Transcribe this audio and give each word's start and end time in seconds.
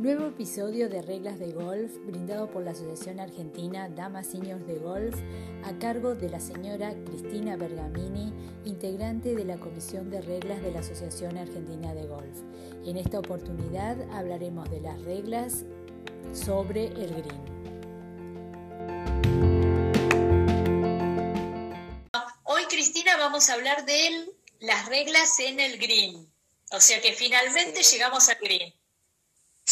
Nuevo 0.00 0.28
episodio 0.28 0.88
de 0.88 1.02
Reglas 1.02 1.38
de 1.38 1.52
Golf 1.52 1.92
brindado 2.06 2.50
por 2.50 2.62
la 2.62 2.70
Asociación 2.70 3.20
Argentina 3.20 3.86
Damas 3.90 4.28
Seniors 4.28 4.66
de 4.66 4.78
Golf 4.78 5.14
a 5.62 5.78
cargo 5.78 6.14
de 6.14 6.30
la 6.30 6.40
señora 6.40 6.94
Cristina 7.04 7.54
Bergamini, 7.56 8.32
integrante 8.64 9.34
de 9.34 9.44
la 9.44 9.58
Comisión 9.58 10.08
de 10.08 10.22
Reglas 10.22 10.62
de 10.62 10.72
la 10.72 10.80
Asociación 10.80 11.36
Argentina 11.36 11.92
de 11.92 12.06
Golf. 12.06 12.38
En 12.86 12.96
esta 12.96 13.18
oportunidad 13.18 14.00
hablaremos 14.10 14.70
de 14.70 14.80
las 14.80 14.98
reglas 15.02 15.66
sobre 16.32 16.86
el 16.86 17.22
green. 17.22 17.44
Hoy 22.44 22.64
Cristina 22.70 23.18
vamos 23.18 23.50
a 23.50 23.52
hablar 23.52 23.84
de 23.84 24.32
las 24.60 24.88
reglas 24.88 25.38
en 25.40 25.60
el 25.60 25.76
green. 25.76 26.26
O 26.72 26.80
sea 26.80 27.02
que 27.02 27.12
finalmente 27.12 27.82
llegamos 27.82 28.30
al 28.30 28.38
green 28.40 28.79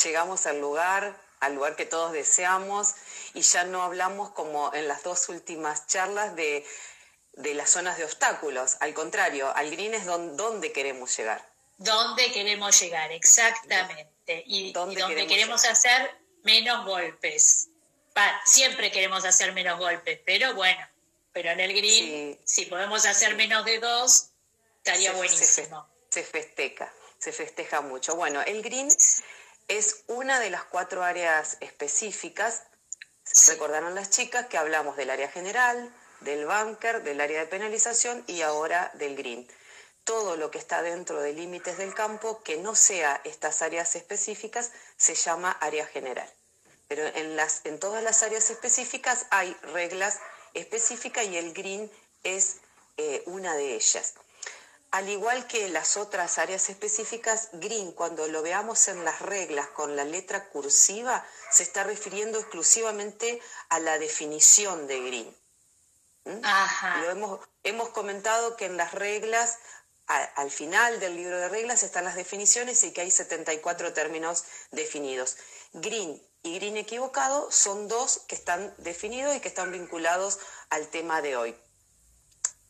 llegamos 0.02 0.46
al 0.46 0.60
lugar, 0.60 1.16
al 1.40 1.54
lugar 1.54 1.76
que 1.76 1.86
todos 1.86 2.12
deseamos 2.12 2.94
y 3.34 3.42
ya 3.42 3.64
no 3.64 3.82
hablamos 3.82 4.30
como 4.30 4.72
en 4.74 4.88
las 4.88 5.02
dos 5.02 5.28
últimas 5.28 5.86
charlas 5.86 6.34
de, 6.34 6.64
las 7.34 7.70
zonas 7.70 7.98
de 7.98 8.04
obstáculos. 8.04 8.76
Al 8.80 8.94
contrario, 8.94 9.54
al 9.54 9.70
green 9.70 9.94
es 9.94 10.06
donde, 10.06 10.72
queremos 10.72 11.16
llegar. 11.16 11.46
¿Dónde 11.76 12.32
queremos 12.32 12.80
llegar? 12.80 13.12
Exactamente. 13.12 14.42
Y 14.46 14.72
donde 14.72 15.26
queremos, 15.26 15.64
hacer 15.64 16.16
menos 16.42 16.84
golpes. 16.84 17.68
siempre 18.44 18.90
queremos 18.90 19.24
hacer 19.24 19.52
menos 19.52 19.78
golpes, 19.78 20.20
pero 20.24 20.54
bueno, 20.54 20.84
pero 21.32 21.50
en 21.50 21.60
el 21.60 21.72
green, 21.72 22.38
si 22.44 22.66
podemos 22.66 23.06
hacer 23.06 23.36
menos 23.36 23.64
de 23.64 23.78
dos, 23.78 24.30
estaría 24.78 25.12
buenísimo. 25.12 25.88
Se, 26.10 26.22
se 26.22 26.28
festeja, 26.28 26.92
se 27.18 27.32
festeja 27.32 27.80
mucho. 27.80 28.16
Bueno, 28.16 28.42
el 28.42 28.60
green 28.62 28.90
es 29.68 30.04
una 30.06 30.40
de 30.40 30.50
las 30.50 30.64
cuatro 30.64 31.04
áreas 31.04 31.58
específicas. 31.60 32.62
Recordaron 33.46 33.94
las 33.94 34.10
chicas 34.10 34.46
que 34.46 34.56
hablamos 34.56 34.96
del 34.96 35.10
área 35.10 35.28
general, 35.28 35.94
del 36.20 36.46
bunker, 36.46 37.02
del 37.02 37.20
área 37.20 37.40
de 37.40 37.46
penalización 37.46 38.24
y 38.26 38.40
ahora 38.40 38.90
del 38.94 39.14
green. 39.14 39.46
Todo 40.04 40.36
lo 40.36 40.50
que 40.50 40.58
está 40.58 40.82
dentro 40.82 41.20
de 41.20 41.34
límites 41.34 41.76
del 41.76 41.94
campo 41.94 42.42
que 42.42 42.56
no 42.56 42.74
sea 42.74 43.20
estas 43.24 43.60
áreas 43.60 43.94
específicas 43.94 44.72
se 44.96 45.14
llama 45.14 45.52
área 45.60 45.86
general. 45.86 46.28
Pero 46.88 47.06
en, 47.06 47.36
las, 47.36 47.60
en 47.64 47.78
todas 47.78 48.02
las 48.02 48.22
áreas 48.22 48.48
específicas 48.48 49.26
hay 49.30 49.52
reglas 49.74 50.18
específicas 50.54 51.26
y 51.26 51.36
el 51.36 51.52
green 51.52 51.90
es 52.24 52.56
eh, 52.96 53.22
una 53.26 53.54
de 53.54 53.74
ellas. 53.74 54.14
Al 54.90 55.08
igual 55.10 55.46
que 55.46 55.68
las 55.68 55.98
otras 55.98 56.38
áreas 56.38 56.70
específicas, 56.70 57.50
green, 57.52 57.92
cuando 57.92 58.26
lo 58.28 58.40
veamos 58.40 58.88
en 58.88 59.04
las 59.04 59.20
reglas 59.20 59.68
con 59.68 59.96
la 59.96 60.04
letra 60.04 60.48
cursiva, 60.48 61.26
se 61.50 61.62
está 61.62 61.84
refiriendo 61.84 62.38
exclusivamente 62.38 63.40
a 63.68 63.80
la 63.80 63.98
definición 63.98 64.86
de 64.86 65.00
green. 65.00 65.36
¿Mm? 66.24 67.02
Lo 67.02 67.10
hemos, 67.10 67.40
hemos 67.64 67.90
comentado 67.90 68.56
que 68.56 68.64
en 68.64 68.78
las 68.78 68.92
reglas, 68.92 69.58
al 70.06 70.50
final 70.50 71.00
del 71.00 71.16
libro 71.16 71.38
de 71.38 71.50
reglas 71.50 71.82
están 71.82 72.04
las 72.04 72.16
definiciones 72.16 72.82
y 72.82 72.92
que 72.92 73.02
hay 73.02 73.10
74 73.10 73.92
términos 73.92 74.44
definidos. 74.70 75.36
Green 75.74 76.22
y 76.42 76.54
green 76.54 76.78
equivocado 76.78 77.50
son 77.52 77.88
dos 77.88 78.22
que 78.26 78.34
están 78.34 78.74
definidos 78.78 79.36
y 79.36 79.40
que 79.40 79.48
están 79.48 79.70
vinculados 79.70 80.38
al 80.70 80.88
tema 80.88 81.20
de 81.20 81.36
hoy. 81.36 81.54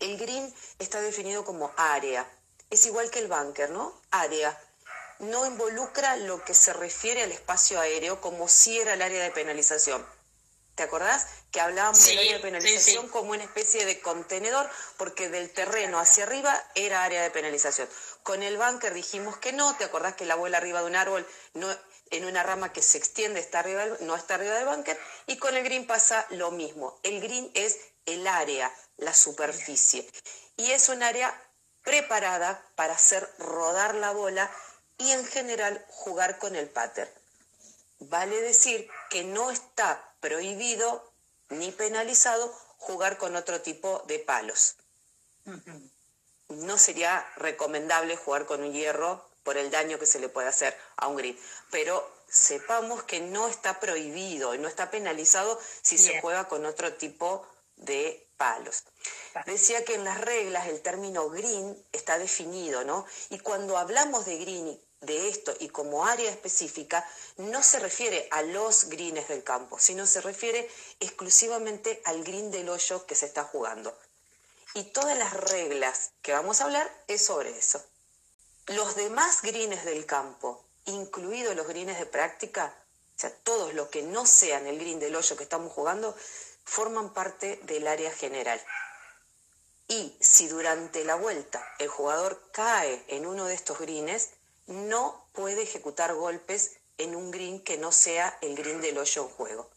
El 0.00 0.16
green 0.16 0.54
está 0.78 1.00
definido 1.00 1.44
como 1.44 1.72
área. 1.76 2.28
Es 2.70 2.86
igual 2.86 3.10
que 3.10 3.18
el 3.18 3.28
bunker, 3.28 3.70
¿no? 3.70 4.00
Área. 4.10 4.58
No 5.18 5.46
involucra 5.46 6.16
lo 6.16 6.44
que 6.44 6.54
se 6.54 6.72
refiere 6.72 7.22
al 7.22 7.32
espacio 7.32 7.80
aéreo 7.80 8.20
como 8.20 8.48
si 8.48 8.78
era 8.78 8.94
el 8.94 9.02
área 9.02 9.22
de 9.22 9.30
penalización. 9.32 10.06
¿Te 10.76 10.84
acordás? 10.84 11.26
Que 11.50 11.60
hablábamos 11.60 12.06
del 12.06 12.18
área 12.18 12.34
de 12.34 12.38
penalización 12.38 13.08
como 13.08 13.32
una 13.32 13.42
especie 13.42 13.84
de 13.84 14.00
contenedor, 14.00 14.70
porque 14.96 15.28
del 15.28 15.50
terreno 15.52 15.98
hacia 15.98 16.22
arriba 16.22 16.54
era 16.76 17.02
área 17.02 17.20
de 17.20 17.32
penalización. 17.32 17.88
Con 18.22 18.44
el 18.44 18.56
bunker 18.56 18.94
dijimos 18.94 19.38
que 19.38 19.52
no, 19.52 19.76
¿te 19.76 19.82
acordás 19.82 20.14
que 20.14 20.24
la 20.24 20.36
bola 20.36 20.58
arriba 20.58 20.80
de 20.82 20.86
un 20.86 20.94
árbol 20.94 21.26
no, 21.54 21.66
en 22.10 22.26
una 22.26 22.44
rama 22.44 22.72
que 22.72 22.82
se 22.82 22.96
extiende 22.96 23.40
está 23.40 23.58
arriba 23.58 23.86
no 24.00 24.14
está 24.14 24.36
arriba 24.36 24.54
del 24.54 24.66
bunker? 24.66 24.96
Y 25.26 25.38
con 25.38 25.56
el 25.56 25.64
green 25.64 25.84
pasa 25.84 26.24
lo 26.30 26.52
mismo. 26.52 27.00
El 27.02 27.20
green 27.20 27.50
es 27.54 27.80
el 28.06 28.24
área, 28.28 28.72
la 28.98 29.14
superficie. 29.14 30.08
Y 30.56 30.70
es 30.72 30.88
un 30.88 31.02
área 31.02 31.34
preparada 31.82 32.62
para 32.74 32.94
hacer 32.94 33.28
rodar 33.38 33.94
la 33.94 34.12
bola 34.12 34.50
y 34.98 35.10
en 35.12 35.24
general 35.24 35.84
jugar 35.88 36.38
con 36.38 36.54
el 36.56 36.68
pater. 36.68 37.12
Vale 38.00 38.40
decir 38.42 38.88
que 39.10 39.24
no 39.24 39.50
está 39.50 40.14
prohibido 40.20 41.12
ni 41.48 41.72
penalizado 41.72 42.52
jugar 42.76 43.18
con 43.18 43.36
otro 43.36 43.60
tipo 43.62 44.04
de 44.06 44.18
palos. 44.18 44.76
No 46.48 46.78
sería 46.78 47.26
recomendable 47.36 48.16
jugar 48.16 48.46
con 48.46 48.62
un 48.62 48.72
hierro 48.72 49.28
por 49.42 49.56
el 49.56 49.70
daño 49.70 49.98
que 49.98 50.06
se 50.06 50.20
le 50.20 50.28
puede 50.28 50.48
hacer 50.48 50.76
a 50.96 51.08
un 51.08 51.16
green, 51.16 51.38
pero 51.70 52.06
sepamos 52.28 53.02
que 53.04 53.20
no 53.20 53.48
está 53.48 53.80
prohibido 53.80 54.54
y 54.54 54.58
no 54.58 54.68
está 54.68 54.90
penalizado 54.90 55.58
si 55.82 55.96
se 55.96 56.20
juega 56.20 56.48
con 56.48 56.66
otro 56.66 56.92
tipo 56.94 57.46
de 57.78 58.26
palos. 58.36 58.84
Decía 59.46 59.84
que 59.84 59.94
en 59.94 60.04
las 60.04 60.20
reglas 60.20 60.68
el 60.68 60.80
término 60.80 61.28
green 61.28 61.76
está 61.92 62.18
definido, 62.18 62.84
¿no? 62.84 63.04
Y 63.30 63.38
cuando 63.38 63.76
hablamos 63.76 64.24
de 64.24 64.38
green, 64.38 64.80
de 65.00 65.28
esto 65.28 65.54
y 65.60 65.68
como 65.68 66.06
área 66.06 66.30
específica, 66.30 67.08
no 67.36 67.62
se 67.62 67.78
refiere 67.78 68.28
a 68.32 68.42
los 68.42 68.86
greens 68.86 69.28
del 69.28 69.44
campo, 69.44 69.78
sino 69.78 70.06
se 70.06 70.20
refiere 70.20 70.68
exclusivamente 71.00 72.02
al 72.04 72.24
green 72.24 72.50
del 72.50 72.68
hoyo 72.68 73.06
que 73.06 73.14
se 73.14 73.26
está 73.26 73.44
jugando. 73.44 73.96
Y 74.74 74.84
todas 74.84 75.16
las 75.16 75.32
reglas 75.34 76.10
que 76.22 76.32
vamos 76.32 76.60
a 76.60 76.64
hablar 76.64 77.04
es 77.06 77.24
sobre 77.24 77.56
eso. 77.56 77.82
Los 78.66 78.96
demás 78.96 79.40
greens 79.42 79.84
del 79.84 80.04
campo, 80.04 80.64
incluidos 80.84 81.56
los 81.56 81.66
greens 81.66 81.98
de 81.98 82.06
práctica, 82.06 82.74
o 83.16 83.20
sea, 83.20 83.30
todos 83.42 83.74
los 83.74 83.88
que 83.88 84.02
no 84.02 84.26
sean 84.26 84.66
el 84.66 84.78
green 84.78 85.00
del 85.00 85.16
hoyo 85.16 85.36
que 85.36 85.42
estamos 85.44 85.72
jugando, 85.72 86.14
forman 86.68 87.14
parte 87.14 87.56
del 87.64 87.88
área 87.88 88.12
general. 88.12 88.62
Y 89.88 90.14
si 90.20 90.48
durante 90.48 91.02
la 91.04 91.14
vuelta 91.14 91.66
el 91.78 91.88
jugador 91.88 92.50
cae 92.52 93.02
en 93.08 93.26
uno 93.26 93.46
de 93.46 93.54
estos 93.54 93.78
greens, 93.78 94.28
no 94.66 95.26
puede 95.32 95.62
ejecutar 95.62 96.14
golpes 96.14 96.72
en 96.98 97.16
un 97.16 97.30
green 97.30 97.64
que 97.64 97.78
no 97.78 97.90
sea 97.90 98.36
el 98.42 98.54
green 98.54 98.82
del 98.82 98.98
hoyo 98.98 99.22
en 99.22 99.28
juego. 99.30 99.70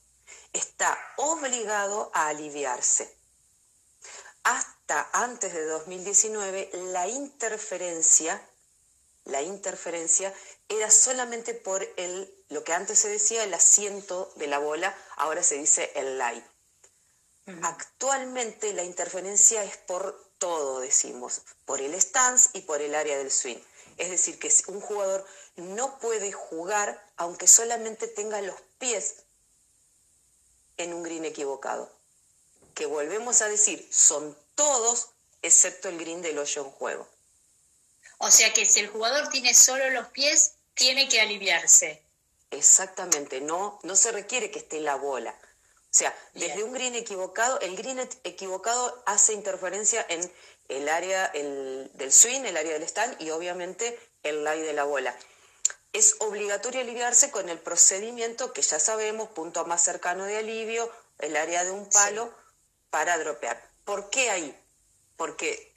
Está 0.52 0.98
obligado 1.16 2.12
a 2.14 2.28
aliviarse. 2.28 3.16
Hasta 4.44 5.10
antes 5.14 5.54
de 5.54 5.64
2019, 5.66 6.72
la 6.92 7.08
interferencia, 7.08 8.46
la 9.24 9.42
interferencia 9.42 10.34
era 10.68 10.92
solamente 10.92 11.54
por 11.54 11.88
el, 11.96 12.34
lo 12.50 12.66
que 12.66 12.74
antes 12.74 13.00
se 13.00 13.08
decía 13.08 13.46
el 13.46 13.54
asiento 13.54 14.34
de 14.36 14.48
la 14.48 14.60
bola, 14.60 14.94
ahora 15.16 15.42
se 15.42 15.56
dice 15.56 15.92
el 15.96 16.18
light. 16.18 16.51
Actualmente 17.64 18.74
la 18.74 18.84
interferencia 18.84 19.64
es 19.64 19.78
por 19.78 20.32
todo, 20.38 20.80
decimos, 20.80 21.42
por 21.66 21.82
el 21.82 22.00
stance 22.00 22.50
y 22.54 22.62
por 22.62 22.82
el 22.82 22.96
área 22.96 23.18
del 23.18 23.32
swing. 23.32 23.58
Es 23.98 24.10
decir, 24.10 24.40
que 24.40 24.52
un 24.68 24.80
jugador 24.80 25.26
no 25.56 26.00
puede 26.00 26.32
jugar 26.32 27.04
aunque 27.18 27.48
solamente 27.48 28.08
tenga 28.08 28.42
los 28.42 28.60
pies 28.80 29.18
en 30.78 30.94
un 30.94 31.04
green 31.04 31.26
equivocado. 31.26 31.92
Que 32.74 32.86
volvemos 32.86 33.42
a 33.42 33.50
decir, 33.50 33.88
son 33.92 34.38
todos 34.56 35.10
excepto 35.42 35.90
el 35.90 35.98
green 35.98 36.22
del 36.22 36.38
hoyo 36.38 36.64
en 36.64 36.72
juego. 36.72 37.08
O 38.18 38.30
sea 38.30 38.54
que 38.54 38.66
si 38.66 38.80
el 38.80 38.88
jugador 38.88 39.30
tiene 39.30 39.54
solo 39.54 39.90
los 39.90 40.08
pies, 40.08 40.54
tiene 40.76 41.10
que 41.10 41.22
aliviarse. 41.22 42.04
Exactamente, 42.52 43.42
no, 43.42 43.80
no 43.84 43.96
se 43.96 44.12
requiere 44.12 44.52
que 44.52 44.60
esté 44.60 44.80
la 44.80 44.96
bola. 44.96 45.36
O 45.92 45.94
sea, 45.94 46.18
desde 46.34 46.64
un 46.64 46.72
green 46.72 46.96
equivocado, 46.96 47.60
el 47.60 47.76
green 47.76 48.00
equivocado 48.24 49.04
hace 49.06 49.34
interferencia 49.34 50.06
en 50.08 50.32
el 50.70 50.88
área 50.88 51.28
del 51.34 52.14
swing, 52.14 52.46
el 52.46 52.56
área 52.56 52.74
del 52.74 52.84
stand 52.84 53.22
y 53.22 53.32
obviamente 53.32 54.00
el 54.24 54.46
lie 54.46 54.62
de 54.62 54.72
la 54.72 54.86
bola. 54.86 55.14
Es 55.92 56.16
obligatorio 56.20 56.80
aliviarse 56.80 57.30
con 57.30 57.50
el 57.50 57.60
procedimiento 57.60 58.54
que 58.54 58.62
ya 58.62 58.80
sabemos, 58.80 59.30
punto 59.32 59.66
más 59.66 59.84
cercano 59.84 60.24
de 60.24 60.38
alivio, 60.38 60.90
el 61.20 61.36
área 61.36 61.66
de 61.66 61.72
un 61.72 61.90
palo 61.90 62.34
para 62.90 63.18
dropear. 63.18 63.62
¿Por 63.84 64.10
qué 64.10 64.30
ahí? 64.30 64.58
Porque 65.18 65.71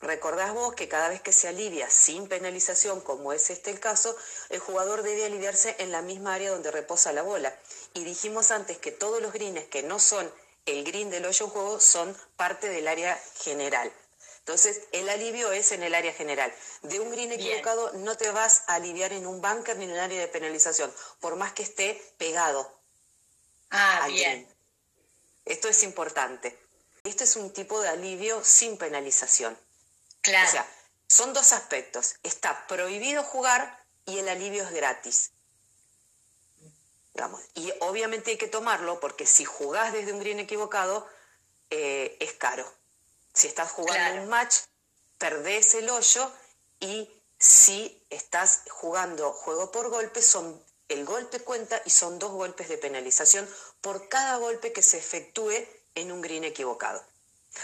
Recordás 0.00 0.54
vos 0.54 0.74
que 0.74 0.88
cada 0.88 1.08
vez 1.08 1.20
que 1.20 1.32
se 1.32 1.48
alivia 1.48 1.90
sin 1.90 2.28
penalización, 2.28 3.00
como 3.00 3.32
es 3.32 3.50
este 3.50 3.70
el 3.70 3.80
caso, 3.80 4.16
el 4.48 4.60
jugador 4.60 5.02
debe 5.02 5.24
aliviarse 5.26 5.74
en 5.78 5.90
la 5.90 6.02
misma 6.02 6.34
área 6.34 6.50
donde 6.50 6.70
reposa 6.70 7.12
la 7.12 7.22
bola. 7.22 7.56
Y 7.94 8.04
dijimos 8.04 8.50
antes 8.52 8.78
que 8.78 8.92
todos 8.92 9.20
los 9.20 9.32
greens 9.32 9.64
que 9.66 9.82
no 9.82 9.98
son 9.98 10.32
el 10.66 10.84
green 10.84 11.10
del 11.10 11.24
hoyo 11.24 11.48
juego 11.48 11.80
son 11.80 12.16
parte 12.36 12.68
del 12.68 12.86
área 12.86 13.20
general. 13.40 13.92
Entonces, 14.40 14.82
el 14.92 15.08
alivio 15.08 15.50
es 15.52 15.72
en 15.72 15.82
el 15.82 15.94
área 15.94 16.12
general. 16.12 16.52
De 16.82 17.00
un 17.00 17.10
green 17.10 17.32
equivocado 17.32 17.92
no 17.94 18.16
te 18.16 18.30
vas 18.30 18.62
a 18.66 18.74
aliviar 18.74 19.12
en 19.12 19.26
un 19.26 19.40
bunker 19.40 19.76
ni 19.76 19.84
en 19.84 19.92
un 19.92 19.98
área 19.98 20.20
de 20.20 20.28
penalización, 20.28 20.92
por 21.20 21.36
más 21.36 21.52
que 21.52 21.62
esté 21.62 22.00
pegado. 22.18 22.70
Ah, 23.70 24.06
bien. 24.08 24.48
Esto 25.44 25.68
es 25.68 25.82
importante. 25.82 26.58
Este 27.04 27.24
es 27.24 27.36
un 27.36 27.52
tipo 27.52 27.80
de 27.80 27.88
alivio 27.88 28.42
sin 28.44 28.78
penalización. 28.78 29.58
Claro. 30.22 30.48
O 30.48 30.52
sea, 30.52 30.66
son 31.08 31.32
dos 31.32 31.52
aspectos. 31.52 32.16
Está 32.22 32.66
prohibido 32.66 33.22
jugar 33.22 33.84
y 34.06 34.18
el 34.18 34.28
alivio 34.28 34.64
es 34.64 34.70
gratis. 34.70 35.32
Y 37.54 37.72
obviamente 37.80 38.32
hay 38.32 38.38
que 38.38 38.46
tomarlo 38.46 39.00
porque 39.00 39.26
si 39.26 39.44
jugás 39.44 39.92
desde 39.92 40.12
un 40.12 40.20
green 40.20 40.38
equivocado, 40.38 41.08
eh, 41.70 42.16
es 42.20 42.32
caro. 42.34 42.70
Si 43.32 43.46
estás 43.46 43.70
jugando 43.70 44.22
un 44.22 44.28
match, 44.28 44.56
perdés 45.18 45.74
el 45.74 45.90
hoyo 45.90 46.32
y 46.80 47.10
si 47.38 48.04
estás 48.10 48.62
jugando 48.70 49.32
juego 49.32 49.70
por 49.70 49.90
golpe, 49.90 50.22
son, 50.22 50.62
el 50.88 51.04
golpe 51.04 51.40
cuenta 51.40 51.80
y 51.84 51.90
son 51.90 52.18
dos 52.18 52.32
golpes 52.32 52.68
de 52.68 52.78
penalización 52.78 53.48
por 53.80 54.08
cada 54.08 54.36
golpe 54.36 54.72
que 54.72 54.82
se 54.82 54.98
efectúe 54.98 55.54
en 55.94 56.12
un 56.12 56.20
green 56.20 56.44
equivocado. 56.44 57.04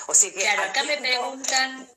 O 0.07 0.15
sea 0.15 0.33
que 0.33 0.41
claro, 0.41 0.63
acá 0.65 0.83
me 0.85 0.97
preguntan, 0.99 1.91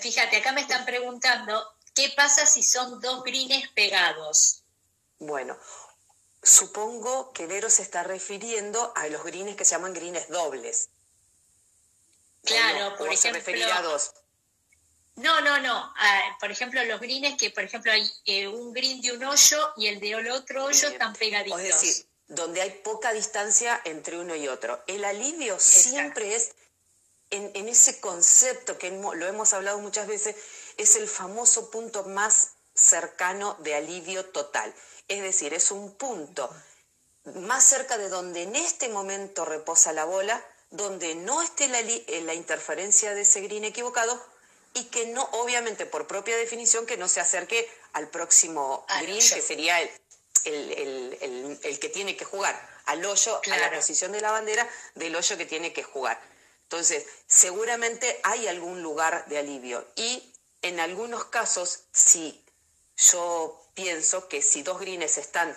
fíjate, 0.00 0.36
acá 0.36 0.52
me 0.52 0.62
están 0.62 0.84
preguntando, 0.84 1.74
¿qué 1.94 2.12
pasa 2.16 2.46
si 2.46 2.62
son 2.62 3.00
dos 3.00 3.22
greens 3.24 3.68
pegados? 3.74 4.62
Bueno, 5.18 5.58
supongo 6.42 7.32
que 7.32 7.46
Vero 7.46 7.70
se 7.70 7.82
está 7.82 8.02
refiriendo 8.02 8.92
a 8.96 9.08
los 9.08 9.24
greens 9.24 9.56
que 9.56 9.64
se 9.64 9.72
llaman 9.72 9.94
greens 9.94 10.28
dobles. 10.28 10.88
Claro, 12.44 12.96
por 12.96 13.12
ejemplo. 13.12 13.42
Se 13.42 13.64
a 13.64 13.82
dos. 13.82 14.12
No, 15.16 15.40
no, 15.40 15.58
no. 15.58 15.92
Ah, 15.96 16.36
por 16.38 16.50
ejemplo, 16.50 16.82
los 16.84 17.00
greens 17.00 17.36
que, 17.36 17.50
por 17.50 17.64
ejemplo, 17.64 17.90
hay 17.90 18.08
eh, 18.24 18.46
un 18.46 18.72
green 18.72 19.00
de 19.00 19.12
un 19.12 19.24
hoyo 19.24 19.72
y 19.76 19.88
el 19.88 19.98
de 19.98 20.14
otro 20.30 20.64
hoyo 20.64 20.88
están 20.88 21.12
pegaditos. 21.14 21.60
Es 21.60 21.80
decir, 21.80 22.06
donde 22.28 22.60
hay 22.62 22.70
poca 22.70 23.12
distancia 23.12 23.80
entre 23.84 24.18
uno 24.18 24.36
y 24.36 24.46
otro. 24.46 24.82
El 24.86 25.04
alivio 25.04 25.58
siempre 25.58 26.36
es 26.36 26.52
en, 27.30 27.50
en, 27.54 27.68
ese 27.68 28.00
concepto 28.00 28.78
que 28.78 28.90
lo 28.90 29.26
hemos 29.26 29.52
hablado 29.52 29.78
muchas 29.78 30.06
veces, 30.06 30.36
es 30.76 30.96
el 30.96 31.08
famoso 31.08 31.70
punto 31.70 32.04
más 32.04 32.52
cercano 32.74 33.56
de 33.60 33.74
alivio 33.74 34.24
total. 34.26 34.74
Es 35.08 35.22
decir, 35.22 35.54
es 35.54 35.70
un 35.70 35.94
punto 35.94 36.50
más 37.34 37.64
cerca 37.64 37.98
de 37.98 38.08
donde 38.08 38.42
en 38.42 38.56
este 38.56 38.88
momento 38.88 39.44
reposa 39.44 39.92
la 39.92 40.04
bola, 40.04 40.44
donde 40.70 41.14
no 41.14 41.42
esté 41.42 41.68
la, 41.68 41.80
eh, 41.80 42.22
la 42.24 42.34
interferencia 42.34 43.14
de 43.14 43.22
ese 43.22 43.40
green 43.40 43.64
equivocado 43.64 44.22
y 44.74 44.84
que 44.84 45.06
no, 45.06 45.24
obviamente 45.32 45.86
por 45.86 46.06
propia 46.06 46.36
definición, 46.36 46.86
que 46.86 46.96
no 46.96 47.08
se 47.08 47.20
acerque 47.20 47.68
al 47.94 48.08
próximo 48.08 48.86
green, 49.00 49.18
que 49.18 49.42
sería 49.42 49.80
el, 49.80 51.58
el, 51.62 51.78
que 51.80 51.88
tiene 51.88 52.16
que 52.16 52.24
jugar, 52.24 52.54
al 52.86 53.04
hoyo, 53.04 53.40
a 53.50 53.56
la 53.56 53.72
posición 53.72 54.12
de 54.12 54.20
la 54.20 54.30
bandera 54.30 54.68
del 54.94 55.16
hoyo 55.16 55.36
que 55.36 55.46
tiene 55.46 55.72
que 55.72 55.82
jugar. 55.82 56.20
Entonces, 56.70 57.06
seguramente 57.26 58.20
hay 58.24 58.46
algún 58.46 58.82
lugar 58.82 59.24
de 59.28 59.38
alivio. 59.38 59.86
Y 59.96 60.34
en 60.60 60.80
algunos 60.80 61.24
casos, 61.24 61.84
si 61.92 62.44
yo 62.98 63.58
pienso 63.72 64.28
que 64.28 64.42
si 64.42 64.62
dos 64.62 64.78
greens 64.78 65.16
están 65.16 65.56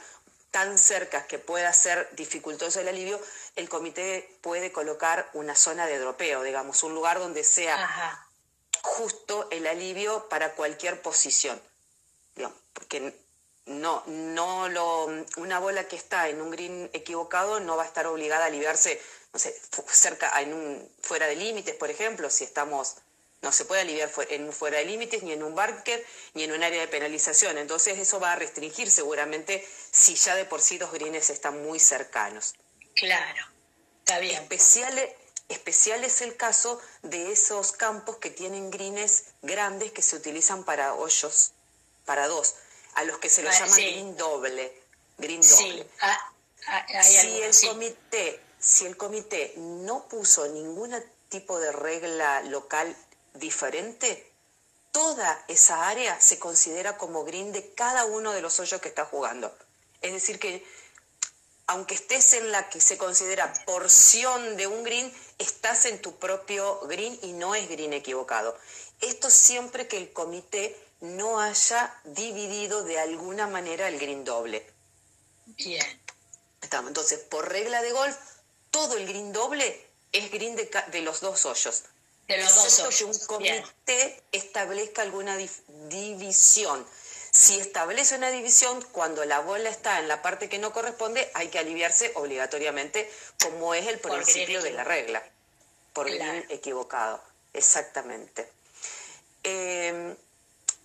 tan 0.52 0.78
cerca 0.78 1.28
que 1.28 1.38
pueda 1.38 1.74
ser 1.74 2.08
dificultoso 2.16 2.80
el 2.80 2.88
alivio, 2.88 3.20
el 3.58 3.68
comité 3.68 4.38
puede 4.42 4.72
colocar 4.72 5.30
una 5.34 5.54
zona 5.54 5.86
de 5.86 6.00
dropeo, 6.00 6.44
digamos, 6.44 6.82
un 6.84 6.94
lugar 6.94 7.20
donde 7.20 7.44
sea 7.44 8.26
justo 8.82 9.50
el 9.52 9.68
alivio 9.68 10.30
para 10.30 10.56
cualquier 10.56 11.02
posición. 11.02 11.62
porque 12.74 13.14
no, 13.66 14.04
no 14.08 14.70
lo, 14.70 15.08
una 15.36 15.60
bola 15.60 15.88
que 15.90 15.98
está 15.98 16.30
en 16.30 16.42
un 16.42 16.52
green 16.52 16.90
equivocado 16.94 17.60
no 17.60 17.76
va 17.76 17.84
a 17.84 17.86
estar 17.86 18.08
obligada 18.08 18.46
a 18.46 18.48
aliviarse, 18.48 19.02
no 19.34 19.40
sé, 19.40 19.56
cerca, 19.92 20.40
en 20.42 20.54
un, 20.54 20.92
fuera 21.02 21.28
de 21.28 21.36
límites, 21.36 21.76
por 21.76 21.90
ejemplo, 21.90 22.30
si 22.30 22.44
estamos 22.44 22.98
no 23.42 23.52
se 23.52 23.66
puede 23.66 23.82
aliviar 23.82 24.12
en 24.30 24.54
fuera 24.54 24.78
de 24.78 24.86
límites, 24.86 25.24
ni 25.24 25.34
en 25.34 25.42
un 25.42 25.56
bunker, 25.56 26.06
ni 26.36 26.44
en 26.44 26.52
un 26.52 26.64
área 26.64 26.80
de 26.80 26.88
penalización. 26.88 27.58
Entonces 27.58 27.98
eso 27.98 28.20
va 28.20 28.34
a 28.34 28.36
restringir 28.36 28.90
seguramente 28.92 29.68
si 29.92 30.16
ya 30.16 30.36
de 30.36 30.46
por 30.46 30.62
sí 30.62 30.78
los 30.78 30.92
greens 30.92 31.30
están 31.30 31.64
muy 31.64 31.80
cercanos. 31.80 32.54
Claro, 32.96 33.44
está 34.00 34.20
bien. 34.20 34.44
Especial, 34.44 35.10
especial 35.50 36.04
es 36.04 36.22
el 36.22 36.38
caso 36.38 36.80
de 37.02 37.32
esos 37.32 37.72
campos 37.72 38.18
que 38.18 38.30
tienen 38.30 38.70
greens 38.70 39.24
grandes 39.42 39.92
que 39.92 40.04
se 40.04 40.16
utilizan 40.16 40.64
para 40.64 40.94
hoyos, 40.94 41.54
para 42.06 42.28
dos, 42.28 42.56
a 42.94 43.04
los 43.06 43.18
que 43.18 43.30
se 43.30 43.42
los 43.42 43.58
llama 43.58 43.76
green 43.76 44.18
doble. 44.18 44.72
Green 45.18 45.42
doble. 45.42 45.88
Ah, 46.02 46.32
ah, 46.68 47.04
si, 47.04 47.42
el 47.42 47.56
comité, 47.60 48.40
si 48.62 48.86
el 48.86 48.96
comité 48.96 49.54
no 49.58 50.08
puso 50.08 50.48
ningún 50.48 50.96
tipo 51.30 51.60
de 51.60 51.72
regla 51.72 52.42
local 52.44 52.96
diferente, 53.34 54.32
toda 54.92 55.44
esa 55.48 55.88
área 55.88 56.20
se 56.22 56.38
considera 56.38 56.98
como 56.98 57.24
green 57.24 57.52
de 57.52 57.74
cada 57.74 58.06
uno 58.06 58.32
de 58.32 58.42
los 58.42 58.60
hoyos 58.60 58.80
que 58.80 58.90
está 58.90 59.06
jugando. 59.06 59.54
Es 60.02 60.14
decir, 60.14 60.40
que 60.40 60.64
aunque 61.68 61.96
estés 61.96 62.34
en 62.34 62.52
la 62.52 62.70
que 62.70 62.82
se 62.82 62.98
considera 62.98 63.52
porción 63.66 64.58
de 64.58 64.68
un 64.68 64.84
green, 64.84 65.12
estás 65.38 65.86
en 65.86 66.02
tu 66.02 66.18
propio 66.18 66.82
green 66.82 67.18
y 67.24 67.34
no 67.34 67.56
es 67.56 67.68
green 67.70 67.94
equivocado. 67.94 68.58
Esto 69.00 69.30
siempre 69.30 69.88
que 69.88 69.98
el 69.98 70.12
comité 70.14 70.78
no 71.00 71.40
haya 71.40 71.96
dividido 72.04 72.84
de 72.84 73.00
alguna 73.00 73.48
manera 73.48 73.88
el 73.88 73.98
green 74.00 74.24
doble. 74.24 74.70
Bien. 75.46 76.02
Entonces, 76.62 77.20
por 77.20 77.50
regla 77.50 77.82
de 77.82 77.92
golf, 77.92 78.18
todo 78.72 78.98
el 78.98 79.08
green 79.08 79.32
doble 79.32 79.88
es 80.12 80.32
green 80.32 80.56
de, 80.56 80.70
de 80.92 81.02
los 81.02 81.22
dos 81.22 81.46
hoyos 81.46 81.84
que 82.28 83.06
un 83.06 83.18
comité 83.28 84.24
establezca 84.32 85.02
alguna 85.02 85.38
división. 85.38 86.86
Si 87.32 87.60
establece 87.60 88.16
una 88.16 88.30
división, 88.30 88.82
cuando 88.92 89.24
la 89.24 89.40
bola 89.40 89.70
está 89.70 90.00
en 90.00 90.08
la 90.08 90.22
parte 90.22 90.50
que 90.50 90.60
no 90.60 90.74
corresponde, 90.74 91.30
hay 91.34 91.48
que 91.48 91.60
aliviarse 91.60 92.12
obligatoriamente, 92.16 93.10
como 93.42 93.74
es 93.74 93.88
el 93.88 94.00
principio 94.00 94.62
de 94.62 94.72
la 94.72 94.84
regla, 94.84 95.24
por 95.94 96.10
el 96.10 96.22
equivocado. 96.50 97.22
Exactamente. 97.54 98.50
Em, 99.44 100.16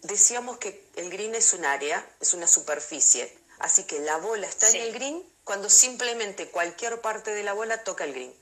decíamos 0.03 0.59
que 0.59 0.85
el 0.97 1.11
green 1.11 1.35
es 1.35 1.53
un 1.53 1.65
área, 1.65 2.05
es 2.21 2.33
una 2.33 2.47
superficie, 2.47 3.37
así 3.59 3.85
que 3.85 3.99
la 4.01 4.17
bola 4.19 4.47
está 4.47 4.69
en 4.71 4.77
el 4.77 4.93
green 4.93 5.36
cuando 5.47 5.71
simplemente 5.71 6.49
cualquier 6.49 7.01
parte 7.01 7.33
de 7.33 7.45
la 7.45 7.53
bola 7.53 7.85
toca 7.85 8.03
el 8.03 8.13
green. 8.13 8.35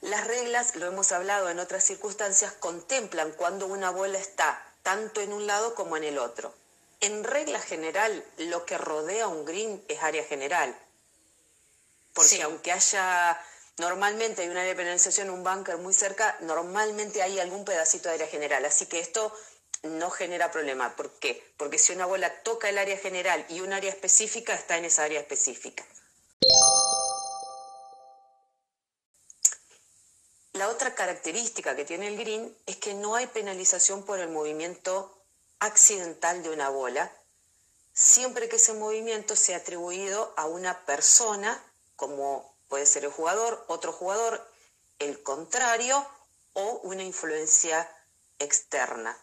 Las 0.00 0.26
reglas, 0.26 0.74
lo 0.74 0.86
hemos 0.86 1.12
hablado 1.12 1.48
en 1.48 1.60
otras 1.60 1.84
circunstancias, 1.84 2.52
contemplan 2.58 3.30
cuando 3.30 3.68
una 3.68 3.90
bola 3.90 4.18
está 4.18 4.60
tanto 4.82 5.20
en 5.20 5.32
un 5.32 5.46
lado 5.46 5.76
como 5.76 5.96
en 5.96 6.02
el 6.02 6.18
otro. 6.18 6.52
En 7.00 7.22
regla 7.22 7.60
general, 7.60 8.24
lo 8.38 8.66
que 8.66 8.76
rodea 8.76 9.28
un 9.28 9.44
green 9.44 9.84
es 9.86 10.02
área 10.02 10.24
general. 10.24 10.76
Porque 12.12 12.42
aunque 12.42 12.72
haya, 12.72 13.40
normalmente 13.78 14.42
hay 14.42 14.48
una 14.48 14.62
área 14.62 14.72
de 14.72 14.82
penalización, 14.82 15.30
un 15.30 15.44
bunker 15.44 15.78
muy 15.78 15.94
cerca, 15.94 16.36
normalmente 16.40 17.22
hay 17.22 17.38
algún 17.38 17.64
pedacito 17.64 18.08
de 18.08 18.16
área 18.16 18.26
general. 18.26 18.64
Así 18.64 18.86
que 18.86 18.98
esto 18.98 19.32
no 19.86 20.10
genera 20.10 20.50
problema. 20.50 20.94
¿Por 20.96 21.10
qué? 21.18 21.42
Porque 21.56 21.78
si 21.78 21.92
una 21.92 22.06
bola 22.06 22.42
toca 22.42 22.68
el 22.68 22.78
área 22.78 22.96
general 22.96 23.44
y 23.48 23.60
un 23.60 23.72
área 23.72 23.90
específica, 23.90 24.54
está 24.54 24.76
en 24.76 24.84
esa 24.84 25.04
área 25.04 25.20
específica. 25.20 25.84
La 30.52 30.68
otra 30.68 30.94
característica 30.94 31.76
que 31.76 31.84
tiene 31.84 32.08
el 32.08 32.16
green 32.16 32.56
es 32.64 32.76
que 32.76 32.94
no 32.94 33.14
hay 33.14 33.26
penalización 33.26 34.04
por 34.04 34.18
el 34.20 34.30
movimiento 34.30 35.12
accidental 35.58 36.42
de 36.42 36.50
una 36.50 36.70
bola, 36.70 37.12
siempre 37.92 38.48
que 38.48 38.56
ese 38.56 38.72
movimiento 38.72 39.36
sea 39.36 39.58
atribuido 39.58 40.32
a 40.36 40.46
una 40.46 40.84
persona, 40.86 41.62
como 41.94 42.54
puede 42.68 42.86
ser 42.86 43.04
el 43.04 43.10
jugador, 43.10 43.64
otro 43.68 43.92
jugador, 43.92 44.46
el 44.98 45.22
contrario 45.22 46.06
o 46.54 46.80
una 46.84 47.02
influencia 47.02 47.90
externa, 48.38 49.16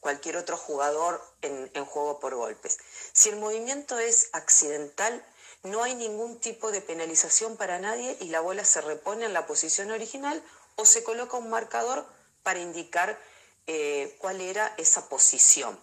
cualquier 0.00 0.36
otro 0.36 0.56
jugador 0.56 1.22
en, 1.42 1.84
juego 1.84 2.20
por 2.20 2.34
golpes. 2.34 2.78
Si 3.12 3.28
el 3.28 3.36
movimiento 3.36 3.98
es 3.98 4.28
accidental, 4.32 5.24
no 5.62 5.82
hay 5.82 5.94
ningún 5.94 6.40
tipo 6.40 6.72
de 6.72 6.80
penalización 6.80 7.56
para 7.56 7.78
nadie 7.78 8.16
y 8.20 8.28
la 8.28 8.40
bola 8.40 8.64
se 8.64 8.80
repone 8.80 9.26
en 9.26 9.32
la 9.32 9.46
posición 9.46 9.90
original 9.90 10.42
o 10.76 10.84
se 10.84 11.04
coloca 11.04 11.36
un 11.36 11.50
marcador 11.50 12.06
para 12.42 12.60
indicar 12.60 13.18
eh, 13.66 14.16
cuál 14.18 14.40
era 14.40 14.74
esa 14.76 15.08
posición. 15.08 15.78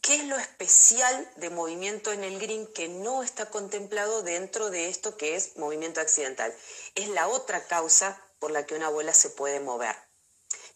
¿Qué 0.00 0.16
es 0.16 0.24
lo 0.24 0.38
especial 0.38 1.30
de 1.36 1.50
movimiento 1.50 2.12
en 2.12 2.24
el 2.24 2.38
green 2.38 2.66
que 2.72 2.88
no 2.88 3.22
está 3.22 3.50
contemplado 3.50 4.22
dentro 4.22 4.70
de 4.70 4.88
esto 4.88 5.16
que 5.16 5.36
es 5.36 5.56
movimiento 5.56 6.00
accidental? 6.00 6.54
Es 6.94 7.08
la 7.08 7.28
otra 7.28 7.66
causa 7.66 8.18
por 8.38 8.50
la 8.50 8.64
que 8.64 8.74
una 8.74 8.88
bola 8.88 9.12
se 9.12 9.30
puede 9.30 9.60
mover, 9.60 9.94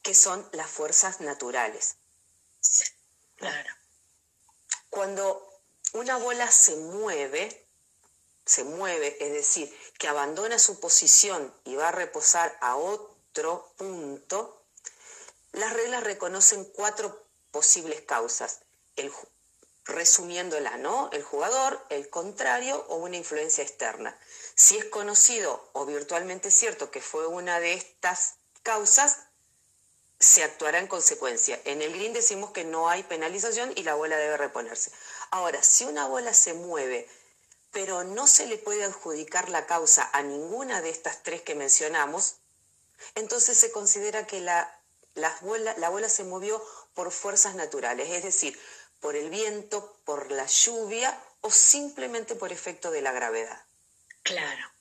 que 0.03 0.15
son 0.15 0.49
las 0.53 0.71
fuerzas 0.71 1.21
naturales. 1.21 1.97
Claro. 3.37 3.71
Cuando 4.91 5.61
una 5.95 6.17
bola 6.19 6.51
se 6.51 6.77
mueve, 6.77 7.67
se 8.45 8.65
mueve, 8.65 9.17
es 9.21 9.33
decir, 9.33 9.75
que 9.99 10.09
abandona 10.09 10.59
su 10.59 10.81
posición 10.81 11.55
y 11.65 11.75
va 11.77 11.89
a 11.89 11.93
reposar 11.93 12.57
a 12.61 12.77
otro 12.77 13.73
punto, 13.77 14.65
las 15.53 15.73
reglas 15.73 16.05
reconocen 16.05 16.65
cuatro 16.65 17.27
posibles 17.51 18.01
causas. 18.03 18.61
El, 18.97 19.13
resumiéndola, 19.85 20.77
¿no? 20.77 21.11
El 21.13 21.23
jugador, 21.23 21.85
el 21.91 22.09
contrario 22.09 22.85
o 22.89 22.97
una 22.97 23.17
influencia 23.17 23.63
externa. 23.63 24.17
Si 24.55 24.79
es 24.79 24.85
conocido 24.87 25.69
o 25.73 25.87
virtualmente 25.87 26.51
cierto 26.51 26.91
que 26.91 27.01
fue 27.01 27.27
una 27.27 27.61
de 27.61 27.75
estas 27.75 28.35
causas, 28.63 29.19
se 30.23 30.45
actuará 30.45 30.79
en 30.79 30.87
consecuencia. 30.87 31.61
En 31.65 31.83
el 31.83 31.93
green 31.93 32.13
decimos 32.13 32.53
que 32.53 32.63
no 32.63 32.89
hay 32.89 33.03
penalización 33.03 33.73
y 33.75 33.83
la 33.83 33.97
bola 33.97 34.17
debe 34.17 34.37
reponerse. 34.37 34.93
Ahora, 35.33 35.61
si 35.65 35.85
una 35.85 36.07
bola 36.07 36.33
se 36.33 36.55
mueve, 36.55 37.09
pero 37.73 38.05
no 38.05 38.29
se 38.29 38.47
le 38.47 38.57
puede 38.57 38.85
adjudicar 38.85 39.49
la 39.49 39.67
causa 39.67 40.09
a 40.13 40.23
ninguna 40.23 40.81
de 40.81 40.91
estas 40.91 41.25
tres 41.25 41.43
que 41.43 41.57
mencionamos, 41.57 42.37
entonces 43.17 43.59
se 43.59 43.73
considera 43.73 44.25
que 44.25 44.41
la, 44.41 44.73
la, 45.15 45.37
bola, 45.41 45.75
la 45.79 45.89
bola 45.89 46.09
se 46.09 46.23
movió 46.23 46.65
por 46.95 47.11
fuerzas 47.11 47.57
naturales, 47.57 48.09
es 48.09 48.23
decir, 48.23 48.57
por 49.01 49.17
el 49.17 49.29
viento, 49.29 49.99
por 50.05 50.31
la 50.31 50.47
lluvia 50.47 51.21
o 51.41 51.51
simplemente 51.51 52.37
por 52.37 52.53
efecto 52.53 52.93
de 52.93 53.03
la 53.03 53.11
gravedad. 53.11 53.61
Claro. 54.23 54.72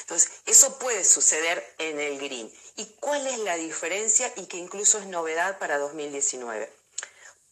Entonces, 0.00 0.30
eso 0.46 0.78
puede 0.78 1.04
suceder 1.04 1.74
en 1.78 2.00
el 2.00 2.18
green. 2.18 2.52
¿Y 2.76 2.86
cuál 3.00 3.26
es 3.26 3.38
la 3.40 3.56
diferencia 3.56 4.32
y 4.36 4.46
que 4.46 4.56
incluso 4.56 4.98
es 4.98 5.06
novedad 5.06 5.58
para 5.58 5.78
2019? 5.78 6.72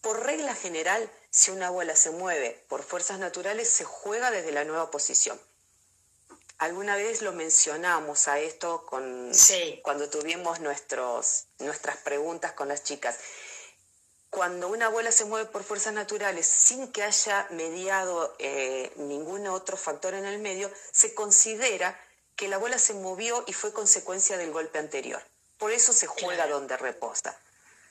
Por 0.01 0.25
regla 0.25 0.55
general, 0.55 1.11
si 1.31 1.51
una 1.51 1.71
bola 1.71 1.97
se 1.97 2.11
mueve 2.11 2.65
por 2.69 2.83
fuerzas 2.83 3.19
naturales, 3.19 3.69
se 3.69 3.85
juega 3.85 4.31
desde 4.31 4.53
la 4.53 4.65
nueva 4.65 4.91
posición. 4.91 5.41
Alguna 6.59 6.97
vez 6.97 7.21
lo 7.21 7.33
mencionamos 7.33 8.29
a 8.29 8.39
esto 8.39 8.87
con, 8.87 9.31
cuando 9.83 10.09
tuvimos 10.09 10.61
nuestros, 10.61 11.45
nuestras 11.59 11.99
preguntas 11.99 12.53
con 12.53 12.69
las 12.69 12.83
chicas 12.83 13.19
cuando 14.31 14.69
una 14.69 14.89
bola 14.89 15.13
se 15.13 15.25
mueve 15.25 15.49
por 15.49 15.65
fuerzas 15.65 15.95
naturales 15.95 16.47
sin 16.47 16.93
que 16.93 17.03
haya 17.03 17.47
mediado 17.51 18.35
eh, 18.39 18.93
ningún 18.97 19.47
otro 19.47 19.77
factor 19.77 20.15
en 20.15 20.25
el 20.25 20.39
medio, 20.39 20.71
se 20.93 21.15
considera 21.15 21.99
que 22.35 22.49
la 22.49 22.59
bola 22.59 22.79
se 22.79 22.95
movió 22.95 23.45
y 23.47 23.53
fue 23.53 23.73
consecuencia 23.73 24.37
del 24.37 24.53
golpe 24.53 24.79
anterior. 24.79 25.23
Por 25.59 25.73
eso 25.73 25.93
se 25.93 26.07
juega 26.07 26.47
donde 26.47 26.77
reposa. 26.77 27.39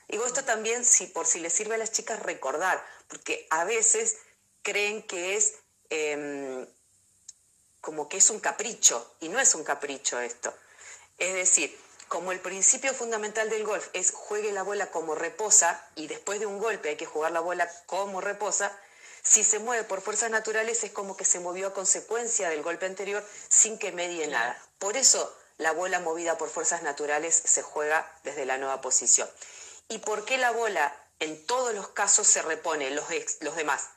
Digo 0.08 0.24
esto 0.24 0.44
también 0.44 0.84
si, 0.84 1.06
por 1.06 1.26
si 1.26 1.40
les 1.40 1.52
sirve 1.52 1.74
a 1.74 1.78
las 1.78 1.90
chicas 1.90 2.22
recordar, 2.22 2.84
porque 3.08 3.46
a 3.50 3.64
veces 3.64 4.18
creen 4.62 5.02
que 5.02 5.36
es 5.36 5.54
em, 5.90 6.66
como 7.80 8.08
que 8.08 8.18
es 8.18 8.30
un 8.30 8.38
capricho, 8.38 9.14
y 9.20 9.28
no 9.28 9.40
es 9.40 9.54
un 9.54 9.64
capricho 9.64 10.20
esto. 10.20 10.54
Es 11.18 11.34
decir, 11.34 11.76
como 12.08 12.32
el 12.32 12.40
principio 12.40 12.94
fundamental 12.94 13.50
del 13.50 13.64
golf 13.64 13.88
es 13.92 14.12
juegue 14.12 14.52
la 14.52 14.62
bola 14.62 14.90
como 14.90 15.14
reposa 15.14 15.84
y 15.94 16.06
después 16.06 16.40
de 16.40 16.46
un 16.46 16.58
golpe 16.58 16.90
hay 16.90 16.96
que 16.96 17.06
jugar 17.06 17.32
la 17.32 17.40
bola 17.40 17.70
como 17.86 18.20
reposa, 18.20 18.72
si 19.22 19.42
se 19.42 19.58
mueve 19.58 19.82
por 19.84 20.00
fuerzas 20.00 20.30
naturales 20.30 20.84
es 20.84 20.92
como 20.92 21.16
que 21.16 21.24
se 21.24 21.40
movió 21.40 21.68
a 21.68 21.74
consecuencia 21.74 22.48
del 22.48 22.62
golpe 22.62 22.86
anterior 22.86 23.24
sin 23.48 23.76
que 23.76 23.90
medie 23.90 24.28
nada. 24.28 24.56
Por 24.78 24.96
eso 24.96 25.36
la 25.58 25.72
bola 25.72 25.98
movida 26.00 26.38
por 26.38 26.48
fuerzas 26.48 26.82
naturales 26.82 27.42
se 27.44 27.62
juega 27.62 28.08
desde 28.22 28.46
la 28.46 28.58
nueva 28.58 28.80
posición. 28.80 29.28
¿Y 29.88 29.98
por 29.98 30.24
qué 30.24 30.38
la 30.38 30.52
bola 30.52 30.94
en 31.18 31.44
todos 31.46 31.74
los 31.74 31.88
casos 31.88 32.26
se 32.26 32.42
repone 32.42 32.90
los, 32.90 33.06
los 33.40 33.56
demás? 33.56 33.88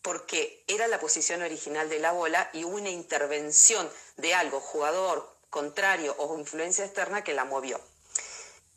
Porque 0.00 0.64
era 0.68 0.88
la 0.88 0.98
posición 0.98 1.42
original 1.42 1.88
de 1.88 1.98
la 1.98 2.12
bola 2.12 2.48
y 2.52 2.64
hubo 2.64 2.76
una 2.76 2.90
intervención 2.90 3.90
de 4.16 4.34
algo, 4.34 4.60
jugador, 4.60 5.31
contrario 5.52 6.16
o 6.18 6.38
influencia 6.38 6.86
externa 6.86 7.22
que 7.22 7.34
la 7.34 7.44
movió. 7.44 7.78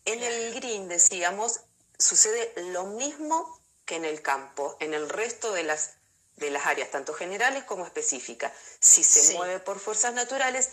En 0.04 0.22
el 0.22 0.54
green, 0.54 0.90
decíamos, 0.90 1.62
sucede 1.98 2.54
lo 2.74 2.84
mismo 2.84 3.60
que 3.86 3.96
en 3.96 4.04
el 4.04 4.22
campo, 4.22 4.76
en 4.82 4.94
el 4.94 5.08
resto 5.08 5.54
de 5.54 5.64
las, 5.64 5.92
de 6.36 6.50
las 6.52 6.66
áreas, 6.66 6.92
tanto 6.92 7.14
generales 7.14 7.64
como 7.64 7.86
específicas. 7.86 8.52
Si 8.82 9.06
se 9.06 9.36
mueve 9.36 9.60
por 9.60 9.80
fuerzas 9.80 10.14
naturales, 10.14 10.72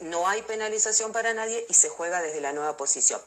no 0.00 0.26
hay 0.26 0.40
penalización 0.42 1.12
para 1.12 1.34
nadie 1.34 1.66
y 1.68 1.74
se 1.74 1.90
juega 1.90 2.22
desde 2.22 2.40
la 2.40 2.54
nueva 2.54 2.78
posición. 2.78 3.20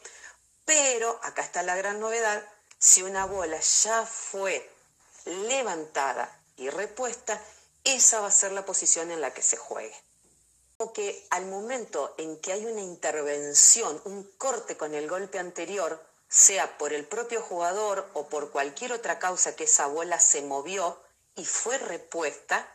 Pero, 0.66 1.20
acá 1.22 1.44
está 1.44 1.62
la 1.62 1.76
gran 1.76 2.00
novedad, 2.00 2.44
si 2.80 3.04
una 3.04 3.26
bola 3.26 3.60
ya 3.60 4.06
fue 4.08 4.68
levantada 5.26 6.36
y 6.58 6.72
repuesta, 6.72 7.40
esa 7.84 8.22
va 8.22 8.28
a 8.28 8.32
ser 8.32 8.54
la 8.54 8.66
posición 8.66 9.12
en 9.12 9.22
la 9.22 9.36
que 9.36 9.44
se 9.44 9.56
juegue 9.56 9.96
que 10.94 11.26
al 11.32 11.46
momento 11.48 12.14
en 12.18 12.40
que 12.40 12.54
hay 12.54 12.66
una 12.66 12.82
intervención, 12.82 14.00
un 14.06 14.24
corte 14.38 14.78
con 14.78 14.94
el 14.94 15.10
golpe 15.10 15.40
anterior, 15.40 16.06
sea 16.30 16.78
por 16.78 16.94
el 16.94 17.06
propio 17.06 17.42
jugador 17.42 18.08
o 18.14 18.28
por 18.28 18.52
cualquier 18.52 18.94
otra 18.94 19.18
causa 19.18 19.56
que 19.56 19.64
esa 19.64 19.88
bola 19.88 20.20
se 20.20 20.44
movió 20.44 21.02
y 21.36 21.46
fue 21.46 21.80
repuesta, 21.80 22.68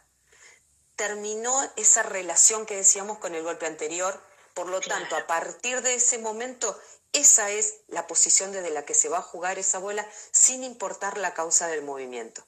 terminó 0.97 1.55
esa 1.77 2.03
relación 2.03 2.67
que 2.67 2.77
decíamos 2.77 3.19
con 3.19 3.35
el 3.35 3.45
golpe 3.45 3.67
anterior. 3.67 4.21
Por 4.55 4.69
lo 4.69 4.81
tanto, 4.81 5.17
a 5.17 5.27
partir 5.27 5.81
de 5.83 5.95
ese 5.95 6.19
momento, 6.19 6.79
esa 7.13 7.51
es 7.51 7.81
la 7.89 8.07
posición 8.07 8.53
desde 8.53 8.71
la 8.71 8.85
que 8.85 8.95
se 8.95 9.09
va 9.09 9.19
a 9.19 9.23
jugar 9.23 9.59
esa 9.59 9.79
bola 9.79 10.07
sin 10.33 10.65
importar 10.65 11.19
la 11.19 11.35
causa 11.35 11.69
del 11.69 11.83
movimiento. 11.83 12.45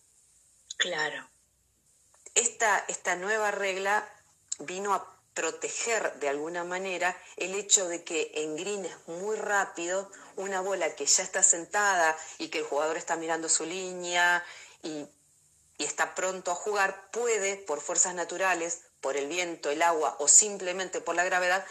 Claro. 0.78 1.28
Esta, 2.34 2.84
esta 2.88 3.14
nueva 3.14 3.52
regla 3.52 4.08
vino 4.58 4.94
a 4.94 5.13
proteger 5.34 6.14
de 6.20 6.28
alguna 6.28 6.64
manera 6.64 7.16
el 7.36 7.54
hecho 7.54 7.88
de 7.88 8.04
que 8.04 8.30
en 8.34 8.56
green 8.56 8.84
es 8.84 9.08
muy 9.08 9.36
rápido, 9.36 10.10
una 10.36 10.60
bola 10.60 10.94
que 10.94 11.06
ya 11.06 11.22
está 11.22 11.42
sentada 11.42 12.16
y 12.38 12.48
que 12.48 12.58
el 12.58 12.64
jugador 12.64 12.96
está 12.96 13.16
mirando 13.16 13.48
su 13.48 13.66
línea 13.66 14.44
y, 14.82 15.06
está 15.76 16.14
pronto 16.14 16.52
a 16.52 16.54
jugar, 16.54 17.10
puede, 17.10 17.56
por 17.56 17.80
fuerzas 17.80 18.14
naturales, 18.14 18.82
por 19.00 19.16
el 19.16 19.26
viento, 19.26 19.70
el 19.70 19.82
agua 19.82 20.16
o 20.20 20.28
simplemente 20.28 21.00
por 21.00 21.16
la 21.16 21.24
gravedad, 21.24 21.66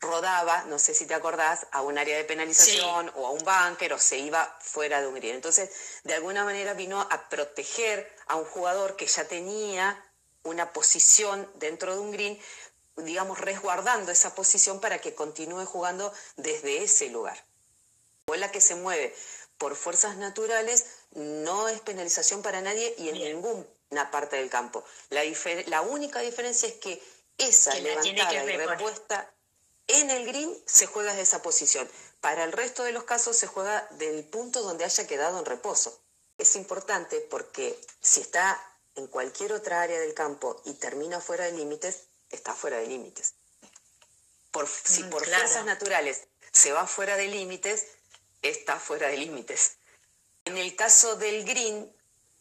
rodaba, 0.00 0.64
no 0.64 0.78
sé 0.78 0.92
si 0.94 1.06
te 1.06 1.14
acordás, 1.14 1.66
a 1.72 1.80
un 1.80 1.96
área 1.96 2.16
de 2.16 2.24
penalización 2.24 3.10
o 3.16 3.26
a 3.26 3.30
un 3.30 3.42
bunker 3.42 3.94
o 3.94 3.98
se 3.98 4.18
iba 4.18 4.56
fuera 4.60 5.00
de 5.00 5.08
un 5.08 5.14
green. 5.14 5.34
Entonces, 5.34 5.70
de 6.04 6.14
alguna 6.14 6.44
manera 6.44 6.74
vino 6.74 7.00
a 7.00 7.28
proteger 7.30 8.14
a 8.26 8.36
un 8.36 8.44
jugador 8.44 8.96
que 8.96 9.06
ya 9.06 9.24
tenía 9.24 10.04
una 10.44 10.72
posición 10.72 11.50
dentro 11.56 11.94
de 11.94 12.00
un 12.00 12.12
green 12.12 12.38
digamos, 12.98 13.40
resguardando 13.40 14.12
esa 14.12 14.34
posición 14.34 14.80
para 14.80 15.00
que 15.00 15.14
continúe 15.14 15.64
jugando 15.66 16.12
desde 16.36 16.82
ese 16.82 17.08
lugar. 17.08 17.42
La 18.26 18.52
que 18.52 18.60
se 18.60 18.74
mueve 18.74 19.14
por 19.56 19.74
fuerzas 19.74 20.16
naturales 20.16 20.86
no 21.12 21.68
es 21.68 21.80
penalización 21.80 22.42
para 22.42 22.60
nadie 22.60 22.94
y 22.98 23.08
en 23.08 23.14
ninguna 23.14 24.10
parte 24.10 24.36
del 24.36 24.50
campo. 24.50 24.84
La, 25.10 25.22
la 25.66 25.82
única 25.82 26.20
diferencia 26.20 26.68
es 26.68 26.74
que 26.74 27.02
esa 27.38 27.74
levantada 27.74 28.44
y 28.44 28.56
repuesta 28.56 29.30
en 29.86 30.10
el 30.10 30.26
green 30.26 30.54
se 30.66 30.86
juega 30.86 31.10
desde 31.10 31.22
esa 31.22 31.42
posición. 31.42 31.88
Para 32.20 32.44
el 32.44 32.52
resto 32.52 32.84
de 32.84 32.92
los 32.92 33.04
casos 33.04 33.36
se 33.36 33.46
juega 33.46 33.86
del 33.92 34.24
punto 34.24 34.62
donde 34.62 34.84
haya 34.84 35.06
quedado 35.06 35.38
en 35.38 35.46
reposo. 35.46 35.98
Es 36.36 36.54
importante 36.56 37.20
porque 37.30 37.78
si 38.00 38.20
está 38.20 38.60
en 38.94 39.06
cualquier 39.06 39.52
otra 39.52 39.82
área 39.82 39.98
del 39.98 40.14
campo 40.14 40.60
y 40.64 40.74
termina 40.74 41.20
fuera 41.20 41.44
de 41.44 41.52
límites, 41.52 42.07
está 42.30 42.54
fuera 42.54 42.78
de 42.78 42.86
límites. 42.86 43.34
Por, 44.50 44.68
si 44.68 45.02
mm, 45.04 45.10
por 45.10 45.24
fuerzas 45.24 45.64
naturales 45.64 46.24
se 46.52 46.72
va 46.72 46.86
fuera 46.86 47.16
de 47.16 47.28
límites, 47.28 47.86
está 48.42 48.78
fuera 48.78 49.08
de 49.08 49.16
límites. 49.16 49.76
En 50.44 50.56
el 50.56 50.74
caso 50.76 51.16
del 51.16 51.44
green, 51.44 51.92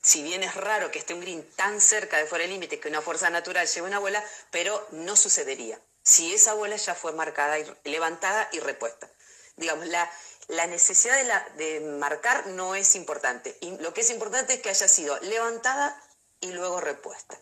si 0.01 0.23
bien 0.23 0.43
es 0.43 0.55
raro 0.55 0.91
que 0.91 0.99
esté 0.99 1.13
un 1.13 1.21
green 1.21 1.49
tan 1.55 1.81
cerca 1.81 2.17
de 2.17 2.25
fuera 2.25 2.45
de 2.45 2.51
límites 2.51 2.79
que 2.79 2.87
una 2.87 3.01
fuerza 3.01 3.29
natural 3.29 3.67
lleve 3.67 3.87
una 3.87 3.99
bola, 3.99 4.23
pero 4.51 4.87
no 4.91 5.15
sucedería 5.15 5.81
si 6.07 6.33
esa 6.33 6.53
bola 6.53 6.77
ya 6.77 6.95
fue 6.95 7.11
marcada, 7.11 7.59
y, 7.59 7.65
levantada 7.83 8.47
y 8.53 8.61
repuesta. 8.61 9.11
Digamos, 9.57 9.87
la, 9.87 10.09
la 10.47 10.65
necesidad 10.65 11.17
de, 11.17 11.25
la, 11.25 11.45
de 11.57 11.81
marcar 11.81 12.47
no 12.47 12.75
es 12.75 12.95
importante. 12.95 13.57
Y 13.59 13.77
lo 13.79 13.93
que 13.93 14.01
es 14.01 14.09
importante 14.09 14.53
es 14.53 14.61
que 14.61 14.69
haya 14.69 14.87
sido 14.87 15.19
levantada 15.19 16.01
y 16.39 16.53
luego 16.53 16.79
repuesta. 16.79 17.37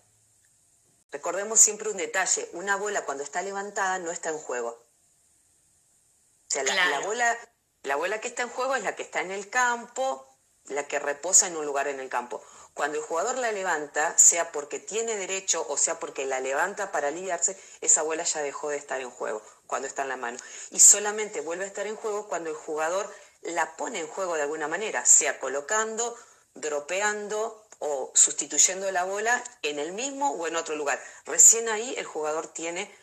Recordemos 1.16 1.62
siempre 1.62 1.90
un 1.90 1.96
detalle, 1.96 2.50
una 2.52 2.76
bola 2.76 3.06
cuando 3.06 3.24
está 3.24 3.42
levantada 3.42 4.00
no 4.00 4.12
está 4.12 4.32
en 4.32 4.38
juego. 4.38 4.72
O 4.72 6.50
sea, 6.50 6.62
la, 6.64 7.00
bola, 7.00 7.38
la 7.84 7.96
bola 7.96 8.20
que 8.20 8.28
está 8.28 8.44
en 8.44 8.50
juego 8.50 8.76
es 8.76 8.84
la 8.84 8.98
que 8.98 9.04
está 9.04 9.22
en 9.22 9.32
el 9.32 9.50
campo, 9.50 10.28
la 10.66 10.90
que 10.90 11.00
reposa 11.00 11.48
en 11.48 11.56
un 11.56 11.66
lugar 11.66 11.88
en 11.88 12.02
el 12.02 12.10
campo. 12.10 12.44
Cuando 12.74 12.98
el 12.98 13.04
jugador 13.06 13.38
la 13.38 13.54
levanta, 13.54 14.18
sea 14.18 14.52
porque 14.52 14.78
tiene 14.78 15.16
derecho 15.16 15.66
o 15.70 15.78
sea 15.78 16.02
porque 16.02 16.26
la 16.26 16.42
levanta 16.42 16.92
para 16.92 17.08
aliviarse, 17.08 17.58
esa 17.80 18.02
bola 18.02 18.24
ya 18.26 18.42
dejó 18.42 18.68
de 18.68 18.76
estar 18.76 19.00
en 19.00 19.10
juego. 19.10 19.42
cuando 19.68 19.88
está 19.88 20.02
en 20.02 20.10
la 20.10 20.18
mano. 20.18 20.38
Y 20.72 20.82
solamente 20.82 21.40
vuelve 21.40 21.64
a 21.64 21.68
estar 21.68 21.88
en 21.88 21.96
juego 21.96 22.28
cuando 22.28 22.50
el 22.50 22.58
jugador 22.58 23.10
la 23.42 23.78
pone 23.78 24.02
en 24.02 24.08
juego 24.08 24.36
de 24.36 24.42
alguna 24.42 24.68
manera, 24.68 25.06
sea 25.06 25.40
colocando, 25.40 26.18
dropeando 26.56 27.65
o 27.80 28.12
sustituyendo 28.16 28.92
la 28.92 29.04
bola 29.04 29.44
en 29.62 29.80
el 29.80 29.92
mismo 29.92 30.32
o 30.32 30.48
en 30.48 30.56
otro 30.56 30.76
lugar. 30.76 31.02
Recién 31.26 31.70
ahí 31.70 31.96
el 31.98 32.06
jugador 32.06 32.48
tiene 32.48 32.94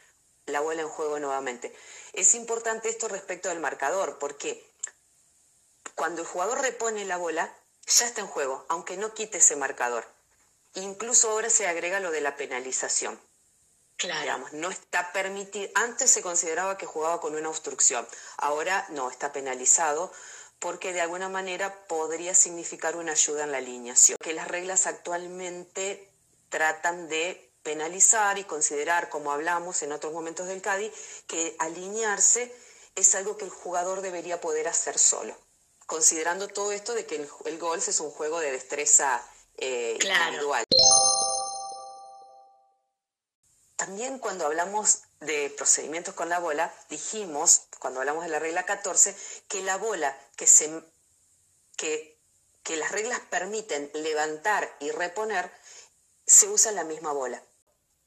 la 0.47 0.61
bola 0.61 0.83
en 0.83 0.89
juego 0.89 1.19
nuevamente. 1.19 1.75
Es 2.13 2.35
importante 2.35 2.89
esto 2.89 3.09
respecto 3.09 3.49
del 3.49 3.61
marcador, 3.61 4.19
porque 4.19 4.65
cuando 5.95 6.23
el 6.23 6.29
jugador 6.29 6.61
repone 6.61 7.05
la 7.05 7.17
bola, 7.17 7.55
ya 7.87 8.07
está 8.07 8.21
en 8.21 8.27
juego, 8.27 8.65
aunque 8.69 8.97
no 8.97 9.15
quite 9.15 9.39
ese 9.39 9.57
marcador. 9.57 10.07
Incluso 10.75 11.31
ahora 11.31 11.51
se 11.51 11.67
agrega 11.67 12.01
lo 12.01 12.11
de 12.11 12.21
la 12.21 12.37
penalización. 12.37 13.21
Claro. 13.99 14.45
no 14.53 14.69
está 14.71 15.13
permitido. 15.13 15.71
Antes 15.77 16.11
se 16.11 16.23
consideraba 16.23 16.77
que 16.77 16.87
jugaba 16.87 17.21
con 17.21 17.37
una 17.37 17.49
obstrucción. 17.49 18.07
Ahora 18.39 18.85
no, 18.91 19.09
está 19.09 19.33
penalizado 19.33 20.13
porque 20.63 20.93
de 20.93 21.01
alguna 21.01 21.29
manera 21.29 21.75
podría 21.89 22.37
significar 22.37 22.97
una 22.97 23.13
ayuda 23.13 23.43
en 23.43 23.51
la 23.51 23.59
alineación. 23.59 24.17
Que 24.23 24.33
las 24.33 24.47
reglas 24.47 24.87
actualmente 24.87 26.09
tratan 26.51 27.09
de 27.09 27.51
penalizar 27.65 28.39
y 28.39 28.45
considerar, 28.45 29.09
como 29.09 29.33
hablamos 29.33 29.83
en 29.83 29.91
otros 29.91 30.13
momentos 30.13 30.47
del 30.47 30.63
CADI, 30.63 30.93
que 31.27 31.57
alinearse 31.59 32.55
es 32.95 33.15
algo 33.17 33.37
que 33.37 33.45
el 33.45 33.51
jugador 33.51 34.03
debería 34.03 34.41
poder 34.41 34.69
hacer 34.69 34.99
solo, 34.99 35.37
considerando 35.87 36.47
todo 36.47 36.71
esto 36.71 36.95
de 36.95 37.07
que 37.07 37.17
el, 37.45 37.59
golf 37.59 37.89
es 37.89 37.99
un 37.99 38.13
juego 38.13 38.39
de 38.39 38.53
destreza 38.53 39.21
eh, 39.59 39.99
individual. 40.01 40.65
También 43.85 44.21
cuando 44.21 44.47
hablamos 44.47 45.01
de 45.19 45.51
procedimientos 45.57 46.15
con 46.15 46.29
la 46.29 46.39
bola, 46.39 46.73
dijimos, 46.89 47.63
cuando 47.81 47.99
hablamos 47.99 48.23
de 48.23 48.31
la 48.31 48.39
regla 48.39 48.65
14, 48.65 49.13
que 49.49 49.61
la 49.65 49.77
bola 49.77 50.17
que 50.37 50.47
se 50.47 50.85
que, 51.77 52.17
que 52.63 52.77
las 52.77 52.93
reglas 52.93 53.19
permiten 53.29 53.91
levantar 53.95 54.73
y 54.79 54.93
reponer, 54.93 55.51
se 56.25 56.47
usa 56.47 56.71
la 56.71 56.85
misma 56.85 57.13
bola. 57.13 57.43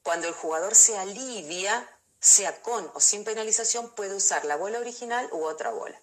Cuando 0.01 0.29
el 0.29 0.33
jugador 0.33 0.75
se 0.75 0.97
alivia, 0.97 1.85
sea 2.21 2.61
con 2.61 2.89
o 2.93 3.01
sin 3.01 3.25
penalización, 3.25 3.93
puede 3.95 4.15
usar 4.15 4.45
la 4.45 4.55
bola 4.55 4.79
original 4.79 5.27
u 5.33 5.43
otra 5.43 5.71
bola. 5.71 6.01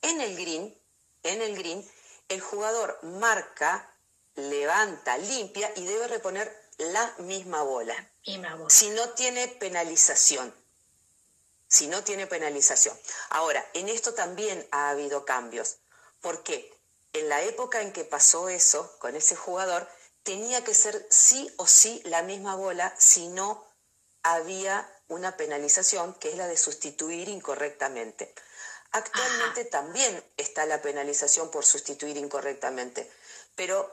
En 0.00 0.20
el 0.20 0.34
green, 0.34 0.76
en 1.22 1.42
el 1.42 1.56
green, 1.56 1.88
el 2.28 2.40
jugador 2.40 2.98
marca, 3.04 3.94
levanta, 4.34 5.16
limpia 5.16 5.72
y 5.76 5.84
debe 5.84 6.08
reponer 6.08 6.52
la 6.78 7.14
misma 7.18 7.62
bola. 7.62 8.11
Si 8.68 8.90
no 8.90 9.10
tiene 9.10 9.48
penalización. 9.48 10.54
Si 11.66 11.86
no 11.88 12.04
tiene 12.04 12.26
penalización. 12.26 12.96
Ahora, 13.30 13.68
en 13.74 13.88
esto 13.88 14.14
también 14.14 14.66
ha 14.70 14.90
habido 14.90 15.24
cambios. 15.24 15.78
porque 16.20 16.72
En 17.12 17.28
la 17.28 17.42
época 17.42 17.82
en 17.82 17.92
que 17.92 18.04
pasó 18.04 18.48
eso 18.48 18.96
con 18.98 19.16
ese 19.16 19.36
jugador, 19.36 19.86
tenía 20.22 20.64
que 20.64 20.72
ser 20.72 21.06
sí 21.10 21.52
o 21.58 21.66
sí 21.66 22.00
la 22.04 22.22
misma 22.22 22.54
bola 22.54 22.94
si 22.98 23.28
no 23.28 23.66
había 24.22 24.88
una 25.08 25.36
penalización, 25.36 26.14
que 26.14 26.30
es 26.30 26.36
la 26.36 26.46
de 26.46 26.56
sustituir 26.56 27.28
incorrectamente. 27.28 28.34
Actualmente 28.92 29.64
también 29.64 30.24
está 30.36 30.64
la 30.64 30.80
penalización 30.80 31.50
por 31.50 31.64
sustituir 31.64 32.16
incorrectamente, 32.16 33.10
pero 33.56 33.90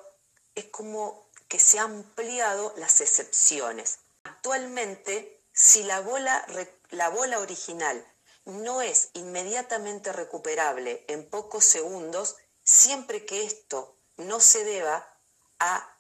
es 0.56 0.66
como 0.66 1.30
que 1.48 1.60
se 1.60 1.80
han 1.80 1.92
ampliado 1.92 2.74
las 2.78 3.02
excepciones. 3.02 4.00
Actualmente, 4.24 5.44
si 5.54 5.84
la 5.84 6.02
bola, 6.02 6.46
la 6.92 7.10
bola 7.10 7.40
original 7.40 8.06
no 8.46 8.82
es 8.82 9.10
inmediatamente 9.14 10.12
recuperable 10.12 11.04
en 11.08 11.30
pocos 11.30 11.66
segundos, 11.66 12.38
siempre 12.64 13.26
que 13.26 13.44
esto 13.44 13.98
no 14.18 14.40
se 14.40 14.64
deba 14.64 15.18
a 15.60 15.96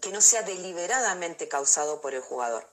que 0.00 0.10
no 0.10 0.20
sea 0.20 0.42
deliberadamente 0.42 1.48
causado 1.48 2.00
por 2.00 2.14
el 2.14 2.20
jugador. 2.20 2.68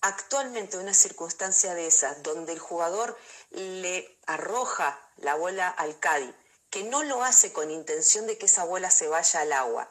Actualmente 0.00 0.78
una 0.78 0.94
circunstancia 0.94 1.74
de 1.74 1.86
esas, 1.86 2.22
donde 2.22 2.54
el 2.54 2.58
jugador 2.58 3.18
le 3.50 4.18
arroja 4.26 4.98
la 5.18 5.34
bola 5.34 5.68
al 5.68 5.98
Cádiz, 6.00 6.34
que 6.70 6.84
no 6.84 7.02
lo 7.02 7.22
hace 7.22 7.52
con 7.52 7.70
intención 7.70 8.26
de 8.26 8.38
que 8.38 8.46
esa 8.46 8.64
bola 8.64 8.90
se 8.90 9.08
vaya 9.08 9.40
al 9.40 9.52
agua, 9.52 9.90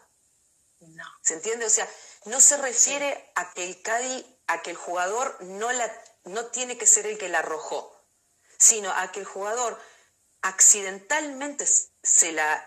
no. 0.80 1.04
¿Se 1.22 1.34
entiende? 1.34 1.66
O 1.66 1.70
sea, 1.70 1.88
no 2.26 2.42
se 2.42 2.58
refiere 2.58 3.32
a 3.36 3.54
que 3.54 3.64
el 3.64 3.82
Cádiz, 3.82 4.26
a 4.48 4.62
que 4.62 4.72
el 4.72 4.78
jugador 4.78 5.38
no, 5.42 5.72
la, 5.72 5.92
no 6.26 6.48
tiene 6.48 6.78
que 6.78 6.86
ser 6.86 7.06
el 7.06 7.18
que 7.18 7.30
la 7.30 7.40
arrojó, 7.40 7.96
sino 8.58 8.92
a 8.92 9.12
que 9.12 9.22
el 9.22 9.26
jugador 9.26 9.80
accidentalmente 10.42 11.66
se 12.04 12.32
la 12.32 12.66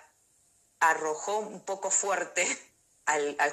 arrojó 0.80 1.38
un 1.38 1.64
poco 1.64 1.90
fuerte 1.90 2.46
al, 3.06 3.36
al, 3.38 3.52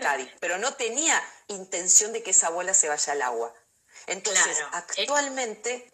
Cádiz, 0.00 0.30
pero 0.40 0.58
no 0.58 0.74
tenía 0.74 1.22
intención 1.48 2.12
de 2.12 2.22
que 2.22 2.30
esa 2.30 2.50
bola 2.50 2.74
se 2.74 2.88
vaya 2.88 3.12
al 3.12 3.22
agua. 3.22 3.54
Entonces, 4.06 4.58
actualmente 4.72 5.92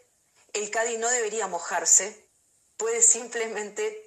el 0.52 0.70
Cádiz 0.70 0.98
no 0.98 1.08
debería 1.08 1.46
mojarse, 1.46 2.28
puede 2.76 3.00
simplemente 3.00 4.01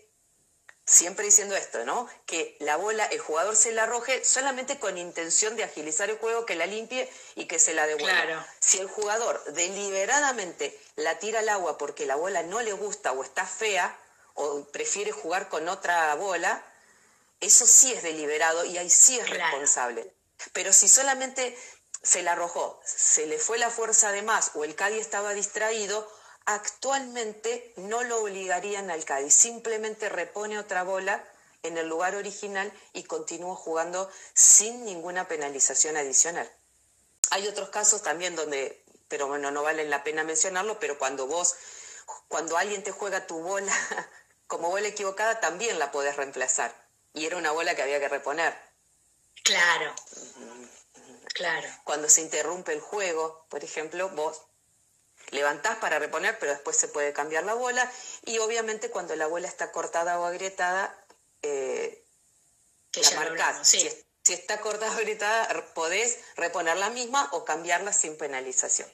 siempre 0.85 1.25
diciendo 1.25 1.55
esto, 1.55 1.83
¿no? 1.83 2.07
Que 2.25 2.55
la 2.59 2.77
bola, 2.77 3.05
el 3.05 3.19
jugador 3.19 3.55
se 3.55 3.71
la 3.71 3.83
arroje 3.83 4.23
solamente 4.23 4.79
con 4.79 4.97
intención 4.97 5.55
de 5.55 5.63
agilizar 5.63 6.09
el 6.09 6.17
juego, 6.17 6.45
que 6.45 6.55
la 6.55 6.67
limpie 6.67 7.11
y 7.35 7.45
que 7.45 7.59
se 7.59 7.73
la 7.73 7.87
devuelva. 7.87 8.47
Si 8.59 8.77
el 8.77 8.87
jugador 8.87 9.43
deliberadamente 9.53 10.79
la 10.95 11.17
tira 11.19 11.39
al 11.39 11.49
agua 11.49 11.77
porque 11.77 12.05
la 12.05 12.15
bola 12.15 12.43
no 12.43 12.61
le 12.61 12.73
gusta 12.73 13.11
o 13.11 13.23
está 13.23 13.45
fea 13.45 13.97
o 14.35 14.63
prefiere 14.65 15.11
jugar 15.11 15.49
con 15.49 15.67
otra 15.69 16.13
bola, 16.15 16.63
eso 17.41 17.65
sí 17.65 17.91
es 17.91 18.03
deliberado 18.03 18.63
y 18.65 18.77
ahí 18.77 18.89
sí 18.89 19.19
es 19.19 19.29
responsable. 19.29 20.11
Pero 20.53 20.71
si 20.71 20.87
solamente 20.87 21.57
se 22.03 22.21
la 22.21 22.33
arrojó, 22.33 22.79
se 22.85 23.25
le 23.25 23.39
fue 23.39 23.57
la 23.57 23.71
fuerza 23.71 24.11
de 24.11 24.21
más 24.21 24.51
o 24.53 24.63
el 24.63 24.75
Cádiz 24.75 25.01
estaba 25.01 25.33
distraído, 25.33 26.07
actualmente 26.45 27.73
no 27.77 28.03
lo 28.03 28.21
obligarían 28.21 28.91
al 28.91 29.05
Cádiz, 29.05 29.33
simplemente 29.33 30.09
repone 30.09 30.59
otra 30.59 30.83
bola 30.83 31.23
en 31.63 31.77
el 31.77 31.87
lugar 31.87 32.15
original 32.15 32.71
y 32.93 33.03
continúa 33.03 33.55
jugando 33.55 34.09
sin 34.33 34.85
ninguna 34.85 35.27
penalización 35.27 35.97
adicional. 35.97 36.49
Hay 37.31 37.47
otros 37.47 37.69
casos 37.69 38.03
también 38.03 38.35
donde, 38.35 38.83
pero 39.07 39.27
bueno, 39.27 39.49
no 39.49 39.63
vale 39.63 39.83
la 39.85 40.03
pena 40.03 40.23
mencionarlo, 40.23 40.79
pero 40.79 40.99
cuando 40.99 41.25
vos, 41.25 41.55
cuando 42.27 42.57
alguien 42.57 42.83
te 42.83 42.91
juega 42.91 43.25
tu 43.25 43.39
bola 43.39 43.73
como 44.47 44.69
bola 44.69 44.87
equivocada, 44.87 45.39
también 45.39 45.79
la 45.79 45.91
podés 45.91 46.15
reemplazar. 46.15 46.73
Y 47.13 47.25
era 47.25 47.37
una 47.37 47.51
bola 47.51 47.75
que 47.75 47.81
había 47.81 47.99
que 47.99 48.09
reponer. 48.09 48.55
Claro. 49.43 49.93
Claro. 51.33 51.67
Cuando 51.83 52.07
se 52.09 52.21
interrumpe 52.21 52.73
el 52.73 52.79
juego, 52.79 53.45
por 53.49 53.63
ejemplo, 53.63 54.09
vos 54.09 54.41
levantás 55.31 55.77
para 55.77 55.99
reponer, 55.99 56.37
pero 56.39 56.51
después 56.51 56.77
se 56.77 56.87
puede 56.87 57.13
cambiar 57.13 57.43
la 57.43 57.53
bola. 57.53 57.91
Y 58.25 58.37
obviamente 58.39 58.89
cuando 58.89 59.15
la 59.15 59.27
bola 59.27 59.47
está 59.47 59.71
cortada 59.71 60.19
o 60.19 60.25
agrietada, 60.25 60.97
eh, 61.41 62.03
la 62.93 63.11
marcás. 63.11 63.67
Si, 63.67 63.89
está 64.33 64.59
cortada 64.59 64.91
o 64.91 64.95
agrietada, 64.95 65.65
podés 65.73 66.19
reponer 66.35 66.77
la 66.77 66.89
misma 66.89 67.29
o 67.31 67.45
cambiarla 67.45 67.93
sin 67.93 68.17
penalización. 68.17 68.89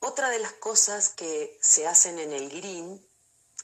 Otra 0.00 0.30
de 0.30 0.38
las 0.38 0.52
cosas 0.52 1.10
que 1.10 1.58
se 1.60 1.86
hacen 1.86 2.18
en 2.18 2.32
el 2.32 2.48
green 2.48 3.06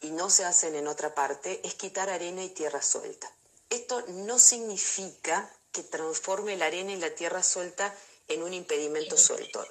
y 0.02 0.10
no 0.10 0.30
se 0.30 0.44
hacen 0.44 0.76
en 0.76 0.86
otra 0.86 1.14
parte 1.14 1.60
es 1.64 1.74
quitar 1.74 2.10
arena 2.10 2.44
y 2.44 2.50
tierra 2.50 2.82
suelta. 2.82 3.30
Esto 3.70 4.04
no 4.08 4.38
significa 4.38 5.50
que 5.72 5.82
transforme 5.82 6.56
la 6.56 6.66
arena 6.66 6.92
y 6.92 6.96
la 6.96 7.14
tierra 7.14 7.42
suelta 7.42 7.94
en 8.28 8.42
un 8.42 8.54
impedimento 8.54 9.16
suelto. 9.16 9.66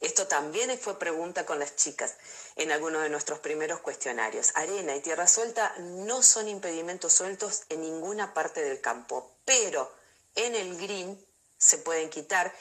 Esto 0.00 0.26
también 0.26 0.78
fue 0.78 0.98
pregunta 0.98 1.46
con 1.46 1.58
las 1.58 1.76
chicas 1.76 2.16
en 2.56 2.72
algunos 2.72 3.02
de 3.02 3.08
nuestros 3.08 3.38
primeros 3.38 3.80
cuestionarios. 3.80 4.52
Arena 4.54 4.94
y 4.94 5.00
tierra 5.00 5.26
suelta 5.26 5.74
no 5.78 6.22
son 6.22 6.48
impedimentos 6.48 7.14
sueltos 7.14 7.62
en 7.70 7.80
ninguna 7.80 8.34
parte 8.34 8.62
del 8.62 8.80
campo, 8.80 9.34
pero 9.44 9.90
en 10.34 10.54
el 10.54 10.76
green 10.76 11.24
se 11.56 11.78
pueden 11.78 12.10
quitar 12.10 12.54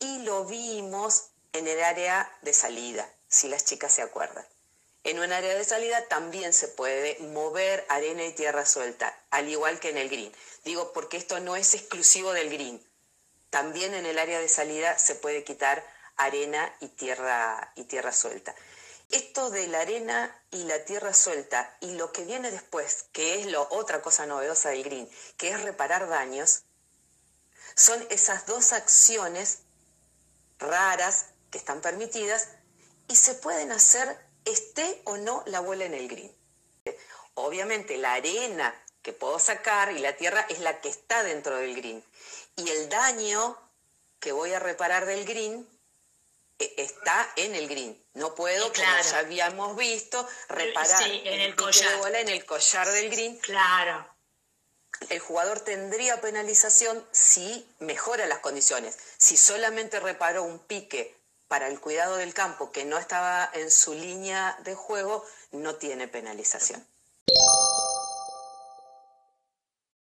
y 0.00 0.18
lo 0.20 0.46
vimos 0.46 1.26
en 1.52 1.68
el 1.68 1.80
área 1.82 2.30
de 2.42 2.52
salida, 2.52 3.08
si 3.28 3.48
las 3.48 3.64
chicas 3.64 3.92
se 3.92 4.02
acuerdan. 4.02 4.46
En 5.04 5.18
un 5.18 5.32
área 5.32 5.54
de 5.54 5.64
salida 5.64 6.08
también 6.08 6.52
se 6.52 6.68
puede 6.68 7.18
mover 7.20 7.86
arena 7.88 8.24
y 8.24 8.32
tierra 8.32 8.66
suelta, 8.66 9.16
al 9.30 9.48
igual 9.48 9.80
que 9.80 9.90
en 9.90 9.96
el 9.96 10.08
green. 10.08 10.32
Digo 10.64 10.92
porque 10.92 11.16
esto 11.16 11.40
no 11.40 11.56
es 11.56 11.74
exclusivo 11.74 12.32
del 12.32 12.50
green. 12.50 12.84
También 13.50 13.94
en 13.94 14.06
el 14.06 14.18
área 14.18 14.38
de 14.38 14.48
salida 14.48 14.98
se 14.98 15.14
puede 15.14 15.44
quitar 15.44 15.84
arena 16.16 16.74
y 16.80 16.88
tierra, 16.88 17.72
y 17.74 17.84
tierra 17.84 18.12
suelta. 18.12 18.54
Esto 19.10 19.50
de 19.50 19.66
la 19.66 19.80
arena 19.80 20.40
y 20.52 20.64
la 20.64 20.84
tierra 20.84 21.12
suelta 21.12 21.76
y 21.80 21.92
lo 21.92 22.12
que 22.12 22.24
viene 22.24 22.50
después, 22.50 23.06
que 23.12 23.40
es 23.40 23.46
lo, 23.46 23.66
otra 23.70 24.02
cosa 24.02 24.24
novedosa 24.26 24.70
del 24.70 24.84
green, 24.84 25.10
que 25.36 25.50
es 25.50 25.60
reparar 25.62 26.08
daños, 26.08 26.62
son 27.74 28.06
esas 28.10 28.46
dos 28.46 28.72
acciones 28.72 29.60
raras 30.58 31.26
que 31.50 31.58
están 31.58 31.80
permitidas 31.80 32.48
y 33.08 33.16
se 33.16 33.34
pueden 33.34 33.72
hacer 33.72 34.16
esté 34.44 35.02
o 35.04 35.16
no 35.16 35.42
la 35.46 35.60
bola 35.60 35.84
en 35.84 35.94
el 35.94 36.08
green. 36.08 36.32
Obviamente 37.34 37.96
la 37.96 38.14
arena 38.14 38.74
que 39.02 39.12
puedo 39.12 39.38
sacar 39.38 39.92
y 39.92 39.98
la 39.98 40.16
tierra 40.16 40.46
es 40.48 40.60
la 40.60 40.80
que 40.80 40.88
está 40.88 41.22
dentro 41.22 41.56
del 41.56 41.74
green. 41.74 42.04
Y 42.60 42.68
el 42.68 42.88
daño 42.88 43.56
que 44.18 44.32
voy 44.32 44.52
a 44.52 44.58
reparar 44.58 45.06
del 45.06 45.24
green 45.24 45.66
e, 46.58 46.74
está 46.76 47.26
en 47.36 47.54
el 47.54 47.68
green. 47.68 47.98
No 48.14 48.34
puedo, 48.34 48.70
como 48.72 49.02
ya 49.02 49.18
habíamos 49.18 49.76
visto, 49.76 50.28
reparar 50.48 51.02
en 51.02 51.40
el, 51.40 51.56
collar. 51.56 51.96
bola 51.98 52.20
en 52.20 52.28
el 52.28 52.44
collar 52.44 52.88
del 52.90 53.08
green. 53.10 53.38
Claro. 53.38 54.06
El 55.08 55.20
jugador 55.20 55.60
tendría 55.60 56.20
penalización 56.20 57.02
si 57.10 57.66
mejora 57.78 58.26
las 58.26 58.40
condiciones. 58.40 58.98
Si 59.16 59.38
solamente 59.38 59.98
reparó 60.00 60.42
un 60.42 60.58
pique 60.58 61.16
para 61.48 61.68
el 61.68 61.80
cuidado 61.80 62.16
del 62.16 62.34
campo 62.34 62.70
que 62.70 62.84
no 62.84 62.98
estaba 62.98 63.48
en 63.54 63.70
su 63.70 63.94
línea 63.94 64.58
de 64.64 64.74
juego, 64.74 65.24
no 65.52 65.76
tiene 65.76 66.08
penalización. 66.08 66.86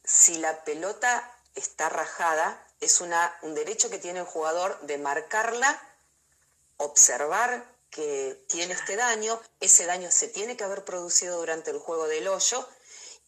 Si 0.04 0.40
la 0.40 0.66
pelota 0.66 1.39
está 1.60 1.90
rajada, 1.90 2.66
es 2.80 3.02
una, 3.02 3.38
un 3.42 3.54
derecho 3.54 3.90
que 3.90 4.00
tiene 4.00 4.20
el 4.20 4.26
jugador 4.26 4.80
de 4.82 4.98
marcarla, 4.98 5.82
observar 6.78 7.66
que 7.90 8.46
tiene 8.48 8.74
este 8.74 8.96
daño, 8.96 9.42
ese 9.60 9.86
daño 9.86 10.12
se 10.12 10.28
tiene 10.28 10.56
que 10.56 10.64
haber 10.64 10.86
producido 10.86 11.38
durante 11.38 11.72
el 11.72 11.80
juego 11.80 12.08
del 12.08 12.28
hoyo 12.28 12.68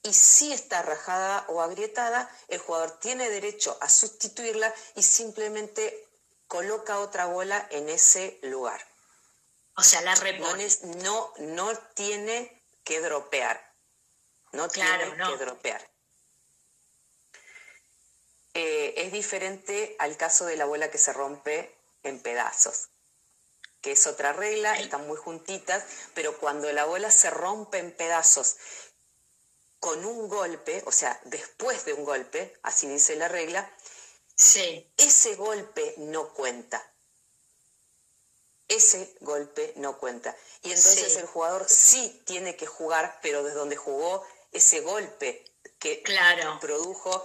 y 0.03 0.13
si 0.13 0.51
está 0.51 0.81
rajada 0.81 1.45
o 1.47 1.61
agrietada, 1.61 2.29
el 2.47 2.59
jugador 2.59 2.99
tiene 2.99 3.29
derecho 3.29 3.77
a 3.81 3.89
sustituirla 3.89 4.73
y 4.95 5.03
simplemente 5.03 6.07
coloca 6.47 6.99
otra 6.99 7.27
bola 7.27 7.67
en 7.71 7.87
ese 7.89 8.39
lugar. 8.43 8.85
O 9.77 9.83
sea, 9.83 10.01
la 10.01 10.15
repone. 10.15 10.67
No, 11.03 11.33
no, 11.39 11.77
tiene 11.93 12.63
que 12.83 12.99
dropear. 12.99 13.73
No 14.53 14.67
tiene 14.69 15.15
que 15.15 15.37
dropear. 15.37 15.90
Eh, 18.53 18.93
es 18.97 19.11
diferente 19.11 19.95
al 19.99 20.17
caso 20.17 20.45
de 20.45 20.57
la 20.57 20.65
bola 20.65 20.91
que 20.91 20.97
se 20.97 21.13
rompe 21.13 21.73
en 22.03 22.19
pedazos, 22.19 22.89
que 23.81 23.93
es 23.93 24.07
otra 24.07 24.33
regla, 24.33 24.77
están 24.79 25.07
muy 25.07 25.17
juntitas, 25.17 25.83
pero 26.13 26.37
cuando 26.37 26.71
la 26.71 26.85
bola 26.85 27.11
se 27.11 27.29
rompe 27.29 27.77
en 27.77 27.91
pedazos 27.95 28.57
con 29.79 30.05
un 30.05 30.27
golpe, 30.27 30.83
o 30.85 30.91
sea, 30.91 31.19
después 31.25 31.85
de 31.85 31.93
un 31.93 32.03
golpe, 32.03 32.53
así 32.61 32.87
dice 32.87 33.15
la 33.15 33.27
regla, 33.27 33.71
Sí. 34.41 34.91
Ese 34.97 35.35
golpe 35.35 35.93
no 35.97 36.33
cuenta. 36.33 36.83
Ese 38.67 39.15
golpe 39.19 39.73
no 39.75 39.97
cuenta. 39.99 40.35
Y 40.63 40.71
entonces 40.71 41.15
el 41.17 41.27
jugador 41.27 41.69
sí 41.69 42.21
tiene 42.25 42.55
que 42.55 42.65
jugar, 42.65 43.19
pero 43.21 43.43
desde 43.43 43.59
donde 43.59 43.75
jugó 43.75 44.25
ese 44.51 44.79
golpe 44.81 45.45
que 45.77 46.03
produjo 46.59 47.23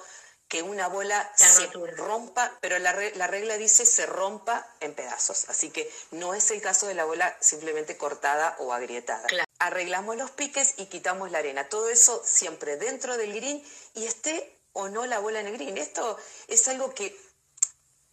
que 0.48 0.62
una 0.62 0.88
bola 0.88 1.32
se 1.34 1.66
rompa, 1.66 2.56
pero 2.60 2.78
la, 2.78 2.92
regla 2.92 3.56
dice 3.56 3.84
se 3.84 4.06
rompa 4.06 4.66
en 4.80 4.94
pedazos. 4.94 5.46
Así 5.48 5.70
que 5.70 5.90
no 6.12 6.34
es 6.34 6.50
el 6.50 6.60
caso 6.60 6.86
de 6.86 6.94
la 6.94 7.04
bola 7.04 7.36
simplemente 7.40 7.96
cortada 7.96 8.56
o 8.60 8.72
agrietada. 8.72 9.26
Arreglamos 9.58 10.16
los 10.16 10.30
piques 10.30 10.74
y 10.76 10.86
quitamos 10.86 11.30
la 11.30 11.38
arena. 11.38 11.68
Todo 11.68 11.88
eso 11.88 12.22
siempre 12.24 12.76
dentro 12.76 13.16
del 13.16 13.34
green 13.34 13.64
y 13.94 14.06
esté 14.06 14.56
o 14.72 14.88
no 14.88 15.06
la 15.06 15.18
bola 15.18 15.40
en 15.40 15.48
el 15.48 15.54
green. 15.54 15.78
Esto 15.78 16.16
es 16.46 16.68
algo 16.68 16.94
que 16.94 17.16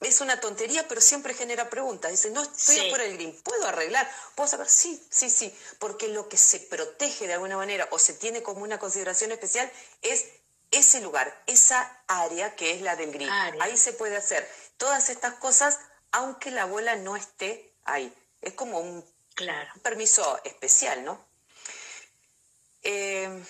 es 0.01 0.21
una 0.21 0.39
tontería, 0.39 0.87
pero 0.87 1.01
siempre 1.01 1.33
genera 1.33 1.69
preguntas. 1.69 2.11
Dice, 2.11 2.29
no 2.31 2.41
estoy 2.41 2.89
por 2.89 3.01
el 3.01 3.13
green, 3.13 3.39
¿puedo 3.43 3.67
arreglar? 3.67 4.09
¿Puedo 4.35 4.49
saber? 4.49 4.67
Sí, 4.67 5.01
sí, 5.09 5.29
sí, 5.29 5.55
porque 5.79 6.07
lo 6.07 6.27
que 6.27 6.37
se 6.37 6.59
protege 6.59 7.27
de 7.27 7.33
alguna 7.33 7.57
manera 7.57 7.87
o 7.91 7.99
se 7.99 8.13
tiene 8.13 8.41
como 8.41 8.63
una 8.63 8.79
consideración 8.79 9.31
especial 9.31 9.71
es 10.01 10.25
ese 10.73 11.01
lugar, 11.01 11.43
esa 11.47 12.03
área 12.07 12.55
que 12.55 12.73
es 12.73 12.81
la 12.81 12.95
del 12.95 13.11
green. 13.11 13.31
Ahí 13.61 13.77
se 13.77 13.93
puede 13.93 14.17
hacer 14.17 14.49
todas 14.77 15.09
estas 15.09 15.35
cosas 15.35 15.79
aunque 16.13 16.51
la 16.51 16.65
bola 16.65 16.95
no 16.95 17.15
esté 17.15 17.73
ahí. 17.83 18.13
Es 18.39 18.53
como 18.53 18.79
un, 18.79 19.03
permiso 19.81 20.39
especial, 20.45 21.03
¿no? 21.03 21.25
Eh, 22.83 23.43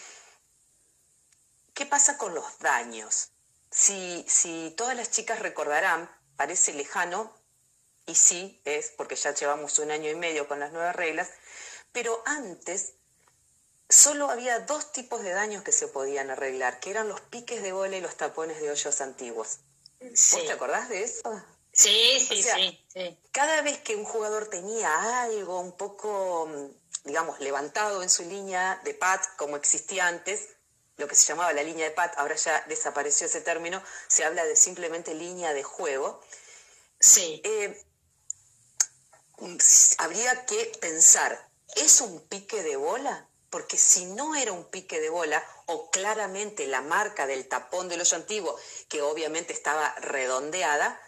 ¿Qué 1.73 1.85
pasa 1.85 2.17
con 2.17 2.33
los 2.33 2.57
daños? 2.59 3.31
Si, 3.69 4.25
si 4.27 4.73
todas 4.77 4.95
las 4.95 5.11
chicas 5.11 5.39
recordarán, 5.39 6.09
parece 6.37 6.73
lejano, 6.73 7.35
y 8.05 8.15
sí 8.15 8.61
es, 8.63 8.91
porque 8.91 9.15
ya 9.15 9.33
llevamos 9.33 9.77
un 9.79 9.91
año 9.91 10.09
y 10.09 10.15
medio 10.15 10.47
con 10.47 10.59
las 10.59 10.71
nuevas 10.71 10.95
reglas, 10.95 11.29
pero 11.91 12.21
antes 12.25 12.93
solo 13.93 14.29
había 14.29 14.59
dos 14.59 14.91
tipos 14.91 15.23
de 15.23 15.31
daños 15.31 15.63
que 15.63 15.71
se 15.71 15.87
podían 15.87 16.29
arreglar, 16.29 16.79
que 16.79 16.89
eran 16.89 17.07
los 17.07 17.21
piques 17.21 17.61
de 17.61 17.71
bola 17.71 17.95
y 17.95 18.01
los 18.01 18.15
tapones 18.15 18.59
de 18.59 18.71
hoyos 18.71 19.01
antiguos. 19.01 19.59
¿Vos 19.99 20.45
te 20.45 20.51
acordás 20.51 20.89
de 20.89 21.03
eso? 21.03 21.21
Sí, 21.71 22.19
sí, 22.19 22.43
sí, 22.43 23.19
Cada 23.31 23.61
vez 23.61 23.79
que 23.79 23.95
un 23.95 24.03
jugador 24.03 24.47
tenía 24.47 25.21
algo 25.21 25.59
un 25.59 25.71
poco, 25.71 26.49
digamos, 27.03 27.39
levantado 27.39 28.03
en 28.03 28.09
su 28.09 28.23
línea 28.23 28.81
de 28.83 28.93
pat, 28.93 29.23
como 29.37 29.57
existía 29.57 30.07
antes, 30.07 30.49
lo 30.97 31.07
que 31.07 31.15
se 31.15 31.25
llamaba 31.25 31.53
la 31.53 31.63
línea 31.63 31.85
de 31.85 31.91
PAT, 31.91 32.13
ahora 32.17 32.35
ya 32.35 32.63
desapareció 32.67 33.25
ese 33.25 33.41
término, 33.41 33.81
se 34.07 34.23
habla 34.23 34.45
de 34.45 34.55
simplemente 34.55 35.15
línea 35.15 35.53
de 35.53 35.63
juego. 35.63 36.21
Sí. 36.99 37.41
Eh, 37.43 37.83
habría 39.97 40.45
que 40.45 40.71
pensar, 40.79 41.49
¿es 41.75 42.01
un 42.01 42.21
pique 42.27 42.61
de 42.61 42.75
bola? 42.75 43.27
Porque 43.53 43.77
si 43.77 44.05
no 44.05 44.33
era 44.33 44.51
un 44.51 44.65
pique 44.65 44.99
de 44.99 45.11
bola, 45.11 45.47
o 45.67 45.91
claramente 45.91 46.65
la 46.65 46.81
marca 46.81 47.27
del 47.27 47.47
tapón 47.47 47.87
del 47.87 48.01
hoyo 48.01 48.17
antiguo, 48.17 48.57
que 48.89 49.03
obviamente 49.03 49.53
estaba 49.53 49.93
redondeada, 49.99 50.99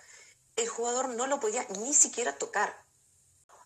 el 0.56 0.70
jugador 0.70 1.10
no 1.10 1.26
lo 1.26 1.40
podía 1.40 1.66
ni 1.80 1.92
siquiera 1.96 2.38
tocar. 2.38 2.86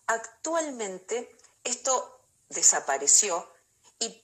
Actualmente 0.08 1.36
esto 1.66 2.22
desapareció 2.48 3.52
y 4.00 4.24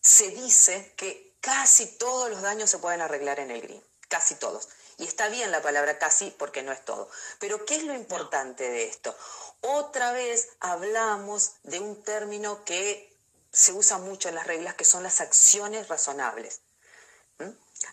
se 0.00 0.30
dice 0.30 0.92
que 0.96 1.36
casi 1.40 1.86
todos 1.86 2.28
los 2.28 2.42
daños 2.42 2.70
se 2.70 2.80
pueden 2.80 3.00
arreglar 3.00 3.38
en 3.38 3.52
el 3.52 3.62
green, 3.62 3.84
casi 4.08 4.34
todos. 4.34 4.70
Y 4.98 5.04
está 5.04 5.28
bien 5.28 5.52
la 5.52 5.62
palabra 5.62 6.00
casi 6.00 6.32
porque 6.32 6.64
no 6.64 6.72
es 6.72 6.84
todo. 6.84 7.08
Pero 7.38 7.64
¿qué 7.64 7.76
es 7.76 7.84
lo 7.84 7.94
importante 7.94 8.68
de 8.68 8.88
esto? 8.88 9.16
Otra 9.60 10.10
vez 10.10 10.48
hablamos 10.58 11.52
de 11.62 11.78
un 11.78 12.02
término 12.02 12.64
que 12.64 13.13
se 13.54 13.72
usa 13.72 13.98
mucho 13.98 14.28
en 14.28 14.34
las 14.34 14.46
reglas, 14.46 14.74
que 14.74 14.84
son 14.84 15.02
las 15.02 15.20
acciones 15.20 15.88
razonables. 15.88 16.60
¿Mm? 17.38 17.50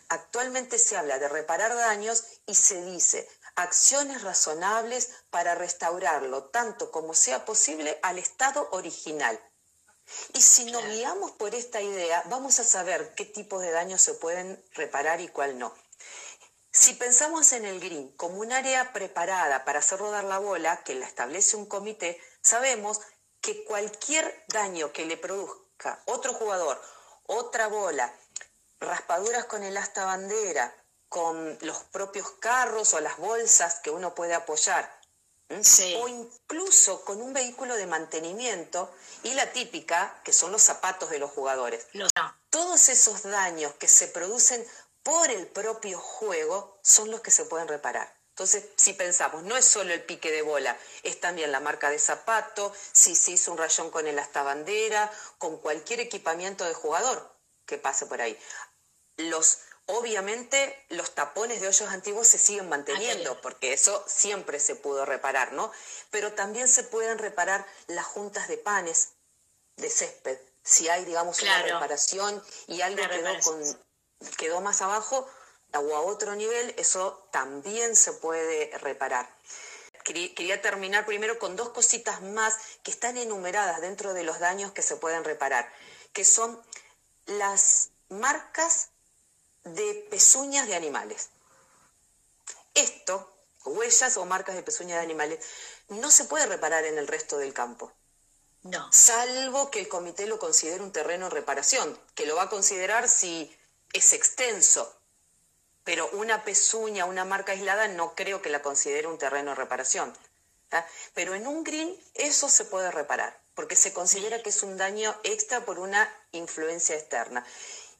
Actualmente 0.08 0.78
se 0.78 0.96
habla 0.96 1.18
de 1.18 1.28
reparar 1.28 1.74
daños 1.74 2.24
y 2.46 2.54
se 2.54 2.82
dice 2.84 3.28
acciones 3.54 4.22
razonables 4.22 5.10
para 5.30 5.54
restaurarlo 5.54 6.44
tanto 6.44 6.90
como 6.90 7.14
sea 7.14 7.44
posible 7.44 7.98
al 8.02 8.18
estado 8.18 8.68
original. 8.72 9.38
Y 10.34 10.42
si 10.42 10.70
nos 10.70 10.84
guiamos 10.84 11.32
por 11.32 11.54
esta 11.54 11.80
idea, 11.80 12.22
vamos 12.26 12.58
a 12.58 12.64
saber 12.64 13.14
qué 13.14 13.24
tipos 13.24 13.62
de 13.62 13.70
daños 13.70 14.02
se 14.02 14.14
pueden 14.14 14.62
reparar 14.72 15.20
y 15.20 15.28
cuál 15.28 15.58
no. 15.58 15.74
Si 16.74 16.94
pensamos 16.94 17.52
en 17.52 17.66
el 17.66 17.80
green 17.80 18.08
como 18.16 18.38
un 18.38 18.50
área 18.50 18.92
preparada 18.92 19.64
para 19.64 19.80
hacer 19.80 19.98
rodar 19.98 20.24
la 20.24 20.38
bola, 20.38 20.82
que 20.84 20.94
la 20.94 21.06
establece 21.06 21.56
un 21.56 21.66
comité, 21.66 22.20
sabemos 22.40 23.00
que 23.42 23.64
cualquier 23.64 24.44
daño 24.48 24.92
que 24.92 25.04
le 25.04 25.18
produzca 25.18 26.00
otro 26.06 26.32
jugador, 26.32 26.80
otra 27.26 27.66
bola, 27.66 28.14
raspaduras 28.78 29.44
con 29.46 29.62
el 29.62 29.76
asta 29.76 30.06
bandera, 30.06 30.74
con 31.08 31.58
los 31.60 31.76
propios 31.90 32.30
carros 32.40 32.94
o 32.94 33.00
las 33.00 33.18
bolsas 33.18 33.80
que 33.80 33.90
uno 33.90 34.14
puede 34.14 34.34
apoyar, 34.34 35.00
o 35.98 36.08
incluso 36.08 37.04
con 37.04 37.20
un 37.20 37.34
vehículo 37.34 37.76
de 37.76 37.86
mantenimiento 37.86 38.90
y 39.22 39.34
la 39.34 39.52
típica, 39.52 40.20
que 40.24 40.32
son 40.32 40.52
los 40.52 40.62
zapatos 40.62 41.10
de 41.10 41.18
los 41.18 41.30
jugadores. 41.30 41.86
Todos 42.48 42.88
esos 42.88 43.22
daños 43.24 43.74
que 43.74 43.88
se 43.88 44.08
producen 44.08 44.66
por 45.02 45.30
el 45.30 45.48
propio 45.48 45.98
juego 45.98 46.78
son 46.82 47.10
los 47.10 47.20
que 47.20 47.30
se 47.30 47.44
pueden 47.44 47.68
reparar. 47.68 48.21
Entonces, 48.42 48.70
si 48.74 48.92
pensamos, 48.94 49.44
no 49.44 49.56
es 49.56 49.64
solo 49.64 49.94
el 49.94 50.02
pique 50.02 50.32
de 50.32 50.42
bola, 50.42 50.76
es 51.04 51.20
también 51.20 51.52
la 51.52 51.60
marca 51.60 51.90
de 51.90 52.00
zapato, 52.00 52.74
si 52.90 53.14
se 53.14 53.30
hizo 53.30 53.52
un 53.52 53.58
rayón 53.58 53.92
con 53.92 54.08
el 54.08 54.18
hasta 54.18 54.42
bandera, 54.42 55.12
con 55.38 55.58
cualquier 55.58 56.00
equipamiento 56.00 56.64
de 56.64 56.74
jugador 56.74 57.36
que 57.66 57.78
pase 57.78 58.06
por 58.06 58.20
ahí. 58.20 58.36
Los 59.16 59.58
Obviamente 59.86 60.86
los 60.88 61.14
tapones 61.14 61.60
de 61.60 61.68
hoyos 61.68 61.88
antiguos 61.90 62.26
se 62.26 62.38
siguen 62.38 62.68
manteniendo, 62.68 63.40
porque 63.42 63.72
eso 63.72 64.04
siempre 64.08 64.58
se 64.58 64.74
pudo 64.74 65.04
reparar, 65.04 65.52
¿no? 65.52 65.70
Pero 66.10 66.32
también 66.32 66.66
se 66.66 66.82
pueden 66.82 67.18
reparar 67.18 67.66
las 67.88 68.06
juntas 68.06 68.48
de 68.48 68.58
panes 68.58 69.10
de 69.76 69.90
césped. 69.90 70.38
Si 70.64 70.88
hay, 70.88 71.04
digamos, 71.04 71.40
una 71.42 71.62
reparación 71.62 72.42
y 72.68 72.80
algo 72.80 73.08
quedó, 73.08 73.40
con, 73.44 73.84
quedó 74.36 74.60
más 74.60 74.82
abajo 74.82 75.28
o 75.74 75.96
a 75.96 76.00
otro 76.00 76.34
nivel, 76.34 76.74
eso 76.78 77.28
también 77.30 77.96
se 77.96 78.12
puede 78.12 78.70
reparar. 78.78 79.28
quería 80.04 80.60
terminar 80.60 81.06
primero 81.06 81.38
con 81.38 81.56
dos 81.56 81.70
cositas 81.70 82.22
más 82.22 82.56
que 82.82 82.90
están 82.90 83.16
enumeradas 83.16 83.80
dentro 83.80 84.14
de 84.14 84.24
los 84.24 84.38
daños 84.38 84.72
que 84.72 84.82
se 84.82 84.96
pueden 84.96 85.24
reparar, 85.24 85.72
que 86.12 86.24
son 86.24 86.60
las 87.26 87.90
marcas 88.08 88.88
de 89.64 90.06
pezuñas 90.10 90.66
de 90.66 90.74
animales. 90.74 91.30
Esto, 92.74 93.32
huellas 93.64 94.16
o 94.16 94.24
marcas 94.24 94.56
de 94.56 94.62
pezuñas 94.62 94.98
de 94.98 95.04
animales, 95.04 95.44
no 95.88 96.10
se 96.10 96.24
puede 96.24 96.46
reparar 96.46 96.84
en 96.84 96.98
el 96.98 97.06
resto 97.06 97.38
del 97.38 97.52
campo. 97.52 97.92
No. 98.62 98.92
Salvo 98.92 99.70
que 99.70 99.80
el 99.80 99.88
comité 99.88 100.26
lo 100.26 100.38
considere 100.38 100.82
un 100.82 100.92
terreno 100.92 101.26
de 101.26 101.34
reparación, 101.34 101.98
que 102.14 102.26
lo 102.26 102.36
va 102.36 102.42
a 102.42 102.50
considerar 102.50 103.08
si 103.08 103.56
es 103.92 104.12
extenso. 104.12 105.01
Pero 105.84 106.08
una 106.12 106.44
pezuña, 106.44 107.04
una 107.04 107.24
marca 107.24 107.52
aislada, 107.52 107.88
no 107.88 108.14
creo 108.14 108.40
que 108.40 108.50
la 108.50 108.62
considere 108.62 109.08
un 109.08 109.18
terreno 109.18 109.50
de 109.50 109.56
reparación. 109.56 110.16
Pero 111.14 111.34
en 111.34 111.46
un 111.46 111.64
green 111.64 111.94
eso 112.14 112.48
se 112.48 112.64
puede 112.64 112.90
reparar, 112.90 113.38
porque 113.54 113.76
se 113.76 113.92
considera 113.92 114.42
que 114.42 114.50
es 114.50 114.62
un 114.62 114.76
daño 114.76 115.14
extra 115.22 115.64
por 115.64 115.78
una 115.78 116.08
influencia 116.32 116.96
externa. 116.96 117.44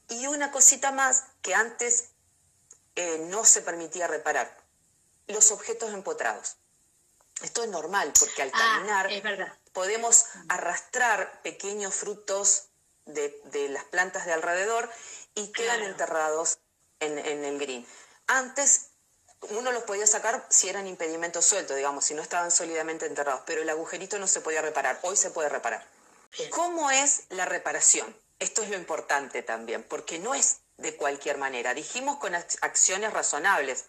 Y 0.09 0.27
una 0.27 0.51
cosita 0.51 0.91
más 0.91 1.25
que 1.41 1.53
antes 1.53 2.09
eh, 2.95 3.19
no 3.29 3.45
se 3.45 3.61
permitía 3.61 4.07
reparar, 4.07 4.57
los 5.27 5.51
objetos 5.51 5.93
empotrados. 5.93 6.57
Esto 7.41 7.63
es 7.63 7.69
normal, 7.69 8.11
porque 8.19 8.41
al 8.41 8.51
ah, 8.53 8.83
caminar 8.85 9.59
podemos 9.73 10.25
arrastrar 10.49 11.41
pequeños 11.41 11.93
frutos 11.95 12.69
de, 13.05 13.69
las 13.69 13.83
plantas 13.85 14.25
de 14.25 14.33
alrededor 14.33 14.89
y 15.35 15.51
quedan 15.51 15.81
enterrados 15.81 16.59
en, 17.03 17.19
en 17.19 17.45
el 17.45 17.59
green. 17.59 17.85
Antes 18.27 18.89
uno 19.49 19.71
los 19.71 19.83
podía 19.83 20.07
sacar 20.07 20.45
si 20.49 20.69
eran 20.69 20.87
impedimentos 20.87 21.45
sueltos, 21.45 21.75
digamos, 21.75 22.05
si 22.05 22.13
no 22.13 22.21
estaban 22.21 22.51
sólidamente 22.51 23.05
enterrados, 23.05 23.41
pero 23.45 23.61
el 23.61 23.69
agujerito 23.69 24.17
no 24.17 24.27
se 24.27 24.41
podía 24.41 24.61
reparar, 24.61 24.99
hoy 25.03 25.17
se 25.17 25.31
puede 25.31 25.49
reparar. 25.49 25.85
¿Cómo 26.49 26.89
es 26.89 27.23
la 27.29 27.45
reparación? 27.45 28.15
Esto 28.39 28.63
es 28.63 28.69
lo 28.69 28.75
importante 28.75 29.43
también, 29.43 29.83
porque 29.83 30.19
no 30.19 30.33
es 30.33 30.61
de 30.77 30.95
cualquier 30.95 31.37
manera. 31.37 31.73
Dijimos 31.73 32.17
con 32.17 32.33
acciones 32.35 33.13
razonables. 33.13 33.85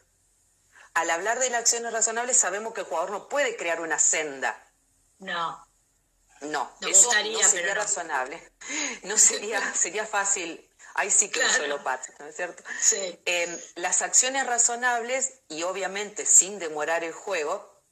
Al 0.92 1.10
hablar 1.10 1.40
de 1.40 1.50
las 1.50 1.60
acciones 1.60 1.92
razonables 1.92 2.36
sabemos 2.36 2.74
que 2.74 2.80
el 2.80 2.86
jugador 2.86 3.10
no 3.10 3.28
puede 3.28 3.56
crear 3.56 3.80
una 3.80 3.98
senda. 3.98 4.62
No. 5.18 5.66
No, 6.42 6.70
eso 6.82 7.10
no 7.12 7.42
sería 7.42 7.74
razonable. 7.74 8.52
No 9.04 9.18
sería, 9.18 9.74
sería 9.74 10.06
fácil 10.06 10.70
hay 10.94 11.10
ciclos 11.10 11.56
claro. 11.56 11.82
¿no 12.20 12.26
es 12.26 12.36
cierto? 12.36 12.62
Sí. 12.80 13.20
Em, 13.24 13.60
las 13.74 14.00
acciones 14.00 14.46
razonables 14.46 15.34
y 15.48 15.64
obviamente 15.64 16.24
sin 16.24 16.60
demorar 16.60 17.02
el 17.02 17.12
juego 17.12 17.82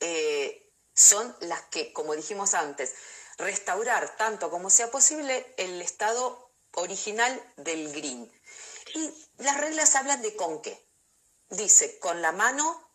eh, 0.00 0.66
son 0.94 1.36
las 1.40 1.60
que, 1.64 1.92
como 1.92 2.16
dijimos 2.16 2.54
antes, 2.54 2.94
restaurar 3.36 4.16
tanto 4.16 4.50
como 4.50 4.70
sea 4.70 4.90
posible 4.90 5.54
el 5.58 5.82
estado 5.82 6.50
original 6.72 7.38
del 7.56 7.92
green. 7.92 8.32
Y 8.94 9.28
las 9.36 9.60
reglas 9.60 9.94
hablan 9.94 10.22
de 10.22 10.34
con 10.36 10.62
qué. 10.62 10.82
Dice, 11.50 11.98
con 11.98 12.22
la 12.22 12.32
mano, 12.32 12.90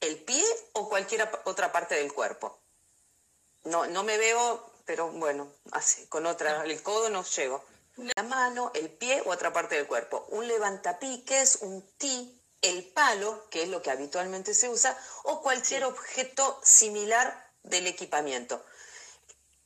el 0.00 0.16
pie 0.24 0.44
o 0.72 0.88
cualquier 0.88 1.30
otra 1.44 1.70
parte 1.70 1.94
del 1.94 2.12
cuerpo. 2.12 2.60
No, 3.62 3.86
no 3.86 4.02
me 4.02 4.18
veo, 4.18 4.72
pero 4.86 5.08
bueno, 5.10 5.52
así, 5.70 6.06
con 6.08 6.26
otra, 6.26 6.64
el 6.64 6.82
codo 6.82 7.10
no 7.10 7.24
llego 7.24 7.64
la 7.96 8.22
mano, 8.22 8.70
el 8.74 8.90
pie 8.90 9.22
o 9.24 9.30
otra 9.30 9.52
parte 9.52 9.76
del 9.76 9.86
cuerpo. 9.86 10.26
Un 10.30 10.48
levantapiques, 10.48 11.58
un 11.62 11.82
ti, 11.96 12.40
el 12.62 12.84
palo, 12.84 13.48
que 13.50 13.62
es 13.62 13.68
lo 13.68 13.82
que 13.82 13.90
habitualmente 13.90 14.54
se 14.54 14.68
usa, 14.68 14.98
o 15.24 15.42
cualquier 15.42 15.84
objeto 15.84 16.60
similar 16.62 17.52
del 17.62 17.86
equipamiento. 17.86 18.64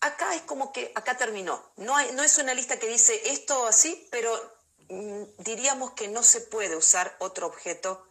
Acá 0.01 0.35
es 0.35 0.43
como 0.43 0.73
que, 0.73 0.93
acá 0.95 1.17
terminó. 1.17 1.73
No, 1.77 1.97
hay, 1.97 2.13
no 2.13 2.23
es 2.23 2.39
una 2.39 2.55
lista 2.55 2.79
que 2.79 2.89
dice 2.89 3.21
esto 3.31 3.67
así, 3.67 4.09
pero 4.11 4.31
mm, 4.89 5.23
diríamos 5.39 5.93
que 5.93 6.09
no 6.09 6.23
se 6.23 6.41
puede 6.41 6.77
usar 6.77 7.17
otro 7.19 7.47
objeto 7.47 8.07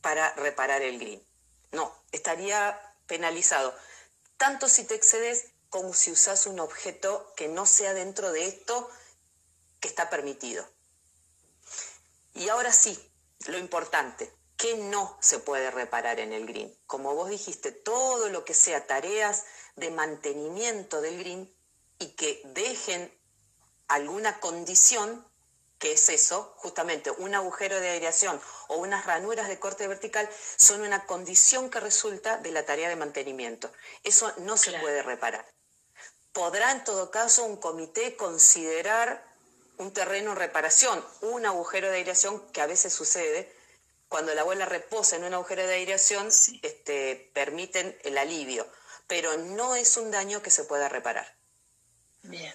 para 0.00 0.34
reparar 0.34 0.82
el 0.82 0.98
green. 0.98 1.26
No, 1.72 1.92
estaría 2.12 2.80
penalizado. 3.06 3.74
Tanto 4.36 4.68
si 4.68 4.84
te 4.84 4.94
excedes 4.94 5.46
como 5.70 5.94
si 5.94 6.12
usas 6.12 6.46
un 6.46 6.60
objeto 6.60 7.32
que 7.36 7.48
no 7.48 7.64
sea 7.64 7.94
dentro 7.94 8.30
de 8.30 8.46
esto 8.46 8.90
que 9.82 9.88
está 9.88 10.08
permitido. 10.08 10.66
Y 12.32 12.48
ahora 12.48 12.72
sí, 12.72 12.96
lo 13.46 13.58
importante, 13.58 14.32
¿qué 14.56 14.76
no 14.76 15.18
se 15.20 15.40
puede 15.40 15.70
reparar 15.70 16.20
en 16.20 16.32
el 16.32 16.46
green? 16.46 16.74
Como 16.86 17.14
vos 17.14 17.28
dijiste, 17.28 17.72
todo 17.72 18.30
lo 18.30 18.44
que 18.46 18.54
sea 18.54 18.86
tareas 18.86 19.44
de 19.76 19.90
mantenimiento 19.90 21.02
del 21.02 21.18
green 21.18 21.54
y 21.98 22.12
que 22.12 22.40
dejen 22.44 23.12
alguna 23.88 24.38
condición, 24.38 25.26
que 25.78 25.92
es 25.92 26.08
eso, 26.08 26.54
justamente 26.58 27.10
un 27.10 27.34
agujero 27.34 27.80
de 27.80 27.90
aireación 27.90 28.40
o 28.68 28.76
unas 28.76 29.04
ranuras 29.04 29.48
de 29.48 29.58
corte 29.58 29.88
vertical, 29.88 30.30
son 30.56 30.82
una 30.82 31.06
condición 31.06 31.70
que 31.70 31.80
resulta 31.80 32.38
de 32.38 32.52
la 32.52 32.64
tarea 32.64 32.88
de 32.88 32.96
mantenimiento. 32.96 33.70
Eso 34.04 34.32
no 34.38 34.56
se 34.56 34.78
puede 34.78 35.02
reparar. 35.02 35.44
Podrá 36.32 36.70
en 36.70 36.84
todo 36.84 37.10
caso 37.10 37.44
un 37.44 37.56
comité 37.56 38.16
considerar 38.16 39.31
un 39.82 39.92
terreno 39.92 40.32
en 40.32 40.38
reparación, 40.38 41.04
un 41.20 41.44
agujero 41.44 41.90
de 41.90 41.96
aireación 41.96 42.40
que 42.52 42.60
a 42.60 42.66
veces 42.66 42.92
sucede, 42.92 43.52
cuando 44.08 44.34
la 44.34 44.42
abuela 44.42 44.66
reposa 44.66 45.16
en 45.16 45.24
un 45.24 45.34
agujero 45.34 45.66
de 45.66 45.74
aireación, 45.74 46.28
este, 46.62 47.30
permiten 47.34 47.98
el 48.04 48.18
alivio, 48.18 48.66
pero 49.06 49.36
no 49.36 49.74
es 49.74 49.96
un 49.96 50.10
daño 50.10 50.42
que 50.42 50.50
se 50.50 50.64
pueda 50.64 50.88
reparar. 50.88 51.34
Bien. 52.22 52.54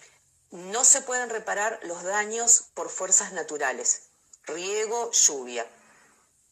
No 0.51 0.85
se 0.85 1.01
pueden 1.01 1.29
reparar 1.29 1.79
los 1.83 2.03
daños 2.03 2.69
por 2.73 2.89
fuerzas 2.89 3.33
naturales, 3.33 4.03
riego, 4.43 5.11
lluvia. 5.11 5.65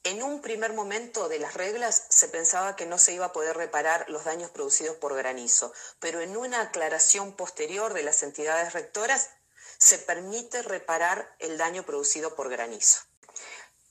En 0.03 0.21
un 0.21 0.41
primer 0.41 0.73
momento 0.73 1.29
de 1.29 1.39
las 1.39 1.53
reglas 1.53 2.03
se 2.09 2.27
pensaba 2.27 2.75
que 2.75 2.85
no 2.85 2.97
se 2.97 3.13
iba 3.13 3.27
a 3.27 3.33
poder 3.33 3.55
reparar 3.55 4.09
los 4.09 4.25
daños 4.25 4.51
producidos 4.51 4.97
por 4.97 5.15
granizo, 5.15 5.71
pero 5.99 6.19
en 6.19 6.35
una 6.35 6.61
aclaración 6.61 7.31
posterior 7.31 7.93
de 7.93 8.03
las 8.03 8.21
entidades 8.21 8.73
rectoras 8.73 9.29
se 9.77 9.97
permite 9.99 10.61
reparar 10.61 11.35
el 11.39 11.57
daño 11.57 11.83
producido 11.83 12.35
por 12.35 12.49
granizo. 12.49 12.99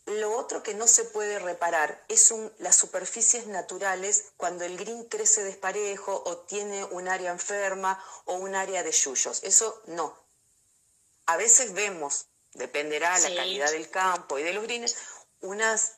Lo 0.07 0.37
otro 0.37 0.63
que 0.63 0.75
no 0.75 0.87
se 0.87 1.05
puede 1.05 1.39
reparar 1.39 2.05
es 2.09 2.33
las 2.59 2.77
superficies 2.77 3.47
naturales 3.47 4.33
cuando 4.37 4.65
el 4.65 4.77
green 4.77 5.05
crece 5.05 5.43
desparejo 5.43 6.23
o 6.27 6.39
tiene 6.39 6.85
un 6.85 7.09
área 7.09 7.31
enferma 7.31 8.03
o 8.27 8.35
un 8.35 8.55
área 8.55 8.83
de 8.83 8.93
yuyos. 8.93 9.43
Eso 9.43 9.83
no. 9.87 10.15
A 11.25 11.39
veces 11.39 11.73
vemos, 11.73 12.27
dependerá 12.53 13.19
la 13.19 13.35
calidad 13.35 13.71
del 13.71 13.89
campo 13.89 14.39
y 14.39 14.43
de 14.43 14.53
los 14.53 14.65
greens, 14.65 14.95
unas 15.41 15.97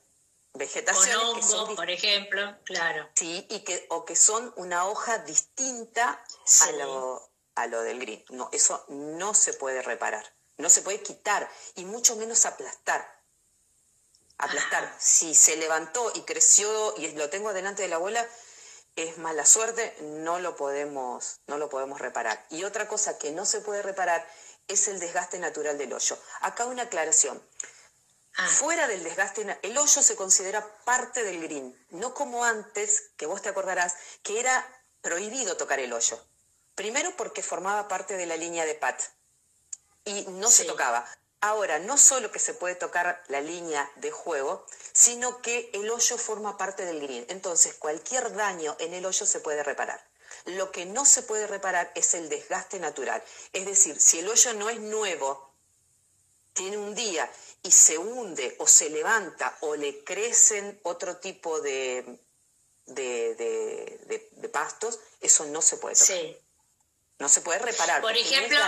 vegetaciones 0.54 1.34
que 1.34 1.42
son 1.42 1.74
por 1.74 1.90
ejemplo, 1.90 2.56
claro. 2.64 3.08
Sí, 3.16 3.44
y 3.50 3.60
que 3.60 3.86
o 3.90 4.04
que 4.04 4.14
son 4.14 4.52
una 4.56 4.86
hoja 4.86 5.18
distinta 5.18 6.24
a 6.60 6.72
lo 6.72 7.28
a 7.56 7.66
lo 7.66 7.82
del 7.82 7.98
green. 7.98 8.24
No, 8.30 8.48
eso 8.52 8.84
no 8.88 9.34
se 9.34 9.52
puede 9.54 9.82
reparar, 9.82 10.24
no 10.58 10.70
se 10.70 10.82
puede 10.82 11.02
quitar 11.02 11.50
y 11.74 11.84
mucho 11.84 12.16
menos 12.16 12.46
aplastar. 12.46 13.16
Aplastar. 14.38 14.94
Si 14.98 15.34
se 15.34 15.56
levantó 15.56 16.12
y 16.14 16.22
creció 16.22 16.94
y 16.98 17.12
lo 17.12 17.30
tengo 17.30 17.52
delante 17.52 17.82
de 17.82 17.88
la 17.88 17.96
abuela, 17.96 18.26
es 18.94 19.18
mala 19.18 19.44
suerte, 19.44 19.96
no 20.00 20.38
lo 20.38 20.56
podemos, 20.56 21.40
no 21.46 21.58
lo 21.58 21.68
podemos 21.68 22.00
reparar. 22.00 22.46
Y 22.50 22.64
otra 22.64 22.86
cosa 22.86 23.18
que 23.18 23.32
no 23.32 23.44
se 23.44 23.60
puede 23.60 23.82
reparar 23.82 24.26
es 24.68 24.88
el 24.88 25.00
desgaste 25.00 25.38
natural 25.38 25.78
del 25.78 25.92
hoyo. 25.92 26.18
Acá 26.40 26.66
una 26.66 26.84
aclaración. 26.84 27.42
Ah. 28.36 28.48
Fuera 28.48 28.88
del 28.88 29.02
desgaste, 29.02 29.58
el 29.62 29.78
hoyo 29.78 30.02
se 30.02 30.16
considera 30.16 30.66
parte 30.84 31.24
del 31.24 31.40
green, 31.40 31.86
no 31.90 32.12
como 32.12 32.44
antes, 32.44 33.10
que 33.16 33.26
vos 33.26 33.40
te 33.40 33.48
acordarás, 33.48 33.94
que 34.22 34.40
era 34.40 34.66
prohibido 35.00 35.56
tocar 35.56 35.80
el 35.80 35.92
hoyo. 35.92 36.20
Primero 36.76 37.16
porque 37.16 37.42
formaba 37.42 37.88
parte 37.88 38.16
de 38.16 38.26
la 38.26 38.36
línea 38.36 38.66
de 38.66 38.74
PAT 38.74 39.00
y 40.04 40.26
no 40.28 40.50
se 40.50 40.66
tocaba. 40.66 41.08
Ahora, 41.40 41.78
no 41.78 41.96
solo 41.96 42.30
que 42.30 42.38
se 42.38 42.54
puede 42.54 42.74
tocar 42.74 43.22
la 43.28 43.40
línea 43.40 43.90
de 43.96 44.10
juego, 44.10 44.64
sino 44.92 45.40
que 45.40 45.70
el 45.72 45.90
hoyo 45.90 46.18
forma 46.18 46.58
parte 46.58 46.84
del 46.84 47.00
green. 47.00 47.24
Entonces, 47.28 47.74
cualquier 47.74 48.34
daño 48.34 48.76
en 48.78 48.92
el 48.94 49.06
hoyo 49.06 49.24
se 49.26 49.40
puede 49.40 49.62
reparar. 49.62 50.06
Lo 50.44 50.70
que 50.70 50.84
no 50.84 51.06
se 51.06 51.22
puede 51.22 51.46
reparar 51.46 51.90
es 51.94 52.12
el 52.14 52.28
desgaste 52.28 52.78
natural. 52.78 53.22
Es 53.54 53.64
decir, 53.64 53.98
si 53.98 54.18
el 54.18 54.28
hoyo 54.28 54.52
no 54.52 54.68
es 54.68 54.78
nuevo, 54.78 55.50
tiene 56.52 56.76
un 56.76 56.94
día 56.94 57.30
y 57.62 57.70
se 57.70 57.96
hunde 57.96 58.54
o 58.58 58.66
se 58.66 58.90
levanta 58.90 59.56
o 59.60 59.76
le 59.76 60.04
crecen 60.04 60.78
otro 60.82 61.16
tipo 61.16 61.60
de, 61.60 62.18
de, 62.86 64.50
pastos, 64.52 65.00
eso 65.20 65.46
no 65.46 65.62
se 65.62 65.78
puede 65.78 65.96
tocar. 65.96 66.45
No 67.18 67.28
se 67.28 67.40
puede 67.40 67.58
reparar. 67.58 68.02
Por 68.02 68.16
ejemplo, 68.16 68.58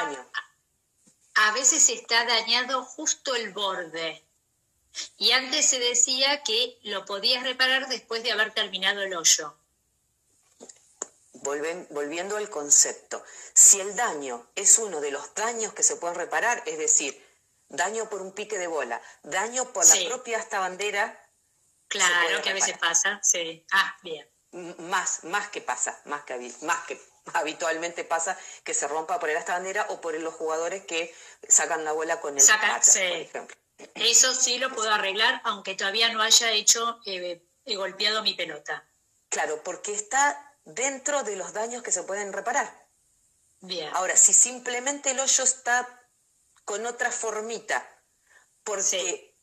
a 1.35 1.53
veces 1.53 1.89
está 1.89 2.25
dañado 2.25 2.85
justo 2.85 3.35
el 3.35 3.53
borde. 3.53 4.25
Y 5.17 5.33
antes 5.33 5.67
se 5.67 5.79
decía 5.79 6.43
que 6.43 6.79
lo 6.83 7.05
podías 7.05 7.43
reparar 7.43 7.89
después 7.89 8.23
de 8.23 8.33
haber 8.33 8.53
terminado 8.53 9.03
el 9.03 9.15
hoyo. 9.15 9.57
volviendo 11.33 12.37
al 12.37 12.51
concepto, 12.51 13.23
si 13.55 13.81
el 13.81 13.95
daño 13.95 14.51
es 14.57 14.79
uno 14.79 15.01
de 15.01 15.11
los 15.11 15.35
daños 15.35 15.73
que 15.73 15.83
se 15.83 15.97
pueden 15.97 16.17
reparar, 16.17 16.63
es 16.67 16.79
decir, 16.79 17.25
daño 17.69 18.09
por 18.09 18.23
un 18.23 18.33
pique 18.33 18.59
de 18.59 18.67
bola, 18.67 19.01
daño 19.23 19.73
por 19.73 19.87
la 19.87 20.09
propia 20.09 20.39
esta 20.39 20.59
bandera. 20.59 21.25
Claro, 21.87 22.43
que 22.43 22.51
a 22.51 22.55
veces 22.55 22.77
pasa, 22.79 23.21
sí. 23.23 23.65
Ah, 23.71 23.97
bien. 24.03 24.29
Más, 24.51 25.25
más 25.25 25.49
que 25.49 25.61
pasa, 25.61 26.01
más 26.07 26.25
que, 26.25 26.53
más 26.63 26.85
que 26.87 27.01
habitualmente 27.35 28.05
pasa 28.05 28.39
que 28.65 28.75
se 28.75 28.89
rompa 28.89 29.19
por 29.19 29.31
el 29.31 29.43
bandera 29.45 29.87
o 29.91 30.01
por 30.01 30.15
los 30.15 30.35
jugadores 30.35 30.85
que 30.85 31.15
sacan 31.47 31.85
la 31.85 31.93
bola 31.93 32.21
con 32.21 32.35
el 32.35 32.41
Saca, 32.41 32.81
por 32.81 33.03
ejemplo. 33.03 33.57
Eso 33.95 34.35
sí 34.35 34.59
lo 34.59 34.71
puedo 34.71 34.93
arreglar, 34.93 35.41
aunque 35.45 35.75
todavía 35.75 36.13
no 36.13 36.23
haya 36.23 36.51
hecho, 36.51 37.01
eh, 37.07 37.43
he 37.65 37.77
golpeado 37.77 38.23
mi 38.23 38.35
pelota. 38.35 38.89
Claro, 39.29 39.63
porque 39.63 39.93
está 39.93 40.57
dentro 40.65 41.23
de 41.23 41.37
los 41.37 41.53
daños 41.53 41.83
que 41.83 41.93
se 41.93 42.03
pueden 42.03 42.33
reparar. 42.33 42.89
Bien. 43.61 43.91
Ahora, 43.95 44.17
si 44.17 44.33
simplemente 44.33 45.11
el 45.11 45.21
hoyo 45.21 45.45
está 45.45 45.87
con 46.65 46.87
otra 46.87 47.11
formita, 47.11 47.87
porque 48.65 49.37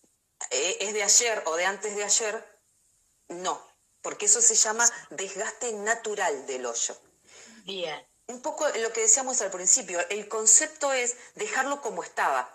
eh, 0.52 0.78
es 0.82 0.94
de 0.94 1.04
ayer 1.04 1.44
o 1.46 1.56
de 1.56 1.66
antes 1.66 1.96
de 1.96 2.04
ayer, 2.04 2.62
no, 3.28 3.62
porque 4.02 4.26
eso 4.26 4.42
se 4.42 4.56
llama 4.56 4.90
desgaste 5.10 5.74
natural 5.74 6.46
del 6.46 6.66
hoyo. 6.66 6.96
Bien. 7.66 8.00
Un 8.28 8.42
poco 8.42 8.68
lo 8.68 8.94
que 8.94 9.02
decíamos 9.02 9.42
al 9.42 9.52
principio, 9.52 10.00
el 10.10 10.28
concepto 10.28 10.94
es 10.94 11.16
dejarlo 11.36 11.82
como 11.82 12.04
estaba, 12.04 12.50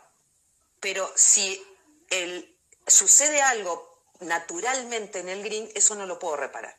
pero 0.81 1.13
si 1.15 1.65
el, 2.11 2.57
sucede 2.87 3.43
algo 3.43 3.89
naturalmente 4.21 5.19
en 5.19 5.29
el 5.29 5.43
green, 5.43 5.71
eso 5.75 5.95
no 5.95 6.07
lo 6.07 6.19
puedo 6.19 6.37
reparar. 6.37 6.77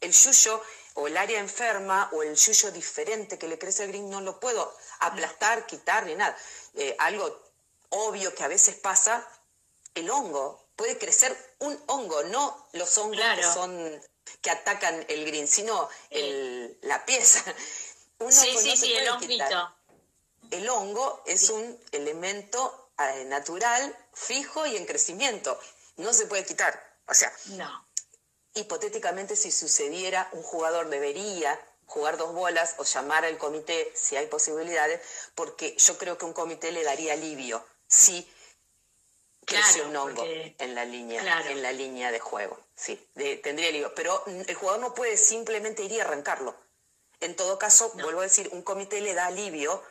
El, 0.00 0.12
yuyo 0.12 0.62
o 0.94 1.06
el 1.06 1.16
área 1.16 1.38
enferma 1.38 2.08
o 2.12 2.22
el 2.22 2.34
yuyo 2.34 2.70
diferente 2.70 3.38
que 3.38 3.48
le 3.48 3.58
crece 3.58 3.82
al 3.82 3.88
green 3.88 4.08
no 4.08 4.20
lo 4.20 4.40
puedo 4.40 4.74
aplastar, 5.00 5.66
quitar 5.66 6.06
ni 6.06 6.14
nada. 6.14 6.36
Eh, 6.74 6.94
algo 6.98 7.42
obvio 7.90 8.34
que 8.34 8.44
a 8.44 8.48
veces 8.48 8.76
pasa, 8.76 9.26
el 9.94 10.10
hongo. 10.10 10.64
Puede 10.76 10.98
crecer 10.98 11.36
un 11.58 11.78
hongo, 11.86 12.22
no 12.24 12.68
los 12.72 12.96
hongos 12.98 13.24
que 13.34 13.42
son 13.42 14.02
que 14.40 14.50
atacan 14.50 15.04
el 15.08 15.24
green, 15.24 15.48
sino 15.48 15.88
el, 16.10 16.78
la 16.82 17.04
pieza. 17.04 17.44
sí, 18.30 18.56
sí, 18.58 18.76
sí, 18.76 18.92
el 18.94 19.08
honguito. 19.08 19.74
El 20.50 20.68
hongo 20.68 21.22
es 21.26 21.50
un 21.50 21.78
elemento 21.92 22.90
eh, 22.98 23.24
natural, 23.24 23.96
fijo 24.12 24.66
y 24.66 24.76
en 24.76 24.86
crecimiento. 24.86 25.58
No 25.96 26.12
se 26.12 26.26
puede 26.26 26.44
quitar. 26.44 26.80
O 27.08 27.14
sea, 27.14 27.32
no. 27.46 27.86
hipotéticamente 28.54 29.36
si 29.36 29.50
sucediera, 29.50 30.28
un 30.32 30.42
jugador 30.42 30.88
debería 30.88 31.58
jugar 31.86 32.16
dos 32.16 32.32
bolas 32.32 32.74
o 32.78 32.84
llamar 32.84 33.24
al 33.24 33.38
comité 33.38 33.92
si 33.94 34.16
hay 34.16 34.26
posibilidades, 34.26 35.00
porque 35.34 35.76
yo 35.76 35.96
creo 35.98 36.18
que 36.18 36.24
un 36.24 36.32
comité 36.32 36.72
le 36.72 36.82
daría 36.82 37.12
alivio 37.12 37.64
si 37.86 38.28
crece 39.44 39.82
un 39.82 39.96
hongo 39.96 40.24
en 40.26 40.74
la 40.74 40.84
línea, 40.84 41.42
en 41.48 41.62
la 41.62 41.72
línea 41.72 42.10
de 42.10 42.18
juego. 42.18 42.58
Sí, 42.76 43.08
tendría 43.42 43.68
alivio. 43.70 43.94
Pero 43.94 44.22
el 44.26 44.54
jugador 44.54 44.80
no 44.80 44.94
puede 44.94 45.16
simplemente 45.16 45.82
ir 45.82 45.92
y 45.92 46.00
arrancarlo. 46.00 46.54
En 47.20 47.34
todo 47.34 47.58
caso, 47.58 47.90
vuelvo 47.94 48.20
a 48.20 48.24
decir, 48.24 48.50
un 48.52 48.62
comité 48.62 49.00
le 49.00 49.14
da 49.14 49.26
alivio, 49.26 49.82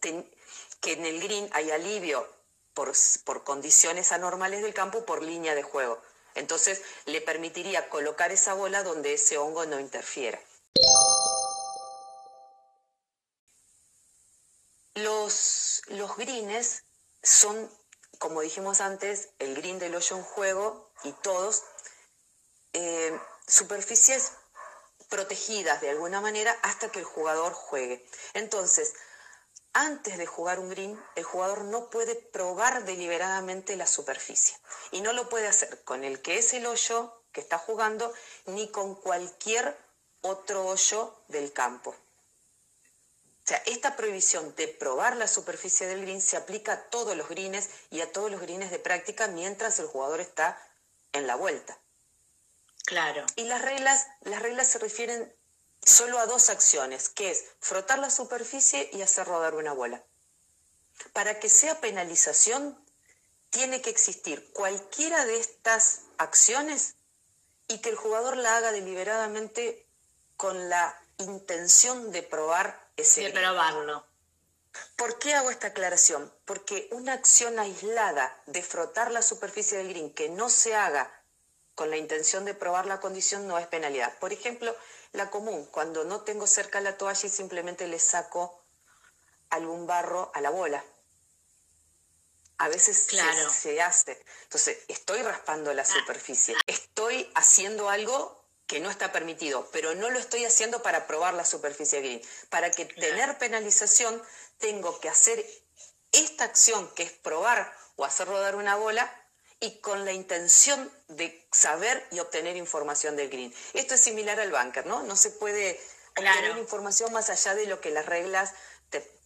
que 0.00 0.92
en 0.92 1.06
el 1.06 1.22
green 1.22 1.48
hay 1.52 1.70
alivio 1.70 2.28
por, 2.74 2.92
por 3.24 3.44
condiciones 3.44 4.12
anormales 4.12 4.62
del 4.62 4.74
campo 4.74 5.04
por 5.04 5.22
línea 5.22 5.54
de 5.54 5.62
juego. 5.62 6.02
Entonces 6.34 6.82
le 7.06 7.20
permitiría 7.22 7.88
colocar 7.88 8.30
esa 8.30 8.52
bola 8.54 8.82
donde 8.82 9.14
ese 9.14 9.38
hongo 9.38 9.64
no 9.64 9.80
interfiera. 9.80 10.38
Los, 14.94 15.82
los 15.86 16.16
greens 16.16 16.82
son, 17.22 17.70
como 18.18 18.42
dijimos 18.42 18.80
antes, 18.80 19.30
el 19.38 19.54
green 19.54 19.78
del 19.78 19.94
hoyo 19.94 20.16
en 20.16 20.22
juego 20.22 20.90
y 21.04 21.12
todos, 21.12 21.62
eh, 22.78 23.18
superficies 23.46 24.32
protegidas 25.08 25.80
de 25.80 25.88
alguna 25.88 26.20
manera 26.20 26.54
hasta 26.62 26.90
que 26.90 26.98
el 26.98 27.06
jugador 27.06 27.54
juegue. 27.54 28.06
Entonces, 28.34 28.92
antes 29.72 30.18
de 30.18 30.26
jugar 30.26 30.58
un 30.58 30.68
green, 30.68 31.02
el 31.14 31.24
jugador 31.24 31.64
no 31.64 31.88
puede 31.88 32.16
probar 32.16 32.84
deliberadamente 32.84 33.76
la 33.76 33.86
superficie. 33.86 34.58
Y 34.90 35.00
no 35.00 35.14
lo 35.14 35.30
puede 35.30 35.48
hacer 35.48 35.84
con 35.84 36.04
el 36.04 36.20
que 36.20 36.36
es 36.36 36.52
el 36.52 36.66
hoyo 36.66 37.22
que 37.32 37.40
está 37.40 37.56
jugando, 37.56 38.12
ni 38.44 38.70
con 38.70 38.94
cualquier 38.94 39.78
otro 40.20 40.66
hoyo 40.66 41.14
del 41.28 41.54
campo. 41.54 41.90
O 41.90 43.48
sea, 43.48 43.62
esta 43.64 43.96
prohibición 43.96 44.54
de 44.56 44.68
probar 44.68 45.16
la 45.16 45.28
superficie 45.28 45.86
del 45.86 46.02
green 46.02 46.20
se 46.20 46.36
aplica 46.36 46.72
a 46.72 46.82
todos 46.90 47.16
los 47.16 47.28
greens 47.30 47.70
y 47.88 48.02
a 48.02 48.12
todos 48.12 48.30
los 48.30 48.42
greens 48.42 48.70
de 48.70 48.78
práctica 48.78 49.28
mientras 49.28 49.78
el 49.78 49.86
jugador 49.86 50.20
está 50.20 50.60
en 51.12 51.26
la 51.26 51.36
vuelta. 51.36 51.78
Claro. 52.86 53.26
Y 53.34 53.44
las 53.44 53.62
reglas, 53.62 54.06
las 54.22 54.40
reglas 54.40 54.68
se 54.68 54.78
refieren 54.78 55.34
solo 55.82 56.18
a 56.18 56.26
dos 56.26 56.48
acciones, 56.48 57.08
que 57.08 57.30
es 57.30 57.44
frotar 57.60 57.98
la 57.98 58.10
superficie 58.10 58.88
y 58.92 59.02
hacer 59.02 59.26
rodar 59.26 59.54
una 59.54 59.72
bola. 59.72 60.02
Para 61.12 61.38
que 61.38 61.48
sea 61.48 61.80
penalización, 61.80 62.78
tiene 63.50 63.82
que 63.82 63.90
existir 63.90 64.52
cualquiera 64.52 65.24
de 65.24 65.38
estas 65.38 66.02
acciones 66.18 66.94
y 67.68 67.78
que 67.78 67.90
el 67.90 67.96
jugador 67.96 68.36
la 68.36 68.56
haga 68.56 68.72
deliberadamente 68.72 69.86
con 70.36 70.68
la 70.68 70.98
intención 71.18 72.12
de 72.12 72.22
probar 72.22 72.88
ese. 72.96 73.22
De 73.22 73.30
probarlo. 73.30 74.06
¿Por 74.96 75.18
qué 75.18 75.34
hago 75.34 75.50
esta 75.50 75.68
aclaración? 75.68 76.32
Porque 76.44 76.88
una 76.92 77.14
acción 77.14 77.58
aislada 77.58 78.40
de 78.46 78.62
frotar 78.62 79.10
la 79.10 79.22
superficie 79.22 79.78
del 79.78 79.88
green 79.88 80.12
que 80.12 80.28
no 80.28 80.50
se 80.50 80.74
haga 80.74 81.15
con 81.76 81.90
la 81.90 81.98
intención 81.98 82.44
de 82.46 82.54
probar 82.54 82.86
la 82.86 83.00
condición 83.00 83.46
no 83.46 83.58
es 83.58 83.66
penalidad. 83.66 84.18
Por 84.18 84.32
ejemplo, 84.32 84.74
la 85.12 85.30
común, 85.30 85.66
cuando 85.66 86.04
no 86.04 86.22
tengo 86.22 86.46
cerca 86.46 86.80
la 86.80 86.96
toalla 86.96 87.26
y 87.26 87.30
simplemente 87.30 87.86
le 87.86 87.98
saco 87.98 88.60
algún 89.50 89.86
barro 89.86 90.32
a 90.34 90.40
la 90.40 90.50
bola. 90.50 90.82
A 92.58 92.68
veces 92.68 93.06
se, 93.06 93.82
hace. 93.82 94.24
Entonces, 94.44 94.78
estoy 94.88 95.20
raspando 95.20 95.74
la 95.74 95.84
superficie. 95.84 96.56
Estoy 96.66 97.30
haciendo 97.34 97.90
algo 97.90 98.42
que 98.66 98.80
no 98.80 98.90
está 98.90 99.12
permitido, 99.12 99.68
pero 99.70 99.94
no 99.94 100.08
lo 100.08 100.18
estoy 100.18 100.46
haciendo 100.46 100.82
para 100.82 101.06
probar 101.06 101.34
la 101.34 101.44
superficie 101.44 102.00
green. 102.00 102.22
Para 102.48 102.70
que 102.70 102.86
tener 102.86 103.36
penalización, 103.36 104.22
tengo 104.56 104.98
que 105.00 105.10
hacer 105.10 105.44
esta 106.12 106.44
acción, 106.44 106.90
que 106.94 107.02
es 107.02 107.12
probar 107.12 107.70
o 107.96 108.06
hacer 108.06 108.26
rodar 108.26 108.56
una 108.56 108.76
bola, 108.76 109.25
y 109.60 109.80
con 109.80 110.04
la 110.04 110.12
intención 110.12 110.90
de 111.08 111.46
saber 111.50 112.06
y 112.10 112.18
obtener 112.18 112.56
información 112.56 113.16
del 113.16 113.30
green. 113.30 113.54
Esto 113.72 113.94
es 113.94 114.00
similar 114.00 114.38
al 114.38 114.50
bunker, 114.50 114.86
¿no? 114.86 115.02
No 115.02 115.16
se 115.16 115.30
puede 115.30 115.80
obtener 116.10 116.56
información 116.58 117.12
más 117.12 117.30
allá 117.30 117.54
de 117.54 117.66
lo 117.66 117.80
que 117.80 117.90
las 117.90 118.06
reglas 118.06 118.52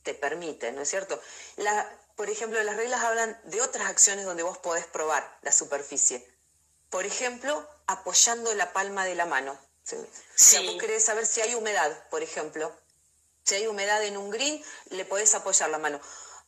te, 0.03 0.15
permiten, 0.15 0.75
¿no 0.75 0.83
es 0.83 0.89
cierto? 0.89 1.21
La, 1.57 1.89
por 2.17 2.31
ejemplo, 2.31 2.61
las 2.63 2.77
reglas 2.77 3.05
hablan 3.05 3.39
de 3.45 3.61
otras 3.61 3.89
acciones 3.89 4.25
donde 4.25 4.43
vos 4.43 4.59
podés 4.59 4.87
probar 4.87 5.39
la 5.43 5.53
superficie. 5.53 6.27
Por 6.89 7.07
ejemplo, 7.07 7.69
apoyando 7.87 8.53
la 8.55 8.73
palma 8.73 9.05
de 9.05 9.15
la 9.15 9.27
mano. 9.27 9.57
Si 10.35 10.67
vos 10.67 10.77
querés 10.81 11.05
saber 11.05 11.27
si 11.27 11.43
hay 11.43 11.55
humedad, 11.55 12.09
por 12.09 12.23
ejemplo. 12.23 12.75
Si 13.45 13.55
hay 13.55 13.67
humedad 13.67 14.03
en 14.03 14.17
un 14.17 14.31
green, 14.31 14.63
le 14.87 15.05
podés 15.05 15.35
apoyar 15.35 15.71
la 15.71 15.79
mano. 15.79 16.01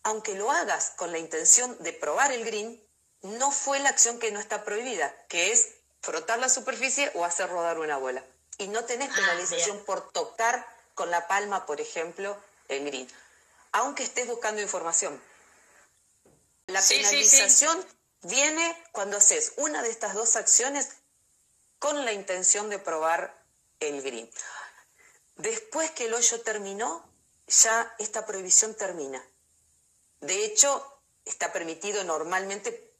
Aunque 0.02 0.34
lo 0.34 0.50
hagas 0.50 0.92
con 0.96 1.12
la 1.12 1.18
intención 1.18 1.76
de 1.80 1.92
probar 1.92 2.32
el 2.32 2.44
green, 2.44 2.82
no 3.22 3.50
fue 3.50 3.78
la 3.78 3.88
acción 3.88 4.18
que 4.18 4.32
no 4.32 4.40
está 4.40 4.64
prohibida, 4.64 5.14
que 5.28 5.52
es 5.52 5.70
frotar 6.00 6.38
la 6.38 6.48
superficie 6.48 7.10
o 7.14 7.24
hacer 7.24 7.48
rodar 7.48 7.78
una 7.78 7.96
bola. 7.96 8.24
Y 8.58 8.68
no 8.68 8.84
tenés 8.84 9.10
ah, 9.10 9.14
penalización 9.14 9.84
por 9.84 10.12
tocar 10.12 10.66
con 10.94 11.10
la 11.10 11.26
palma, 11.28 11.64
por 11.64 11.80
ejemplo, 11.80 12.36
el 12.68 12.84
green, 12.84 13.08
aunque 13.72 14.02
estés 14.02 14.26
buscando 14.26 14.60
información. 14.60 15.20
La 16.66 16.82
penalización 16.82 17.84
viene 18.22 18.76
cuando 18.92 19.16
haces 19.16 19.52
una 19.56 19.82
de 19.82 19.90
estas 19.90 20.14
dos 20.14 20.36
acciones 20.36 20.90
con 21.78 22.04
la 22.04 22.12
intención 22.12 22.70
de 22.70 22.78
probar 22.78 23.34
el 23.80 24.02
green. 24.02 24.30
Después 25.36 25.90
que 25.92 26.06
el 26.06 26.14
hoyo 26.14 26.40
terminó, 26.42 27.04
ya 27.48 27.94
esta 27.98 28.26
prohibición 28.26 28.74
termina. 28.74 29.24
De 30.20 30.44
hecho, 30.44 31.00
está 31.24 31.52
permitido 31.52 32.04
normalmente 32.04 32.91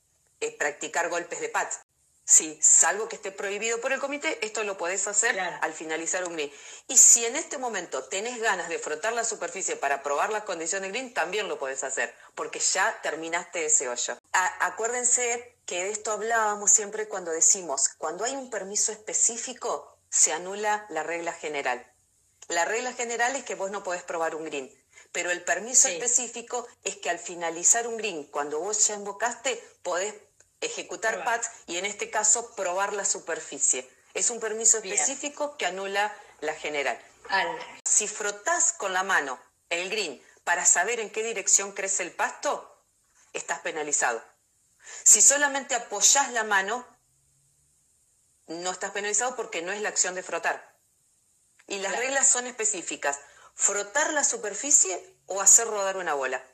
practicar 0.50 1.08
golpes 1.08 1.40
de 1.40 1.48
pads. 1.48 1.80
Sí, 2.24 2.58
salvo 2.62 3.08
que 3.08 3.16
esté 3.16 3.32
prohibido 3.32 3.80
por 3.80 3.92
el 3.92 3.98
comité, 3.98 4.38
esto 4.46 4.62
lo 4.62 4.78
podés 4.78 5.06
hacer 5.08 5.38
al 5.38 5.72
finalizar 5.72 6.24
un 6.24 6.34
green. 6.34 6.52
Y 6.86 6.96
si 6.96 7.26
en 7.26 7.34
este 7.34 7.58
momento 7.58 8.04
tenés 8.04 8.40
ganas 8.40 8.68
de 8.68 8.78
frotar 8.78 9.12
la 9.12 9.24
superficie 9.24 9.76
para 9.76 10.02
probar 10.02 10.30
las 10.30 10.44
condiciones 10.44 10.92
green, 10.92 11.12
también 11.12 11.48
lo 11.48 11.58
podés 11.58 11.82
hacer, 11.82 12.14
porque 12.34 12.60
ya 12.60 13.00
terminaste 13.02 13.66
ese 13.66 13.88
hoyo. 13.88 14.18
acuérdense 14.32 15.58
que 15.66 15.84
de 15.84 15.90
esto 15.90 16.12
hablábamos 16.12 16.70
siempre 16.70 17.08
cuando 17.08 17.32
decimos, 17.32 17.88
cuando 17.98 18.24
hay 18.24 18.36
un 18.36 18.50
permiso 18.50 18.92
específico, 18.92 19.98
se 20.08 20.32
anula 20.32 20.86
la 20.90 21.02
regla 21.02 21.32
general. 21.32 21.92
La 22.48 22.64
regla 22.64 22.92
general 22.92 23.34
es 23.34 23.44
que 23.44 23.56
vos 23.56 23.70
no 23.70 23.82
podés 23.82 24.04
probar 24.04 24.34
un 24.36 24.44
green, 24.44 24.72
pero 25.10 25.30
el 25.30 25.42
permiso 25.42 25.88
específico 25.88 26.66
es 26.84 26.96
que 26.96 27.10
al 27.10 27.18
finalizar 27.18 27.86
un 27.86 27.96
green, 27.96 28.24
cuando 28.24 28.60
vos 28.60 28.86
ya 28.86 28.94
invocaste, 28.94 29.62
podés 29.82 30.14
ejecutar 30.62 31.24
pads 31.24 31.50
y 31.66 31.76
en 31.76 31.84
este 31.84 32.10
caso 32.10 32.54
probar 32.54 32.92
la 32.92 33.04
superficie. 33.04 33.88
Es 34.14 34.30
un 34.30 34.40
permiso 34.40 34.78
específico 34.78 35.56
que 35.56 35.66
anula 35.66 36.14
la 36.40 36.54
general. 36.54 36.98
Si 37.84 38.08
frotás 38.08 38.72
con 38.72 38.92
la 38.92 39.02
mano 39.02 39.40
el 39.68 39.90
green 39.90 40.22
para 40.44 40.64
saber 40.64 41.00
en 41.00 41.10
qué 41.10 41.22
dirección 41.22 41.72
crece 41.72 42.02
el 42.02 42.12
pasto, 42.12 42.84
estás 43.32 43.60
penalizado. 43.60 44.22
Si 45.04 45.22
solamente 45.22 45.74
apoyás 45.74 46.32
la 46.32 46.44
mano, 46.44 46.86
no 48.46 48.70
estás 48.70 48.90
penalizado 48.90 49.36
porque 49.36 49.62
no 49.62 49.72
es 49.72 49.80
la 49.80 49.88
acción 49.88 50.14
de 50.14 50.22
frotar. 50.22 50.76
Y 51.66 51.78
las 51.78 51.96
reglas 51.96 52.28
son 52.28 52.46
específicas. 52.46 53.18
Frotar 53.54 54.12
la 54.12 54.24
superficie 54.24 55.16
o 55.26 55.40
hacer 55.40 55.66
rodar 55.66 55.96
una 55.96 56.14
bola. 56.14 56.44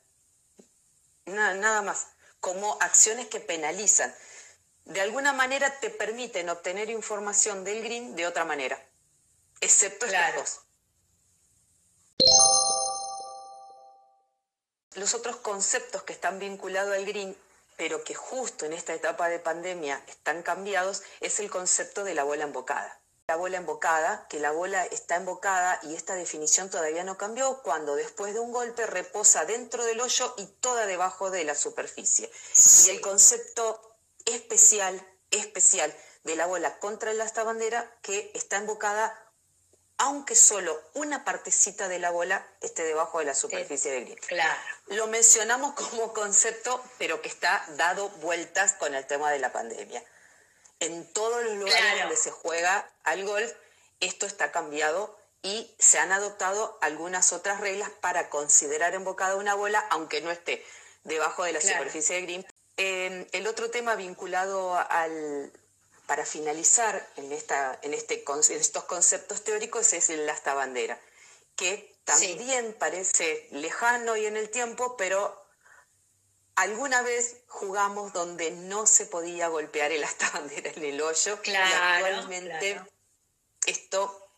Nada, 1.25 1.55
nada 1.55 1.83
más. 1.83 2.09
Como 2.41 2.79
acciones 2.81 3.29
que 3.29 3.41
penalizan. 3.41 4.15
De 4.85 5.01
alguna 5.01 5.33
manera 5.33 5.79
te 5.81 5.91
permiten 5.91 6.49
obtener 6.49 6.89
información 6.89 7.65
del 7.65 7.83
green 7.83 8.17
de 8.17 8.27
otra 8.27 8.45
manera. 8.45 8.83
Excepto 9.61 10.07
estas 10.07 10.35
dos. 10.37 10.61
Los 14.95 15.15
otros 15.15 15.37
conceptos 15.37 16.03
que 16.03 16.13
están 16.13 16.39
vinculados 16.39 16.95
al 16.95 17.05
green, 17.05 17.37
pero 17.77 18.03
que 18.03 18.15
justo 18.15 18.67
en 18.67 18.73
esta 18.73 18.95
etapa 18.95 19.29
de 19.29 19.39
pandemia 19.39 20.03
están 20.09 20.43
cambiados, 20.43 21.03
es 21.21 21.39
el 21.41 21.51
concepto 21.51 22.03
de 22.05 22.15
la 22.15 22.25
bola 22.25 22.45
embocada. 22.45 23.01
La 23.29 23.37
bola 23.37 23.59
embocada, 23.59 24.27
que 24.31 24.41
la 24.41 24.53
bola 24.53 24.87
está 24.87 25.17
embocada 25.17 25.79
y 25.83 25.95
esta 25.95 26.15
definición 26.15 26.71
todavía 26.71 27.05
no 27.05 27.19
cambió, 27.19 27.63
cuando 27.63 27.95
después 27.95 28.33
de 28.33 28.41
un 28.41 28.53
golpe 28.53 28.87
reposa 28.87 29.45
dentro 29.45 29.85
del 29.85 30.01
hoyo 30.01 30.35
y 30.39 30.47
toda 30.47 30.87
debajo 30.87 31.31
de 31.31 31.45
la 31.45 31.55
superficie. 31.55 32.31
Y 32.87 32.89
el 32.89 33.03
concepto 33.03 33.99
especial, 34.25 35.07
especial 35.31 35.95
de 36.25 36.37
la 36.37 36.47
bola 36.47 36.79
contra 36.79 37.11
el 37.11 37.23
bandera 37.45 37.99
que 38.01 38.31
está 38.35 38.57
embocada 38.57 39.15
aunque 39.99 40.37
solo 40.37 40.81
una 40.95 41.25
partecita 41.25 41.89
de 41.89 41.99
la 41.99 42.11
bola 42.11 42.47
esté 42.61 42.85
debajo 42.85 43.19
de 43.19 43.25
la 43.27 43.35
superficie 43.35 43.91
del 43.91 44.05
green. 44.05 44.19
Claro. 44.21 44.61
Lo 44.87 45.09
mencionamos 45.09 45.75
como 45.75 46.15
concepto, 46.15 46.83
pero 46.99 47.21
que 47.21 47.29
está 47.29 47.65
dado 47.77 48.09
vueltas 48.21 48.75
con 48.75 48.95
el 48.95 49.07
tema 49.07 49.31
de 49.33 49.41
la 49.41 49.53
pandemia. 49.53 50.03
En 50.81 51.13
todos 51.13 51.45
los 51.45 51.57
lugares 51.57 52.01
donde 52.01 52.17
se 52.17 52.31
juega 52.31 52.89
al 53.05 53.25
golf, 53.25 53.53
esto 54.01 54.27
está 54.27 54.53
cambiado 54.53 55.19
y 55.43 55.75
se 55.79 55.99
han 55.99 56.13
adoptado 56.13 56.79
algunas 56.81 57.33
otras 57.33 57.61
reglas 57.61 57.91
para 58.01 58.29
considerar 58.29 58.95
embocada 58.95 59.37
una 59.37 59.55
bola, 59.55 59.81
aunque 59.91 60.21
no 60.21 60.31
esté 60.31 60.65
debajo 61.05 61.45
de 61.45 61.53
la 61.53 61.61
superficie 61.61 62.17
del 62.17 62.25
green. 62.27 62.47
Eh, 62.77 63.27
el 63.33 63.47
otro 63.47 63.71
tema 63.71 63.97
vinculado 63.97 64.77
al, 64.77 65.53
para 66.07 66.25
finalizar 66.25 67.07
en, 67.17 67.33
esta, 67.33 67.79
en, 67.83 67.93
este, 67.93 68.25
estos 68.51 68.85
conceptos 68.85 69.45
teóricos 69.45 69.93
es 69.93 70.11
el 70.11 70.29
asta 70.29 70.55
bandera, 70.55 70.99
que 71.57 71.95
también 72.05 72.75
parece 72.79 73.49
lejano 73.51 74.17
y 74.17 74.27
en 74.27 74.37
el 74.37 74.49
tiempo, 74.49 74.97
pero 74.97 75.45
alguna 76.59 77.03
vez 77.03 77.37
jugamos 77.47 78.13
donde 78.13 78.51
no 78.51 78.85
se 78.87 79.07
podía 79.07 79.49
golpear 79.49 79.93
el 79.93 80.05
bandera 80.35 80.71
en 80.75 80.85
el 80.85 81.01
hoyo 81.01 81.39
y 81.45 81.55
actualmente 81.55 82.81
esto 83.67 84.29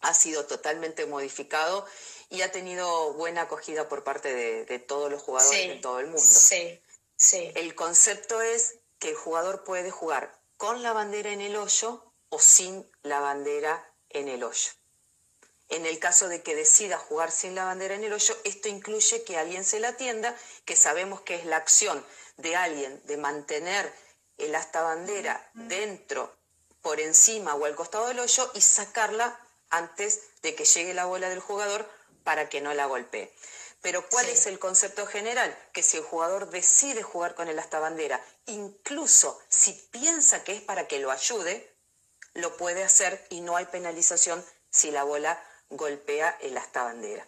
ha 0.00 0.14
sido 0.14 0.46
totalmente 0.46 1.04
modificado 1.04 1.86
y 2.30 2.42
ha 2.42 2.50
tenido 2.50 3.12
buena 3.14 3.42
acogida 3.42 3.88
por 3.88 4.04
parte 4.04 4.32
de, 4.64 4.78
todos 4.78 5.10
los 5.10 5.22
jugadores 5.22 5.68
de 5.68 5.74
todo 5.76 5.98
el 6.00 6.06
mundo. 6.06 6.22
Sí, 6.22 6.80
sí. 7.16 7.52
El 7.54 7.74
concepto 7.74 8.40
es 8.40 8.76
que 8.98 9.10
el 9.10 9.16
jugador 9.16 9.64
puede 9.64 9.90
jugar 9.90 10.40
con 10.56 10.82
la 10.82 10.92
bandera 10.92 11.30
en 11.32 11.42
el 11.42 11.56
hoyo 11.56 12.10
o 12.30 12.38
sin 12.38 12.90
la 13.02 13.20
bandera 13.20 13.92
en 14.08 14.28
el 14.28 14.44
hoyo. 14.44 14.70
En 15.70 15.86
el 15.86 15.98
caso 15.98 16.28
de 16.28 16.42
que 16.42 16.56
decida 16.56 16.98
jugar 16.98 17.30
sin 17.30 17.54
la 17.54 17.64
bandera 17.64 17.94
en 17.94 18.04
el 18.04 18.12
hoyo, 18.12 18.36
esto 18.44 18.68
incluye 18.68 19.22
que 19.24 19.38
alguien 19.38 19.64
se 19.64 19.80
la 19.80 19.88
atienda, 19.88 20.36
que 20.64 20.76
sabemos 20.76 21.20
que 21.20 21.36
es 21.36 21.46
la 21.46 21.56
acción 21.56 22.04
de 22.36 22.56
alguien 22.56 23.00
de 23.06 23.16
mantener 23.16 23.92
el 24.36 24.54
asta 24.54 24.82
bandera 24.82 25.50
dentro, 25.54 26.36
por 26.82 26.98
encima 27.00 27.54
o 27.54 27.64
al 27.66 27.76
costado 27.76 28.08
del 28.08 28.18
hoyo 28.18 28.50
y 28.54 28.60
sacarla 28.60 29.38
antes 29.68 30.20
de 30.42 30.54
que 30.54 30.64
llegue 30.64 30.94
la 30.94 31.04
bola 31.04 31.28
del 31.28 31.40
jugador 31.40 31.88
para 32.24 32.48
que 32.48 32.60
no 32.60 32.74
la 32.74 32.86
golpee. 32.86 33.32
Pero 33.82 34.08
¿cuál 34.08 34.28
es 34.28 34.46
el 34.46 34.58
concepto 34.58 35.06
general? 35.06 35.56
Que 35.72 35.82
si 35.82 35.98
el 35.98 36.02
jugador 36.02 36.50
decide 36.50 37.02
jugar 37.02 37.34
con 37.34 37.48
el 37.48 37.58
asta 37.58 37.78
bandera, 37.78 38.22
incluso 38.46 39.40
si 39.48 39.72
piensa 39.90 40.44
que 40.44 40.54
es 40.54 40.62
para 40.62 40.86
que 40.86 40.98
lo 40.98 41.10
ayude, 41.10 41.74
lo 42.34 42.56
puede 42.56 42.82
hacer 42.82 43.24
y 43.30 43.40
no 43.40 43.56
hay 43.56 43.66
penalización 43.66 44.44
si 44.70 44.90
la 44.90 45.04
bola 45.04 45.42
golpea 45.70 46.36
el 46.40 46.56
asta 46.58 46.84
bandera. 46.84 47.26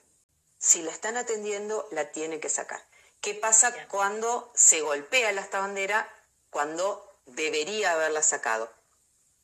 Si 0.58 0.82
la 0.82 0.92
están 0.92 1.16
atendiendo, 1.16 1.88
la 1.90 2.12
tiene 2.12 2.40
que 2.40 2.48
sacar. 2.48 2.84
¿Qué 3.20 3.34
pasa 3.34 3.72
cuando 3.88 4.52
se 4.54 4.80
golpea 4.80 5.30
el 5.30 5.38
asta 5.38 5.60
bandera 5.60 6.08
cuando 6.50 7.18
debería 7.26 7.92
haberla 7.92 8.22
sacado? 8.22 8.70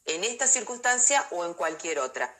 En 0.05 0.25
esta 0.25 0.47
circunstancia 0.47 1.27
o 1.31 1.45
en 1.45 1.55
cualquier 1.55 2.01
otra. 2.01 2.35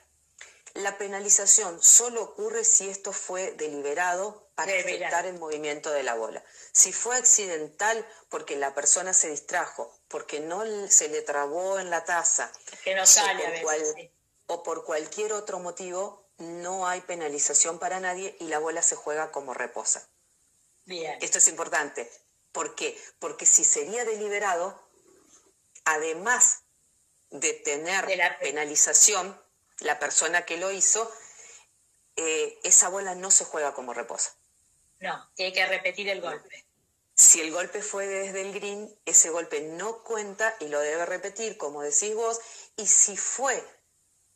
La 0.75 0.97
penalización 0.97 1.81
solo 1.81 2.21
ocurre 2.21 2.63
si 2.63 2.89
esto 2.89 3.11
fue 3.11 3.51
deliberado 3.53 4.49
para 4.55 4.71
afectar 4.71 5.25
el 5.25 5.39
movimiento 5.39 5.91
de 5.91 6.03
la 6.03 6.13
bola. 6.13 6.43
Si 6.71 6.93
fue 6.93 7.17
accidental 7.17 8.07
porque 8.29 8.55
la 8.55 8.73
persona 8.73 9.13
se 9.13 9.29
distrajo, 9.29 9.93
porque 10.07 10.39
no 10.39 10.63
se 10.89 11.09
le 11.09 11.21
trabó 11.21 11.79
en 11.79 11.89
la 11.89 12.05
taza, 12.05 12.51
que 12.83 12.93
no 12.95 13.05
sale 13.05 13.65
o, 14.47 14.53
o 14.53 14.63
por 14.63 14.83
cualquier 14.83 15.33
otro 15.33 15.59
motivo, 15.59 16.28
no 16.39 16.87
hay 16.87 17.01
penalización 17.01 17.79
para 17.79 17.99
nadie 17.99 18.35
y 18.39 18.47
la 18.47 18.59
bola 18.59 18.81
se 18.81 18.95
juega 18.95 19.31
como 19.31 19.53
reposa. 19.53 20.09
Bien. 20.85 21.17
Esto 21.21 21.37
es 21.37 21.47
importante. 21.47 22.11
¿Por 22.51 22.75
qué? 22.75 22.99
Porque 23.19 23.45
si 23.45 23.63
sería 23.63 24.05
deliberado, 24.05 24.89
además 25.85 26.63
de 27.29 27.53
tener 27.53 28.05
penalización, 28.39 29.39
la 29.79 29.99
persona 29.99 30.45
que 30.45 30.57
lo 30.57 30.71
hizo, 30.71 31.11
eh, 32.15 32.59
esa 32.63 32.89
bola 32.89 33.15
no 33.15 33.31
se 33.31 33.45
juega 33.45 33.73
como 33.73 33.93
reposa. 33.93 34.35
No, 34.99 35.29
tiene 35.35 35.53
que 35.53 35.65
repetir 35.65 36.09
el 36.09 36.21
golpe. 36.21 36.65
Si 37.15 37.41
el 37.41 37.51
golpe 37.51 37.81
fue 37.81 38.07
desde 38.07 38.41
el 38.41 38.53
green, 38.53 38.93
ese 39.05 39.29
golpe 39.29 39.61
no 39.61 40.03
cuenta 40.03 40.55
y 40.59 40.67
lo 40.67 40.79
debe 40.79 41.05
repetir, 41.05 41.57
como 41.57 41.81
decís 41.81 42.15
vos. 42.15 42.39
Y 42.77 42.87
si 42.87 43.17
fue 43.17 43.61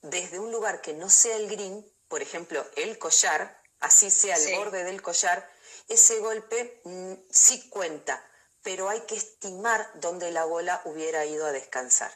desde 0.01 0.39
un 0.39 0.51
lugar 0.51 0.81
que 0.81 0.93
no 0.93 1.09
sea 1.09 1.37
el 1.37 1.49
green, 1.49 1.85
por 2.13 2.21
ejemplo, 2.21 2.63
el 2.75 2.99
collar, 2.99 3.59
así 3.79 4.11
sea 4.11 4.35
el 4.35 4.55
borde 4.55 4.83
del 4.83 5.01
collar, 5.01 5.49
ese 5.89 6.19
golpe 6.19 6.79
mm, 6.83 7.13
sí 7.31 7.67
cuenta, 7.69 8.23
pero 8.61 8.87
hay 8.87 8.99
que 9.07 9.15
estimar 9.15 9.89
dónde 9.95 10.29
la 10.29 10.45
bola 10.45 10.79
hubiera 10.85 11.25
ido 11.25 11.47
a 11.47 11.51
descansar. 11.51 12.15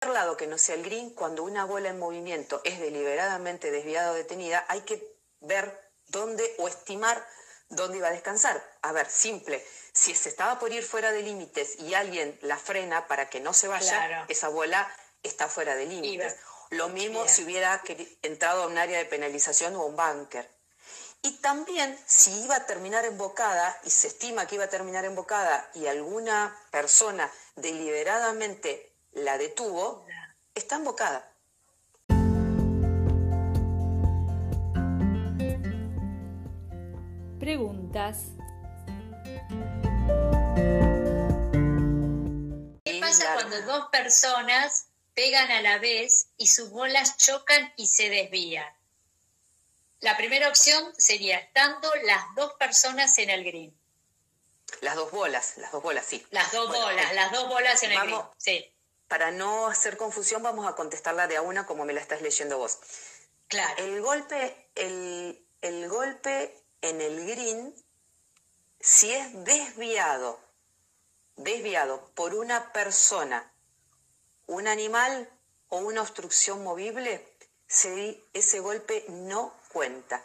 Por 0.00 0.10
lado 0.10 0.36
que 0.36 0.48
no 0.48 0.58
sea 0.58 0.74
el 0.74 0.82
green, 0.82 1.10
cuando 1.10 1.44
una 1.44 1.64
bola 1.64 1.90
en 1.90 2.00
movimiento 2.00 2.60
es 2.64 2.80
deliberadamente 2.80 3.70
desviada 3.70 4.10
o 4.10 4.14
detenida, 4.14 4.64
hay 4.66 4.80
que 4.80 5.16
ver 5.38 5.80
dónde 6.08 6.52
o 6.58 6.66
estimar 6.66 7.24
¿dónde 7.68 7.98
iba 7.98 8.08
a 8.08 8.10
descansar? 8.10 8.60
A 8.82 8.90
ver, 8.90 9.08
simple, 9.08 9.64
si 9.92 10.12
se 10.16 10.28
estaba 10.28 10.58
por 10.58 10.72
ir 10.72 10.82
fuera 10.82 11.12
de 11.12 11.22
límites 11.22 11.78
y 11.78 11.94
alguien 11.94 12.36
la 12.42 12.56
frena 12.56 13.06
para 13.06 13.30
que 13.30 13.38
no 13.38 13.52
se 13.52 13.68
vaya, 13.68 14.26
esa 14.28 14.48
bola 14.48 14.92
está 15.22 15.46
fuera 15.46 15.76
de 15.76 15.86
límites. 15.86 16.36
Lo 16.70 16.88
mismo 16.88 17.26
si 17.26 17.42
hubiera 17.42 17.82
entrado 18.22 18.62
a 18.62 18.66
un 18.68 18.78
área 18.78 18.98
de 18.98 19.04
penalización 19.04 19.74
o 19.74 19.86
un 19.86 19.96
búnker. 19.96 20.48
Y 21.20 21.32
también 21.38 21.98
si 22.06 22.44
iba 22.44 22.54
a 22.54 22.66
terminar 22.66 23.04
embocada 23.04 23.76
y 23.84 23.90
se 23.90 24.06
estima 24.06 24.46
que 24.46 24.54
iba 24.54 24.64
a 24.64 24.70
terminar 24.70 25.04
embocada 25.04 25.68
y 25.74 25.86
alguna 25.86 26.56
persona 26.70 27.28
deliberadamente 27.56 28.94
la 29.12 29.36
detuvo, 29.36 30.06
está 30.54 30.76
embocada. 30.76 31.28
Preguntas. 37.40 38.26
¿Qué 42.84 43.00
pasa 43.00 43.34
cuando 43.34 43.60
dos 43.62 43.88
personas 43.90 44.89
pegan 45.20 45.50
a 45.50 45.60
la 45.60 45.76
vez 45.76 46.28
y 46.38 46.46
sus 46.46 46.70
bolas 46.70 47.18
chocan 47.18 47.74
y 47.76 47.88
se 47.88 48.08
desvían? 48.08 48.66
La 50.00 50.16
primera 50.16 50.48
opción 50.48 50.94
sería 50.96 51.36
estando 51.36 51.92
las 52.04 52.24
dos 52.36 52.54
personas 52.54 53.18
en 53.18 53.28
el 53.28 53.44
green. 53.44 53.78
Las 54.80 54.94
dos 54.94 55.10
bolas, 55.10 55.58
las 55.58 55.72
dos 55.72 55.82
bolas, 55.82 56.06
sí. 56.06 56.26
Las 56.30 56.50
dos 56.52 56.68
bolas, 56.68 57.12
las 57.12 57.32
dos 57.32 57.48
bolas 57.48 57.82
en 57.82 57.92
el 57.92 58.00
green. 58.00 58.22
Sí. 58.38 58.72
Para 59.08 59.30
no 59.30 59.66
hacer 59.66 59.98
confusión, 59.98 60.42
vamos 60.42 60.66
a 60.66 60.74
contestarla 60.74 61.26
de 61.26 61.36
a 61.36 61.42
una 61.42 61.66
como 61.66 61.84
me 61.84 61.92
la 61.92 62.00
estás 62.00 62.22
leyendo 62.22 62.56
vos. 62.56 62.78
Claro. 63.48 63.74
El 63.76 64.00
golpe, 64.00 64.70
el, 64.74 65.46
el 65.60 65.86
golpe 65.90 66.64
en 66.80 67.02
el 67.02 67.26
green, 67.26 67.74
si 68.80 69.12
es 69.12 69.44
desviado, 69.44 70.40
desviado 71.36 72.10
por 72.14 72.34
una 72.34 72.72
persona, 72.72 73.49
un 74.50 74.66
animal 74.66 75.30
o 75.68 75.78
una 75.78 76.02
obstrucción 76.02 76.64
movible, 76.64 77.24
ese 77.68 78.58
golpe 78.58 79.04
no 79.08 79.54
cuenta. 79.72 80.24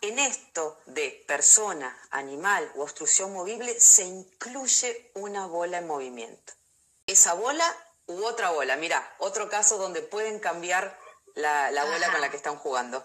En 0.00 0.20
esto 0.20 0.80
de 0.86 1.24
persona, 1.26 1.98
animal 2.10 2.70
o 2.76 2.82
obstrucción 2.82 3.32
movible 3.32 3.78
se 3.80 4.04
incluye 4.04 5.10
una 5.14 5.46
bola 5.46 5.78
en 5.78 5.88
movimiento. 5.88 6.52
Esa 7.08 7.34
bola 7.34 7.66
u 8.06 8.24
otra 8.24 8.50
bola, 8.50 8.76
mira, 8.76 9.12
otro 9.18 9.48
caso 9.48 9.76
donde 9.76 10.02
pueden 10.02 10.38
cambiar 10.38 10.96
la, 11.34 11.84
bola 11.84 12.12
con 12.12 12.20
la 12.20 12.30
que 12.30 12.36
están 12.36 12.56
jugando. 12.58 13.04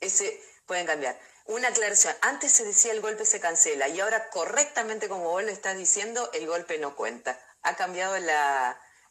Ese 0.00 0.38
pueden 0.66 0.84
cambiar. 0.84 1.18
Una 1.46 1.68
aclaración, 1.68 2.14
antes 2.20 2.52
se 2.52 2.64
decía 2.64 2.92
el 2.92 3.00
golpe 3.00 3.24
se 3.24 3.40
cancela 3.40 3.88
y 3.88 4.00
ahora 4.00 4.28
correctamente 4.28 5.08
como 5.08 5.30
vos 5.30 5.42
lo 5.42 5.50
estás 5.50 5.78
diciendo, 5.78 6.28
el 6.34 6.46
golpe 6.46 6.78
no 6.78 6.94
cuenta. 6.94 7.40
Ha 7.62 7.74
cambiado 7.74 8.18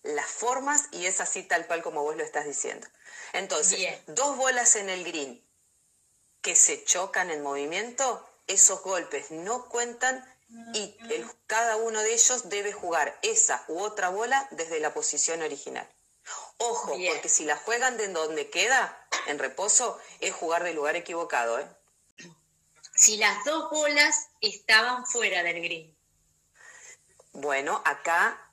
las 0.04 0.28
formas 0.28 0.88
y 0.92 1.06
es 1.06 1.22
así 1.22 1.44
tal 1.44 1.68
cual 1.68 1.84
como 1.84 2.04
vos 2.04 2.16
lo 2.16 2.24
estás 2.24 2.46
diciendo. 2.46 2.88
Entonces, 3.34 4.00
dos 4.08 4.38
bolas 4.38 4.76
en 4.76 4.90
el 4.90 5.04
green 5.04 5.44
que 6.42 6.56
se 6.56 6.84
chocan 6.84 7.30
en 7.30 7.44
movimiento, 7.44 8.28
esos 8.48 8.82
golpes 8.82 9.32
no 9.32 9.70
cuentan 9.70 10.26
y 10.74 10.96
cada 11.48 11.78
uno 11.78 12.02
de 12.02 12.14
ellos 12.14 12.50
debe 12.50 12.74
jugar 12.74 13.18
esa 13.22 13.64
u 13.68 13.80
otra 13.80 14.10
bola 14.10 14.48
desde 14.52 14.80
la 14.80 14.94
posición 14.94 15.42
original. 15.42 15.88
Ojo, 16.58 16.90
porque 16.90 17.30
si 17.30 17.46
la 17.46 17.56
juegan 17.58 17.98
de 17.98 18.08
donde 18.10 18.50
queda, 18.50 19.08
en 19.28 19.40
reposo, 19.40 20.00
es 20.20 20.34
jugar 20.34 20.64
del 20.64 20.76
lugar 20.76 20.96
equivocado. 20.96 21.60
¿eh? 21.60 21.68
Si 22.96 23.18
las 23.18 23.44
dos 23.46 23.70
bolas 23.70 24.30
estaban 24.42 25.06
fuera 25.06 25.42
del 25.44 25.62
green. 25.62 25.98
Bueno, 27.34 27.82
acá 27.86 28.51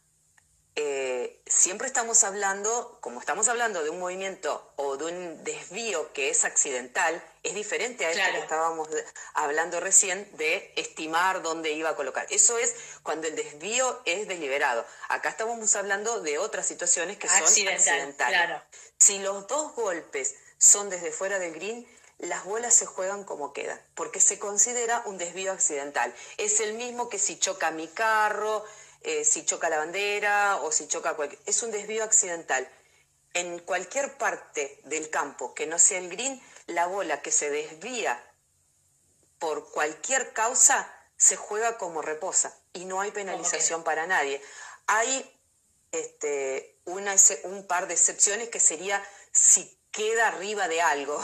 eh, 0.80 1.42
siempre 1.44 1.88
estamos 1.88 2.22
hablando, 2.22 2.98
como 3.00 3.18
estamos 3.18 3.48
hablando 3.48 3.82
de 3.82 3.90
un 3.90 3.98
movimiento 3.98 4.72
o 4.76 4.96
de 4.96 5.06
un 5.06 5.42
desvío 5.42 6.12
que 6.12 6.30
es 6.30 6.44
accidental, 6.44 7.20
es 7.42 7.56
diferente 7.56 8.06
a 8.06 8.12
esto 8.12 8.22
que 8.30 8.38
estábamos 8.38 8.88
hablando 9.34 9.80
recién 9.80 10.30
de 10.36 10.72
estimar 10.76 11.42
dónde 11.42 11.72
iba 11.72 11.90
a 11.90 11.96
colocar. 11.96 12.28
Eso 12.30 12.58
es 12.58 12.76
cuando 13.02 13.26
el 13.26 13.34
desvío 13.34 14.00
es 14.04 14.28
deliberado. 14.28 14.86
Acá 15.08 15.30
estamos 15.30 15.74
hablando 15.74 16.20
de 16.20 16.38
otras 16.38 16.64
situaciones 16.64 17.16
que 17.16 17.26
son 17.26 17.42
accidentales. 17.42 18.62
Si 19.00 19.18
los 19.18 19.48
dos 19.48 19.74
golpes 19.74 20.36
son 20.58 20.90
desde 20.90 21.10
fuera 21.10 21.40
del 21.40 21.54
green, 21.54 21.88
las 22.18 22.44
bolas 22.44 22.72
se 22.72 22.86
juegan 22.86 23.24
como 23.24 23.52
quedan, 23.52 23.80
porque 23.96 24.20
se 24.20 24.38
considera 24.38 25.02
un 25.06 25.18
desvío 25.18 25.50
accidental. 25.50 26.14
Es 26.36 26.60
el 26.60 26.74
mismo 26.74 27.08
que 27.08 27.18
si 27.18 27.36
choca 27.36 27.72
mi 27.72 27.88
carro, 27.88 28.64
eh, 29.02 29.24
si 29.24 29.44
choca 29.44 29.68
la 29.68 29.78
bandera 29.78 30.56
o 30.62 30.72
si 30.72 30.88
choca 30.88 31.14
cualquier... 31.14 31.40
Es 31.46 31.62
un 31.62 31.70
desvío 31.70 32.04
accidental. 32.04 32.68
En 33.34 33.58
cualquier 33.60 34.16
parte 34.18 34.80
del 34.84 35.10
campo 35.10 35.54
que 35.54 35.66
no 35.66 35.78
sea 35.78 35.98
el 35.98 36.08
green, 36.08 36.42
la 36.66 36.86
bola 36.86 37.22
que 37.22 37.30
se 37.30 37.50
desvía 37.50 38.22
por 39.38 39.70
cualquier 39.70 40.32
causa 40.32 40.92
se 41.16 41.36
juega 41.36 41.78
como 41.78 42.02
reposa 42.02 42.56
y 42.72 42.84
no 42.84 43.00
hay 43.00 43.10
penalización 43.10 43.84
para 43.84 44.06
nadie. 44.06 44.42
Hay 44.86 45.38
este, 45.92 46.78
una, 46.84 47.14
un 47.44 47.66
par 47.66 47.86
de 47.86 47.94
excepciones 47.94 48.48
que 48.48 48.60
sería 48.60 49.04
si 49.32 49.78
queda 49.90 50.28
arriba 50.28 50.68
de 50.68 50.80
algo. 50.80 51.20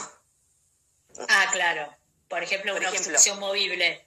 Ah, 1.29 1.49
claro. 1.53 1.95
Por 2.29 2.43
ejemplo, 2.43 2.77
una 2.77 2.91
obstrucción 2.91 3.39
movible. 3.39 4.07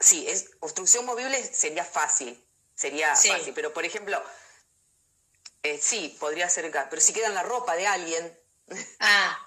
Sí, 0.00 0.26
es, 0.28 0.50
obstrucción 0.60 1.04
movible 1.04 1.42
sería 1.42 1.84
fácil 1.84 2.43
sería 2.74 3.14
fácil. 3.14 3.52
Pero, 3.54 3.72
por 3.72 3.84
ejemplo, 3.84 4.22
eh, 5.62 5.78
sí, 5.80 6.16
podría 6.20 6.48
ser 6.48 6.66
acá, 6.66 6.88
pero 6.90 7.00
si 7.00 7.12
queda 7.12 7.28
en 7.28 7.34
la 7.34 7.42
ropa 7.42 7.74
de 7.74 7.86
alguien. 7.86 8.38
Ah. 8.98 9.46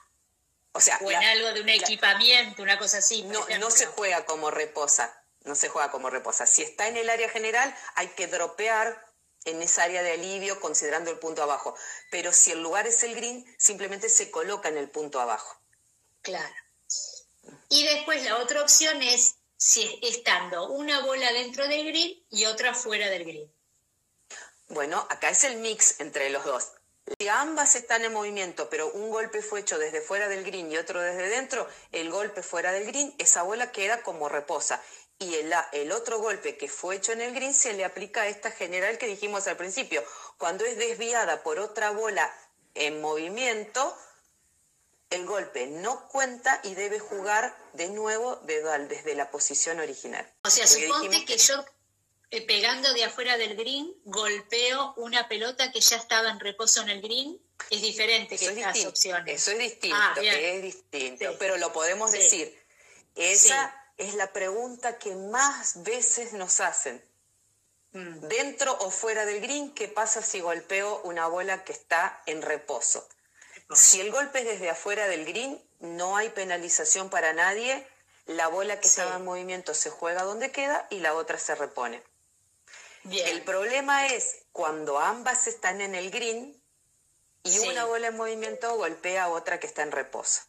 o 0.74 0.80
sea, 0.80 1.00
o 1.02 1.10
en 1.10 1.18
algo 1.18 1.52
de 1.54 1.62
un 1.62 1.70
equipamiento, 1.70 2.62
una 2.62 2.78
cosa 2.78 3.00
así. 3.00 3.24
No, 3.24 3.48
no 3.60 3.72
se 3.72 3.88
juega 3.88 4.26
como 4.26 4.52
reposa, 4.52 5.24
no 5.42 5.56
se 5.56 5.70
juega 5.70 5.90
como 5.90 6.12
reposa. 6.12 6.46
Si 6.46 6.62
está 6.62 6.88
en 6.88 6.98
el 6.98 7.10
área 7.10 7.30
general, 7.30 7.76
hay 7.96 8.10
que 8.10 8.28
dropear 8.28 9.04
en 9.46 9.62
esa 9.62 9.84
área 9.84 10.04
de 10.04 10.12
alivio 10.12 10.60
considerando 10.60 11.10
el 11.10 11.18
punto 11.18 11.42
abajo. 11.42 11.76
Pero 12.12 12.32
si 12.32 12.52
el 12.52 12.62
lugar 12.62 12.86
es 12.86 13.02
el 13.04 13.16
green, 13.16 13.44
simplemente 13.58 14.10
se 14.10 14.30
coloca 14.30 14.70
en 14.70 14.78
el 14.78 14.90
punto 14.90 15.20
abajo. 15.20 15.60
Claro. 16.22 16.54
Y 17.70 17.84
después 17.86 18.24
la 18.24 18.38
otra 18.38 18.62
opción 18.62 19.02
es 19.02 19.37
si 19.58 20.00
estando 20.04 20.70
una 20.70 21.02
bola 21.02 21.34
dentro 21.34 21.68
del 21.68 21.88
green 21.88 22.24
y 22.30 22.46
otra 22.46 22.74
fuera 22.74 23.10
del 23.10 23.26
green. 23.26 23.52
Bueno, 24.70 25.06
acá 25.10 25.30
es 25.30 25.44
el 25.44 25.58
mix 25.58 26.00
entre 26.00 26.30
los 26.30 26.46
dos. 26.46 26.72
Si 27.18 27.28
ambas 27.30 27.76
están 27.76 28.04
en 28.04 28.12
movimiento, 28.12 28.70
pero 28.70 28.92
un 28.92 29.10
golpe 29.10 29.42
fue 29.42 29.62
hecho 29.62 29.80
desde 29.80 30.02
fuera 30.02 30.28
del 30.28 30.44
green 30.44 30.72
y 30.72 30.78
otro 30.78 31.02
desde 31.02 31.30
dentro, 31.30 31.68
el 31.94 32.12
golpe 32.12 32.44
fuera 32.44 32.72
del 32.74 32.86
green, 32.86 33.16
esa 33.18 33.44
bola 33.44 33.72
queda 33.72 34.04
como 34.04 34.30
reposa. 34.30 34.82
Y 35.18 35.34
el, 35.36 35.52
el 35.72 35.92
otro 35.94 36.20
golpe 36.20 36.58
que 36.58 36.68
fue 36.68 36.98
hecho 36.98 37.14
en 37.14 37.22
el 37.22 37.34
green 37.34 37.54
se 37.54 37.74
le 37.74 37.86
aplica 37.86 38.24
a 38.24 38.28
esta 38.28 38.52
general 38.52 38.98
que 38.98 39.08
dijimos 39.08 39.48
al 39.48 39.58
principio. 39.58 40.04
Cuando 40.38 40.66
es 40.66 40.78
desviada 40.78 41.42
por 41.44 41.60
otra 41.60 41.92
bola 41.92 42.32
en 42.76 43.02
movimiento, 43.02 43.98
el 45.10 45.26
golpe 45.26 45.68
no 45.68 46.08
cuenta 46.10 46.60
y 46.64 46.76
debe 46.76 47.00
jugar 47.00 47.56
de 47.74 47.90
nuevo 47.90 48.36
desde 48.46 49.16
la 49.16 49.32
posición 49.32 49.80
original. 49.80 50.30
O 50.44 50.50
sea, 50.50 50.68
suponte 50.68 51.24
que 51.26 51.38
yo 51.38 51.64
eh, 52.30 52.46
pegando 52.46 52.94
de 52.94 53.06
afuera 53.06 53.38
del 53.38 53.56
green 53.56 53.94
golpeo 54.04 54.94
una 54.98 55.30
pelota 55.30 55.72
que 55.72 55.80
ya 55.80 55.96
estaba 55.96 56.30
en 56.30 56.40
reposo 56.40 56.82
en 56.82 56.90
el 56.90 57.02
green, 57.02 57.40
es 57.70 57.82
diferente 57.82 58.38
que 58.38 58.46
estas 58.48 58.86
opciones. 58.86 59.42
Eso 59.42 59.52
es 59.52 59.60
distinto, 59.60 59.98
ah, 59.98 60.16
es 60.22 60.62
distinto, 60.62 61.36
pero 61.40 61.58
lo 61.58 61.72
podemos 61.72 62.12
decir. 62.12 62.54
Esa 63.16 63.74
es 63.98 64.14
la 64.14 64.32
pregunta 64.34 65.00
que 65.00 65.16
más 65.16 65.84
veces 65.84 66.34
nos 66.34 66.60
hacen. 66.60 67.02
Mm. 67.94 68.28
Dentro 68.28 68.78
o 68.80 68.92
fuera 68.92 69.26
del 69.26 69.42
green, 69.42 69.74
¿qué 69.74 69.88
pasa 69.88 70.22
si 70.22 70.42
golpeo 70.42 71.02
una 71.04 71.28
bola 71.28 71.64
que 71.64 71.72
está 71.72 72.22
en 72.26 72.42
reposo? 72.42 73.08
Si 73.74 74.00
el 74.00 74.12
golpe 74.12 74.40
es 74.40 74.46
desde 74.46 74.70
afuera 74.70 75.08
del 75.08 75.26
green, 75.26 75.62
no 75.80 76.16
hay 76.18 76.30
penalización 76.30 77.10
para 77.10 77.34
nadie. 77.34 77.86
La 78.26 78.48
bola 78.48 78.80
que 78.80 78.88
estaba 78.88 79.16
en 79.16 79.26
movimiento 79.26 79.74
se 79.74 79.90
juega 79.90 80.24
donde 80.24 80.52
queda 80.52 80.88
y 80.90 81.00
la 81.00 81.14
otra 81.14 81.40
se 81.40 81.56
repone. 81.56 82.02
El 83.10 83.42
problema 83.44 84.08
es 84.08 84.40
cuando 84.52 85.00
ambas 85.00 85.48
están 85.48 85.82
en 85.82 85.96
el 85.96 86.12
green 86.12 86.62
y 87.44 87.60
una 87.60 87.86
bola 87.86 88.08
en 88.08 88.18
movimiento 88.18 88.76
golpea 88.76 89.26
a 89.26 89.30
otra 89.30 89.60
que 89.60 89.68
está 89.68 89.84
en 89.84 89.92
reposo. 89.92 90.42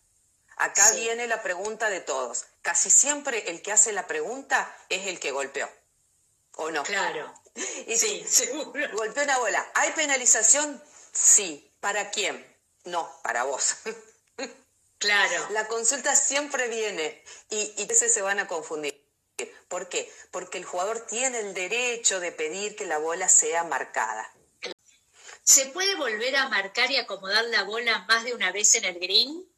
Acá 0.57 0.91
viene 0.93 1.29
la 1.29 1.43
pregunta 1.43 1.89
de 1.89 2.01
todos. 2.01 2.47
Casi 2.63 2.91
siempre 2.91 3.51
el 3.51 3.63
que 3.63 3.71
hace 3.71 3.93
la 3.93 4.09
pregunta 4.09 4.77
es 4.89 5.07
el 5.07 5.21
que 5.21 5.31
golpeó. 5.31 5.69
¿O 6.57 6.71
no? 6.71 6.83
Claro. 6.83 7.33
Y 7.89 7.97
sí, 7.97 8.25
seguro. 8.29 8.89
Golpeó 8.93 9.25
una 9.25 9.39
bola. 9.39 9.67
¿Hay 9.75 9.91
penalización? 9.93 10.81
Sí. 11.13 11.73
¿Para 11.81 12.11
quién? 12.11 12.47
No, 12.85 13.11
para 13.23 13.45
vos. 13.45 13.77
Claro. 14.99 15.51
La 15.51 15.69
consulta 15.69 16.17
siempre 16.17 16.67
viene 16.67 17.23
y, 17.51 17.73
y 17.77 17.87
veces 17.87 18.13
se 18.13 18.21
van 18.21 18.41
a 18.41 18.49
confundir. 18.49 19.01
¿Por 19.69 19.89
qué? 19.89 20.13
Porque 20.33 20.59
el 20.59 20.65
jugador 20.65 21.07
tiene 21.07 21.39
el 21.39 21.55
derecho 21.55 22.19
de 22.19 22.33
pedir 22.33 22.75
que 22.75 22.85
la 22.85 22.99
bola 22.99 23.29
sea 23.29 23.63
marcada. 23.63 24.29
¿Se 25.45 25.67
puede 25.67 25.95
volver 25.95 26.35
a 26.37 26.49
marcar 26.49 26.91
y 26.91 26.97
acomodar 26.97 27.45
la 27.45 27.63
bola 27.63 28.07
más 28.09 28.25
de 28.25 28.35
una 28.35 28.51
vez 28.51 28.75
en 28.75 28.87
el 28.87 28.99
green? 28.99 29.49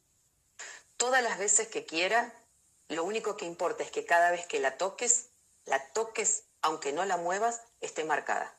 Todas 0.97 1.23
las 1.23 1.39
veces 1.39 1.67
que 1.69 1.85
quiera. 1.85 2.33
Lo 2.89 3.03
único 3.03 3.35
que 3.35 3.45
importa 3.45 3.83
es 3.83 3.89
que 3.89 4.05
cada 4.05 4.29
vez 4.29 4.45
que 4.45 4.59
la 4.59 4.77
toques, 4.77 5.29
la 5.65 5.91
toques, 5.91 6.43
aunque 6.61 6.91
no 6.91 7.03
la 7.05 7.17
muevas, 7.17 7.61
esté 7.79 8.03
marcada. 8.03 8.55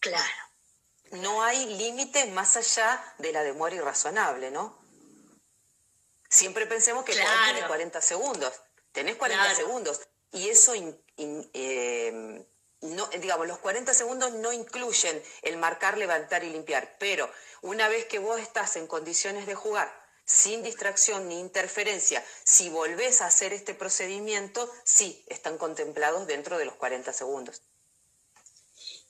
Claro 0.00 0.49
no 1.10 1.42
hay 1.42 1.66
límite 1.76 2.26
más 2.26 2.56
allá 2.56 3.02
de 3.18 3.32
la 3.32 3.42
demora 3.42 3.74
irrazonable, 3.74 4.50
¿no? 4.50 4.78
Siempre 6.28 6.66
pensemos 6.66 7.04
que 7.04 7.12
claro. 7.12 7.52
tiene 7.52 7.66
40 7.66 8.00
segundos. 8.00 8.52
Tenés 8.92 9.16
40 9.16 9.54
segundos. 9.54 10.00
Y 10.32 10.48
eso, 10.48 10.74
eh, 11.16 12.46
no, 12.82 13.06
digamos, 13.08 13.48
los 13.48 13.58
40 13.58 13.92
segundos 13.94 14.32
no 14.34 14.52
incluyen 14.52 15.20
el 15.42 15.56
marcar, 15.58 15.98
levantar 15.98 16.44
y 16.44 16.50
limpiar. 16.50 16.96
Pero 16.98 17.28
una 17.62 17.88
vez 17.88 18.04
que 18.04 18.20
vos 18.20 18.40
estás 18.40 18.76
en 18.76 18.86
condiciones 18.86 19.46
de 19.46 19.56
jugar, 19.56 19.92
sin 20.24 20.62
distracción 20.62 21.28
ni 21.28 21.40
interferencia, 21.40 22.24
si 22.44 22.70
volvés 22.70 23.20
a 23.20 23.26
hacer 23.26 23.52
este 23.52 23.74
procedimiento, 23.74 24.72
sí, 24.84 25.24
están 25.26 25.58
contemplados 25.58 26.28
dentro 26.28 26.56
de 26.58 26.64
los 26.66 26.76
40 26.76 27.12
segundos. 27.12 27.62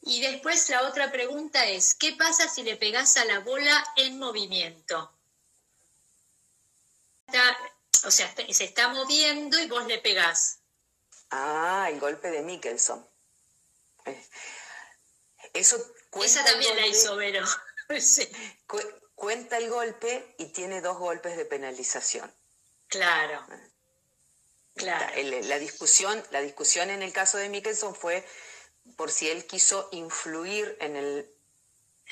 Y 0.02 0.20
después 0.20 0.68
la 0.70 0.82
otra 0.82 1.12
pregunta 1.12 1.66
es, 1.66 1.94
¿qué 1.94 2.12
pasa 2.12 2.48
si 2.48 2.62
le 2.62 2.76
pegas 2.76 3.16
a 3.16 3.24
la 3.24 3.40
bola 3.40 3.84
en 3.96 4.18
movimiento? 4.18 5.12
está, 7.30 7.56
o 8.06 8.10
sea, 8.10 8.34
se 8.50 8.64
está 8.64 8.88
moviendo 8.88 9.58
y 9.60 9.68
vos 9.68 9.86
le 9.86 9.98
pegás. 9.98 10.58
Ah, 11.30 11.88
el 11.90 12.00
golpe 12.00 12.30
de 12.30 12.42
Mickelson. 12.42 13.06
Eh, 14.06 14.28
eso 15.54 15.76
Esa 16.24 16.44
también 16.44 16.76
la 16.76 16.86
hizo 16.86 17.16
Vero. 17.16 17.44
cuenta 19.14 19.58
el 19.58 19.68
golpe 19.68 20.34
y 20.38 20.46
tiene 20.46 20.80
dos 20.80 20.98
golpes 20.98 21.36
de 21.36 21.44
penalización. 21.44 22.32
Claro. 22.88 23.46
Claro. 24.74 25.14
La, 25.42 25.58
discusión, 25.58 26.24
la 26.30 26.40
discusión 26.40 26.90
en 26.90 27.02
el 27.02 27.12
caso 27.12 27.36
de 27.36 27.48
Mickelson 27.48 27.94
fue 27.94 28.26
por 28.96 29.10
si 29.10 29.28
él 29.28 29.46
quiso 29.46 29.88
influir 29.92 30.76
en 30.80 30.96
el 30.96 31.30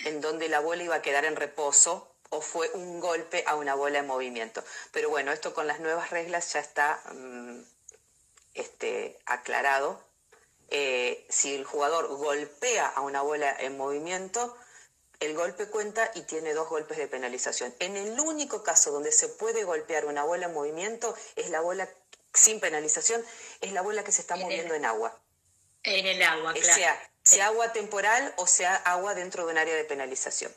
en 0.05 0.21
donde 0.21 0.49
la 0.49 0.61
bola 0.61 0.83
iba 0.83 0.95
a 0.97 1.03
quedar 1.03 1.25
en 1.25 1.37
reposo 1.37 2.15
o 2.31 2.41
fue 2.41 2.71
un 2.75 3.01
golpe 3.01 3.43
a 3.47 3.57
una 3.57 3.75
bola 3.75 3.99
en 3.99 4.07
movimiento. 4.07 4.63
Pero 4.93 5.09
bueno, 5.09 5.33
esto 5.33 5.55
con 5.55 5.67
las 5.67 5.81
nuevas 5.81 6.11
reglas 6.11 6.53
ya 6.53 6.61
está 6.61 7.03
mm, 7.13 7.61
este, 8.55 9.19
aclarado. 9.27 10.01
Eh, 10.71 11.27
si 11.31 11.55
el 11.55 11.65
jugador 11.65 12.09
golpea 12.09 12.87
a 12.87 13.01
una 13.01 13.23
bola 13.23 13.55
en 13.59 13.77
movimiento, 13.77 14.55
el 15.21 15.35
golpe 15.35 15.69
cuenta 15.69 16.11
y 16.15 16.23
tiene 16.23 16.53
dos 16.53 16.69
golpes 16.69 16.99
de 16.99 17.09
penalización. 17.09 17.75
En 17.79 17.97
el 17.97 18.21
único 18.21 18.63
caso 18.63 18.93
donde 18.93 19.11
se 19.11 19.29
puede 19.29 19.65
golpear 19.65 20.05
una 20.05 20.25
bola 20.25 20.47
en 20.47 20.55
movimiento 20.55 21.17
es 21.37 21.49
la 21.51 21.61
bola 21.61 21.89
sin 22.35 22.61
penalización, 22.61 23.25
es 23.63 23.73
la 23.73 23.81
bola 23.81 24.05
que 24.05 24.13
se 24.13 24.21
está 24.21 24.37
moviendo 24.37 24.75
en 24.75 24.85
agua. 24.85 25.19
En 25.83 26.07
el 26.07 26.23
agua, 26.23 26.53
claro. 26.55 26.75
Sea, 26.75 27.11
sea 27.23 27.47
agua 27.47 27.73
temporal 27.73 28.35
o 28.37 28.47
sea 28.47 28.77
agua 28.77 29.15
dentro 29.15 29.47
de 29.47 29.53
un 29.53 29.59
área 29.59 29.75
de 29.75 29.85
penalización. 29.85 30.53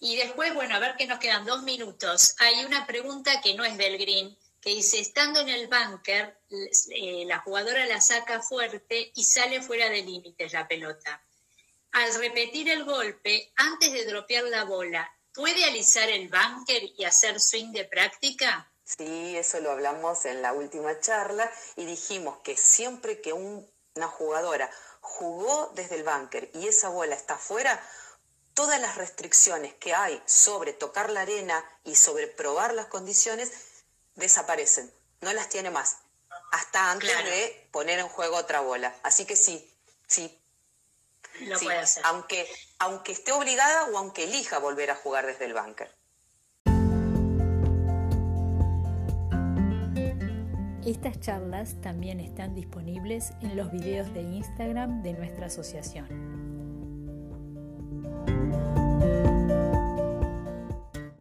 Y 0.00 0.16
después, 0.16 0.54
bueno, 0.54 0.74
a 0.74 0.78
ver 0.78 0.96
que 0.96 1.06
nos 1.06 1.18
quedan 1.18 1.44
dos 1.44 1.62
minutos. 1.62 2.34
Hay 2.38 2.64
una 2.64 2.86
pregunta 2.86 3.40
que 3.42 3.54
no 3.54 3.64
es 3.64 3.76
del 3.76 3.98
green, 3.98 4.36
que 4.60 4.70
dice, 4.70 4.98
estando 4.98 5.40
en 5.40 5.48
el 5.48 5.68
bunker, 5.68 6.38
eh, 6.50 7.24
la 7.26 7.40
jugadora 7.40 7.86
la 7.86 8.00
saca 8.00 8.40
fuerte 8.40 9.12
y 9.14 9.24
sale 9.24 9.62
fuera 9.62 9.88
de 9.88 10.02
límites 10.02 10.52
la 10.52 10.66
pelota. 10.66 11.22
Al 11.92 12.14
repetir 12.14 12.68
el 12.70 12.84
golpe, 12.84 13.52
antes 13.56 13.92
de 13.92 14.04
dropear 14.04 14.44
la 14.44 14.64
bola, 14.64 15.10
¿puede 15.34 15.64
alisar 15.64 16.08
el 16.08 16.28
bunker 16.28 16.82
y 16.96 17.04
hacer 17.04 17.40
swing 17.40 17.72
de 17.72 17.84
práctica? 17.84 18.69
Sí, 18.96 19.36
eso 19.36 19.60
lo 19.60 19.70
hablamos 19.70 20.24
en 20.24 20.42
la 20.42 20.52
última 20.52 20.98
charla 20.98 21.50
y 21.76 21.84
dijimos 21.84 22.38
que 22.42 22.56
siempre 22.56 23.20
que 23.20 23.32
una 23.32 24.08
jugadora 24.08 24.68
jugó 25.00 25.70
desde 25.74 25.94
el 25.94 26.02
bunker 26.02 26.50
y 26.54 26.66
esa 26.66 26.88
bola 26.88 27.14
está 27.14 27.36
fuera, 27.38 27.80
todas 28.52 28.80
las 28.80 28.96
restricciones 28.96 29.74
que 29.74 29.94
hay 29.94 30.20
sobre 30.26 30.72
tocar 30.72 31.08
la 31.10 31.20
arena 31.20 31.64
y 31.84 31.94
sobre 31.94 32.26
probar 32.26 32.74
las 32.74 32.86
condiciones 32.86 33.52
desaparecen, 34.16 34.92
no 35.20 35.32
las 35.32 35.48
tiene 35.48 35.70
más, 35.70 35.98
hasta 36.50 36.90
antes 36.90 37.16
de 37.24 37.68
poner 37.70 38.00
en 38.00 38.08
juego 38.08 38.36
otra 38.36 38.60
bola. 38.60 38.92
Así 39.04 39.24
que 39.24 39.36
sí, 39.36 39.72
sí. 40.08 40.36
Lo 41.40 41.60
puede 41.60 41.78
hacer. 41.78 42.02
Aunque, 42.06 42.52
aunque 42.80 43.12
esté 43.12 43.30
obligada 43.30 43.84
o 43.84 43.98
aunque 43.98 44.24
elija 44.24 44.58
volver 44.58 44.90
a 44.90 44.96
jugar 44.96 45.26
desde 45.26 45.44
el 45.44 45.54
bunker. 45.54 45.99
Estas 50.86 51.20
charlas 51.20 51.76
también 51.82 52.20
están 52.20 52.54
disponibles 52.54 53.34
en 53.42 53.54
los 53.54 53.70
videos 53.70 54.12
de 54.14 54.22
Instagram 54.22 55.02
de 55.02 55.12
nuestra 55.12 55.46
asociación. 55.46 56.39